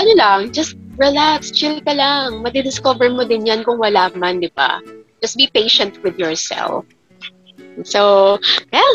ano 0.00 0.12
lang, 0.16 0.38
just 0.52 0.76
relax, 0.96 1.52
chill 1.52 1.80
ka 1.84 1.92
lang. 1.92 2.40
Madidiscover 2.40 3.12
mo 3.12 3.28
din 3.28 3.44
yan 3.44 3.64
kung 3.64 3.76
wala 3.76 4.08
man, 4.16 4.40
di 4.40 4.48
ba? 4.56 4.80
Just 5.20 5.36
be 5.36 5.46
patient 5.52 6.00
with 6.00 6.16
yourself. 6.16 6.88
So, 7.84 8.36
yeah, 8.72 8.94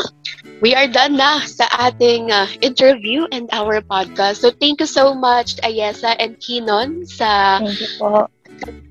we 0.62 0.74
are 0.74 0.86
done 0.86 1.18
na 1.18 1.42
sa 1.42 1.66
ating 1.90 2.30
uh, 2.30 2.46
interview 2.62 3.26
and 3.34 3.50
our 3.50 3.82
podcast. 3.82 4.42
So, 4.42 4.54
thank 4.54 4.78
you 4.78 4.86
so 4.86 5.14
much, 5.14 5.58
Ayesa 5.66 6.14
and 6.18 6.38
Kinon, 6.38 7.02
sa 7.02 7.58
Thank 7.58 7.82
you 7.82 7.90
po. 7.98 8.30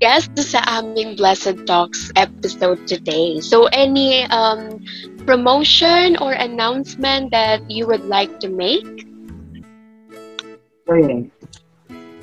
Guest 0.00 0.32
sa 0.38 0.62
aming 0.66 1.16
Blessed 1.16 1.66
Talks 1.66 2.10
episode 2.16 2.80
today. 2.86 3.40
So, 3.40 3.66
any 3.72 4.24
um, 4.30 4.80
promotion 5.26 6.16
or 6.18 6.32
announcement 6.32 7.30
that 7.32 7.64
you 7.70 7.86
would 7.86 8.06
like 8.06 8.40
to 8.40 8.48
make? 8.48 8.86
So, 10.88 10.94
yun. 10.96 11.30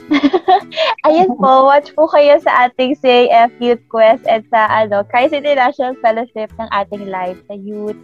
Ayun 1.09 1.33
po, 1.41 1.65
watch 1.65 1.89
po 1.97 2.05
kayo 2.05 2.37
sa 2.37 2.69
ating 2.69 2.97
CAF 3.01 3.49
Youth 3.57 3.81
Quest 3.89 4.25
at 4.29 4.45
sa 4.53 4.69
ano, 4.69 5.01
Christ 5.01 5.33
International 5.33 5.97
Fellowship 5.97 6.53
ng 6.61 6.69
ating 6.69 7.09
live 7.09 7.41
sa 7.49 7.57
youth 7.57 7.97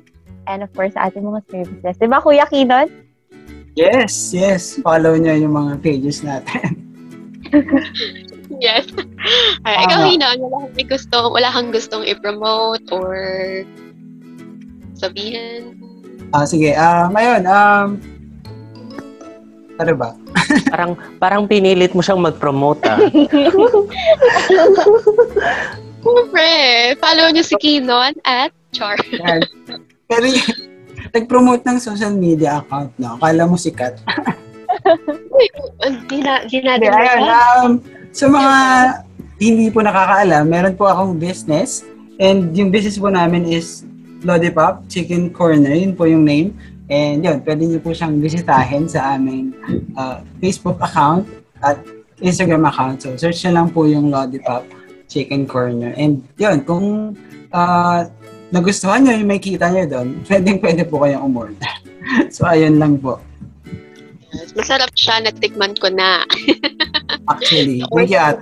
and 0.50 0.66
of 0.66 0.72
course 0.74 0.94
sa 0.98 1.10
ating 1.10 1.22
mga 1.22 1.46
services. 1.50 1.96
Diba 2.02 2.18
Kuya 2.22 2.50
Kinon? 2.50 2.90
Yes, 3.78 4.34
yes. 4.34 4.82
Follow 4.82 5.16
nyo 5.16 5.32
yung 5.38 5.54
mga 5.54 5.74
pages 5.80 6.26
natin. 6.26 6.76
Yes. 8.64 8.86
Ay, 9.64 9.76
ikaw, 9.86 10.04
Tama. 10.04 10.10
Hina, 10.12 10.28
wala 10.36 10.58
kang 10.60 10.74
may 10.76 10.86
gusto, 10.86 11.18
wala 11.32 11.48
kang 11.54 11.70
gustong 11.72 12.04
i-promote 12.04 12.84
or 12.92 13.16
sabihin? 14.98 15.78
Ah, 16.32 16.46
sige. 16.46 16.76
Ah, 16.76 17.08
ngayon, 17.12 17.42
um, 17.48 17.88
ano 19.82 19.94
ba? 19.98 20.10
Parang 20.72 20.92
parang 21.18 21.44
pinilit 21.48 21.96
mo 21.96 22.04
siyang 22.04 22.22
mag-promote 22.22 22.82
ah. 22.86 23.00
Siyempre, 26.02 26.50
follow 26.98 27.28
niyo 27.30 27.44
si 27.46 27.56
Kinon 27.62 28.14
at 28.26 28.52
Char. 28.74 28.98
Yan. 29.12 29.42
Pero 30.10 30.26
nag-promote 31.14 31.62
ng 31.66 31.78
social 31.82 32.14
media 32.16 32.64
account, 32.64 32.92
no? 32.98 33.18
Akala 33.20 33.46
mo 33.46 33.58
sikat. 33.60 34.00
Di 36.10 36.20
na, 36.24 36.46
di 36.48 36.60
na, 36.64 36.74
di 36.80 36.88
na. 36.88 37.00
um, 37.62 37.78
sa 38.12 38.28
mga 38.28 38.54
hindi 39.42 39.74
po 39.74 39.82
nakakaalam, 39.82 40.46
meron 40.46 40.76
po 40.78 40.86
akong 40.86 41.18
business. 41.18 41.82
And 42.22 42.54
yung 42.54 42.70
business 42.70 43.02
po 43.02 43.10
namin 43.10 43.50
is 43.50 43.88
Lollipop 44.22 44.86
Chicken 44.86 45.34
Corner. 45.34 45.74
Yun 45.74 45.98
po 45.98 46.06
yung 46.06 46.28
name. 46.28 46.54
And 46.92 47.24
yun, 47.24 47.42
pwede 47.42 47.66
niyo 47.66 47.80
po 47.82 47.96
siyang 47.96 48.20
bisitahin 48.20 48.86
sa 48.86 49.16
aming 49.16 49.56
uh, 49.96 50.22
Facebook 50.44 50.78
account 50.84 51.26
at 51.64 51.80
Instagram 52.22 52.68
account. 52.68 53.02
So, 53.02 53.16
search 53.18 53.42
na 53.50 53.64
lang 53.64 53.74
po 53.74 53.90
yung 53.90 54.14
Lollipop 54.14 54.68
Chicken 55.10 55.50
Corner. 55.50 55.96
And 55.98 56.22
yun, 56.38 56.62
kung 56.68 57.18
uh, 57.50 58.00
nagustuhan 58.54 59.08
nyo 59.08 59.18
yung 59.18 59.32
may 59.32 59.42
kita 59.42 59.72
nyo 59.72 59.88
doon, 59.88 60.08
pwede, 60.30 60.50
pwede 60.62 60.82
po 60.86 61.02
kayong 61.02 61.26
umorder. 61.26 61.74
so, 62.36 62.46
ayun 62.46 62.78
lang 62.78 63.00
po. 63.02 63.18
Masarap 64.54 64.92
siya, 64.94 65.24
natikman 65.24 65.74
ko 65.80 65.90
na. 65.90 66.28
Actually, 67.30 67.84
ate. 67.96 68.38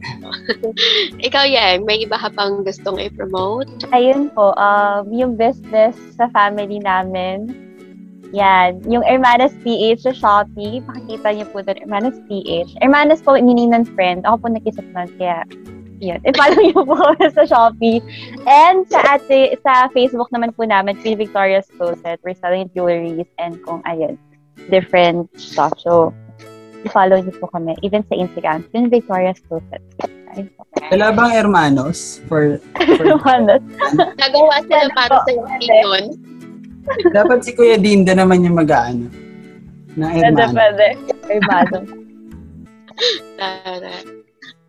Ikaw 1.28 1.44
yan, 1.44 1.84
may 1.84 2.00
iba 2.04 2.16
ka 2.16 2.32
pang 2.32 2.64
gustong 2.64 2.96
i-promote? 2.96 3.68
Ayun 3.92 4.32
po, 4.32 4.56
um, 4.56 5.04
yung 5.12 5.36
business 5.36 5.96
sa 6.16 6.32
family 6.32 6.80
namin, 6.80 7.52
yan, 8.30 8.80
yung 8.86 9.02
Hermanas 9.02 9.52
PH 9.66 10.06
sa 10.06 10.12
Shopee, 10.14 10.80
makikita 10.86 11.28
niyo 11.34 11.46
po 11.50 11.60
doon, 11.60 11.78
Hermanas 11.82 12.16
PH. 12.30 12.78
Hermanas 12.80 13.20
po, 13.20 13.34
meaning 13.36 13.74
ng 13.74 13.84
friend. 13.92 14.22
Ako 14.24 14.46
po 14.46 14.46
nakisip 14.48 14.86
nun, 14.94 15.10
kaya 15.18 15.42
yun. 16.00 16.18
I-follow 16.24 16.58
niyo 16.62 16.80
po 16.86 16.96
sa 17.36 17.44
Shopee. 17.44 18.00
And 18.48 18.88
sa 18.88 19.20
ate, 19.20 19.58
sa 19.60 19.92
Facebook 19.92 20.32
naman 20.32 20.56
po 20.56 20.64
namin, 20.64 20.96
Queen 21.02 21.20
Victoria's 21.20 21.68
Closet. 21.76 22.22
We're 22.24 22.38
selling 22.38 22.72
jewelries 22.72 23.28
and 23.36 23.60
kung 23.66 23.84
ayun, 23.84 24.16
different 24.72 25.28
stuff. 25.36 25.76
So, 25.82 26.14
i-follow 26.84 27.18
niyo 27.18 27.34
po 27.38 27.46
kami. 27.50 27.76
Even 27.80 28.04
sa 28.06 28.16
Instagram, 28.16 28.64
Queen 28.70 28.88
Victoria's 28.88 29.40
Closet. 29.46 29.82
Wala 30.94 31.10
bang 31.10 31.30
hermanos 31.34 32.22
for, 32.30 32.62
for 32.96 33.04
Hermanas. 33.18 33.58
Nagawa 34.16 34.62
sila 34.64 34.86
para 34.94 35.16
sa 35.26 35.30
Kinon. 35.58 36.04
dapat 37.10 37.42
si 37.42 37.50
Kuya 37.52 37.76
Dinda 37.76 38.14
naman 38.14 38.42
yung 38.42 38.54
mag-aano 38.56 39.10
ng 39.94 40.06
Pwede, 40.06 40.22
hermano. 40.22 40.54
pwede. 40.54 40.86
Hermanos. 41.26 41.86
Tara. 43.38 43.94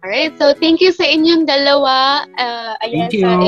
Alright, 0.02 0.34
so 0.42 0.58
thank 0.58 0.82
you 0.82 0.90
sa 0.90 1.06
inyong 1.06 1.46
dalawa. 1.46 2.26
Uh, 2.34 2.74
you. 2.90 3.06
and 3.06 3.12
Kinon. 3.14 3.46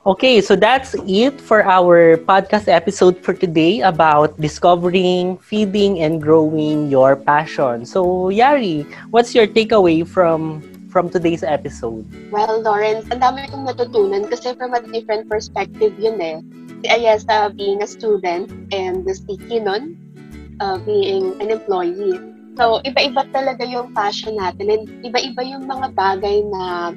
Okay, 0.00 0.40
so 0.40 0.56
that's 0.56 0.96
it 1.04 1.36
for 1.36 1.60
our 1.60 2.16
podcast 2.24 2.72
episode 2.72 3.20
for 3.20 3.36
today 3.36 3.84
about 3.84 4.32
discovering, 4.40 5.36
feeding, 5.44 6.00
and 6.00 6.24
growing 6.24 6.88
your 6.88 7.20
passion. 7.20 7.84
So, 7.84 8.32
Yari, 8.32 8.88
what's 9.12 9.36
your 9.36 9.44
takeaway 9.44 10.08
from 10.08 10.64
from 10.88 11.12
today's 11.12 11.44
episode? 11.44 12.08
Well, 12.32 12.64
Lawrence, 12.64 13.12
ang 13.12 13.20
dami 13.20 13.44
kong 13.52 13.68
natutunan 13.68 14.24
kasi 14.24 14.56
from 14.56 14.72
a 14.72 14.80
different 14.80 15.28
perspective 15.28 15.92
yun 16.00 16.16
eh. 16.16 16.40
Si 16.80 16.88
Ayesa 16.88 17.52
being 17.52 17.84
a 17.84 17.88
student 17.88 18.48
and 18.72 19.04
si 19.04 19.36
Kinon 19.52 20.00
uh, 20.64 20.80
being 20.80 21.36
an 21.44 21.52
employee. 21.52 22.16
So, 22.56 22.80
iba-iba 22.88 23.28
talaga 23.36 23.68
yung 23.68 23.92
passion 23.92 24.40
natin 24.40 24.64
and 24.64 24.84
iba-iba 25.04 25.44
yung 25.44 25.68
mga 25.68 25.92
bagay 25.92 26.40
na 26.48 26.96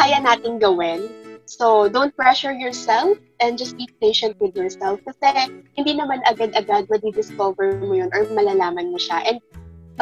kaya 0.00 0.16
nating 0.24 0.64
gawin. 0.64 1.04
So, 1.48 1.88
don't 1.88 2.12
pressure 2.12 2.52
yourself 2.52 3.16
and 3.40 3.56
just 3.56 3.80
be 3.80 3.88
patient 4.04 4.36
with 4.36 4.52
yourself 4.52 5.00
kasi 5.08 5.48
hindi 5.80 5.96
naman 5.96 6.20
agad-agad 6.28 6.92
madidiscover 6.92 7.80
mo 7.80 7.96
yun 7.96 8.12
or 8.12 8.28
malalaman 8.36 8.92
mo 8.92 9.00
siya. 9.00 9.24
And 9.24 9.38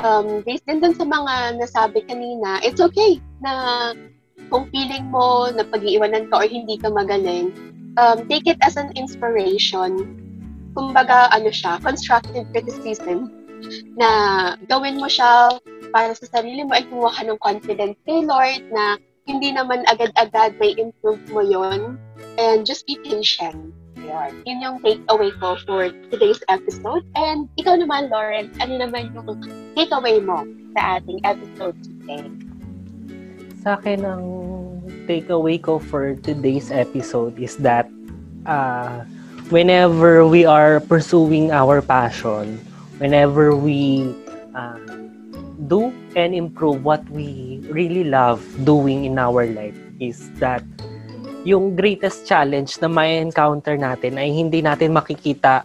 um, 0.02 0.42
based 0.42 0.66
din 0.66 0.82
dun 0.82 0.98
sa 0.98 1.06
mga 1.06 1.62
nasabi 1.62 2.02
kanina, 2.10 2.58
it's 2.66 2.82
okay 2.82 3.22
na 3.38 3.94
kung 4.50 4.66
feeling 4.74 5.06
mo 5.14 5.46
na 5.54 5.62
pag-iiwanan 5.62 6.26
ka 6.34 6.42
or 6.42 6.50
hindi 6.50 6.82
ka 6.82 6.90
magaling, 6.90 7.54
um, 7.94 8.26
take 8.26 8.50
it 8.50 8.58
as 8.66 8.74
an 8.74 8.90
inspiration. 8.98 10.02
Kumbaga, 10.74 11.30
ano 11.30 11.54
siya, 11.54 11.78
constructive 11.78 12.42
criticism 12.50 13.30
na 13.94 14.10
gawin 14.66 14.98
mo 14.98 15.06
siya 15.06 15.56
para 15.94 16.12
sa 16.12 16.26
sarili 16.28 16.66
mo 16.66 16.74
ay 16.76 16.84
kumuha 16.90 17.16
ka 17.16 17.22
ng 17.24 17.40
confidence 17.40 17.96
kay 18.04 18.26
Lord 18.26 18.60
na 18.74 19.00
hindi 19.26 19.50
naman 19.50 19.82
agad-agad 19.90 20.54
may 20.62 20.72
improve 20.78 21.20
mo 21.34 21.42
yon 21.42 21.98
and 22.38 22.62
just 22.62 22.86
be 22.86 22.94
patient. 23.02 23.74
Yun. 23.98 24.32
Yun 24.46 24.58
yung 24.62 24.78
takeaway 24.86 25.34
ko 25.42 25.58
for 25.66 25.90
today's 26.14 26.38
episode. 26.46 27.02
And 27.18 27.50
ikaw 27.58 27.74
naman, 27.74 28.06
Lauren, 28.06 28.54
ano 28.62 28.78
naman 28.78 29.10
yung 29.18 29.42
takeaway 29.74 30.22
mo 30.22 30.46
sa 30.78 31.02
ating 31.02 31.18
episode 31.26 31.74
today? 31.82 32.30
Sa 33.66 33.74
akin, 33.74 34.06
ang 34.06 34.24
takeaway 35.10 35.58
ko 35.58 35.82
for 35.82 36.14
today's 36.22 36.70
episode 36.70 37.34
is 37.42 37.58
that 37.66 37.90
uh, 38.46 39.02
whenever 39.50 40.22
we 40.22 40.46
are 40.46 40.78
pursuing 40.86 41.50
our 41.50 41.82
passion, 41.82 42.62
whenever 43.02 43.58
we 43.58 44.06
uh, 44.54 44.78
do 45.66 45.90
and 46.14 46.30
improve 46.30 46.86
what 46.86 47.02
we 47.10 47.55
really 47.70 48.04
love 48.06 48.42
doing 48.62 49.04
in 49.06 49.18
our 49.18 49.46
life 49.46 49.76
is 49.98 50.30
that 50.38 50.62
yung 51.46 51.78
greatest 51.78 52.26
challenge 52.26 52.74
na 52.82 52.90
may 52.90 53.22
encounter 53.22 53.78
natin 53.78 54.18
ay 54.18 54.34
hindi 54.34 54.60
natin 54.60 54.90
makikita 54.90 55.62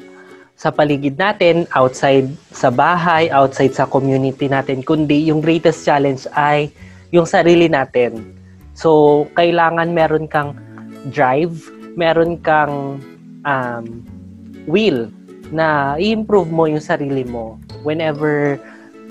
sa 0.54 0.70
paligid 0.70 1.18
natin, 1.18 1.66
outside 1.74 2.30
sa 2.54 2.70
bahay, 2.70 3.34
outside 3.34 3.74
sa 3.74 3.90
community 3.90 4.46
natin, 4.46 4.86
kundi 4.86 5.26
yung 5.26 5.42
greatest 5.42 5.82
challenge 5.82 6.30
ay 6.38 6.70
yung 7.10 7.26
sarili 7.26 7.66
natin. 7.66 8.38
So, 8.78 9.26
kailangan 9.34 9.90
meron 9.90 10.30
kang 10.30 10.54
drive, 11.10 11.66
meron 11.98 12.38
kang 12.46 13.02
um, 13.42 13.86
will 14.70 15.10
na 15.50 15.98
i-improve 15.98 16.54
mo 16.54 16.70
yung 16.70 16.84
sarili 16.84 17.26
mo 17.26 17.58
whenever 17.82 18.62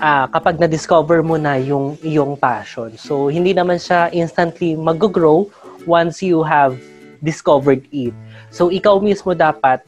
ah, 0.01 0.25
kapag 0.27 0.57
na-discover 0.57 1.21
mo 1.21 1.37
na 1.37 1.61
yung 1.61 1.95
iyong 2.01 2.33
passion. 2.35 2.97
So, 2.97 3.29
hindi 3.29 3.53
naman 3.53 3.77
siya 3.77 4.09
instantly 4.09 4.73
mag-grow 4.73 5.45
once 5.85 6.25
you 6.25 6.41
have 6.41 6.75
discovered 7.21 7.85
it. 7.93 8.11
So, 8.49 8.73
ikaw 8.73 8.97
mismo 8.97 9.37
dapat 9.37 9.85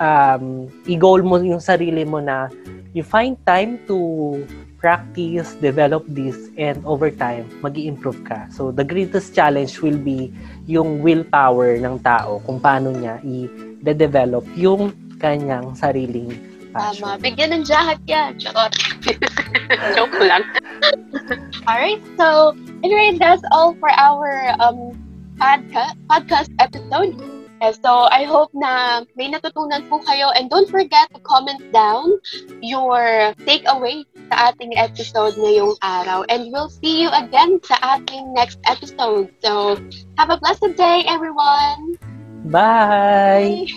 um, 0.00 0.66
i-goal 0.88 1.20
mo 1.20 1.36
yung 1.38 1.60
sarili 1.60 2.08
mo 2.08 2.18
na 2.18 2.48
you 2.96 3.04
find 3.04 3.36
time 3.44 3.78
to 3.86 4.40
practice, 4.80 5.52
develop 5.60 6.08
this, 6.08 6.48
and 6.56 6.80
over 6.88 7.12
time, 7.12 7.44
mag 7.60 7.76
improve 7.76 8.16
ka. 8.24 8.48
So, 8.48 8.72
the 8.72 8.82
greatest 8.82 9.36
challenge 9.36 9.84
will 9.84 10.00
be 10.00 10.32
yung 10.64 11.04
willpower 11.04 11.76
ng 11.76 12.00
tao 12.00 12.40
kung 12.48 12.56
paano 12.56 12.96
niya 12.96 13.20
i-develop 13.20 14.48
yung 14.56 14.96
kanyang 15.20 15.76
sariling. 15.76 16.32
Tama. 16.72 17.18
Bigyan 17.18 17.50
ng 17.54 17.64
jacket 17.66 18.00
yan. 18.06 18.38
Charot. 18.38 18.72
Joke 19.96 20.18
lang. 20.22 20.44
Alright, 21.68 22.02
so 22.16 22.56
anyway, 22.82 23.16
that's 23.18 23.42
all 23.52 23.74
for 23.78 23.90
our 23.90 24.54
um 24.58 24.94
podcast, 25.38 25.96
podcast 26.06 26.50
episode. 26.60 27.14
So, 27.60 28.08
I 28.08 28.24
hope 28.24 28.56
na 28.56 29.04
may 29.20 29.28
natutunan 29.28 29.84
po 29.92 30.00
kayo 30.00 30.32
and 30.32 30.48
don't 30.48 30.64
forget 30.64 31.12
to 31.12 31.20
comment 31.20 31.60
down 31.76 32.16
your 32.64 33.36
takeaway 33.44 34.08
sa 34.32 34.48
ating 34.48 34.72
episode 34.80 35.36
ngayong 35.36 35.76
araw. 35.84 36.24
And 36.32 36.48
we'll 36.48 36.72
see 36.72 37.04
you 37.04 37.12
again 37.12 37.60
sa 37.60 37.76
ating 38.00 38.32
next 38.32 38.64
episode. 38.64 39.28
So, 39.44 39.76
have 40.16 40.32
a 40.32 40.40
blessed 40.40 40.72
day, 40.80 41.04
everyone! 41.04 42.00
Bye! 42.48 43.68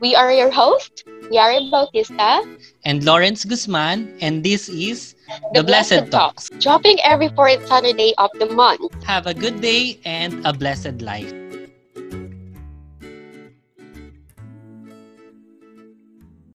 We 0.00 0.16
are 0.16 0.32
your 0.32 0.48
host, 0.48 1.04
Yari 1.30 1.70
Bautista. 1.70 2.42
And 2.84 3.04
Lawrence 3.04 3.44
Guzman, 3.44 4.16
and 4.20 4.44
this 4.44 4.68
is 4.68 5.14
The 5.54 5.62
Blessed 5.62 6.10
Talks. 6.10 6.50
Dropping 6.60 6.98
every 7.04 7.28
fourth 7.28 7.66
Saturday 7.66 8.14
of 8.18 8.30
the 8.38 8.46
month. 8.46 8.92
Have 9.04 9.26
a 9.26 9.34
good 9.34 9.60
day 9.60 10.00
and 10.04 10.44
a 10.46 10.52
blessed 10.52 11.00
life. 11.00 11.43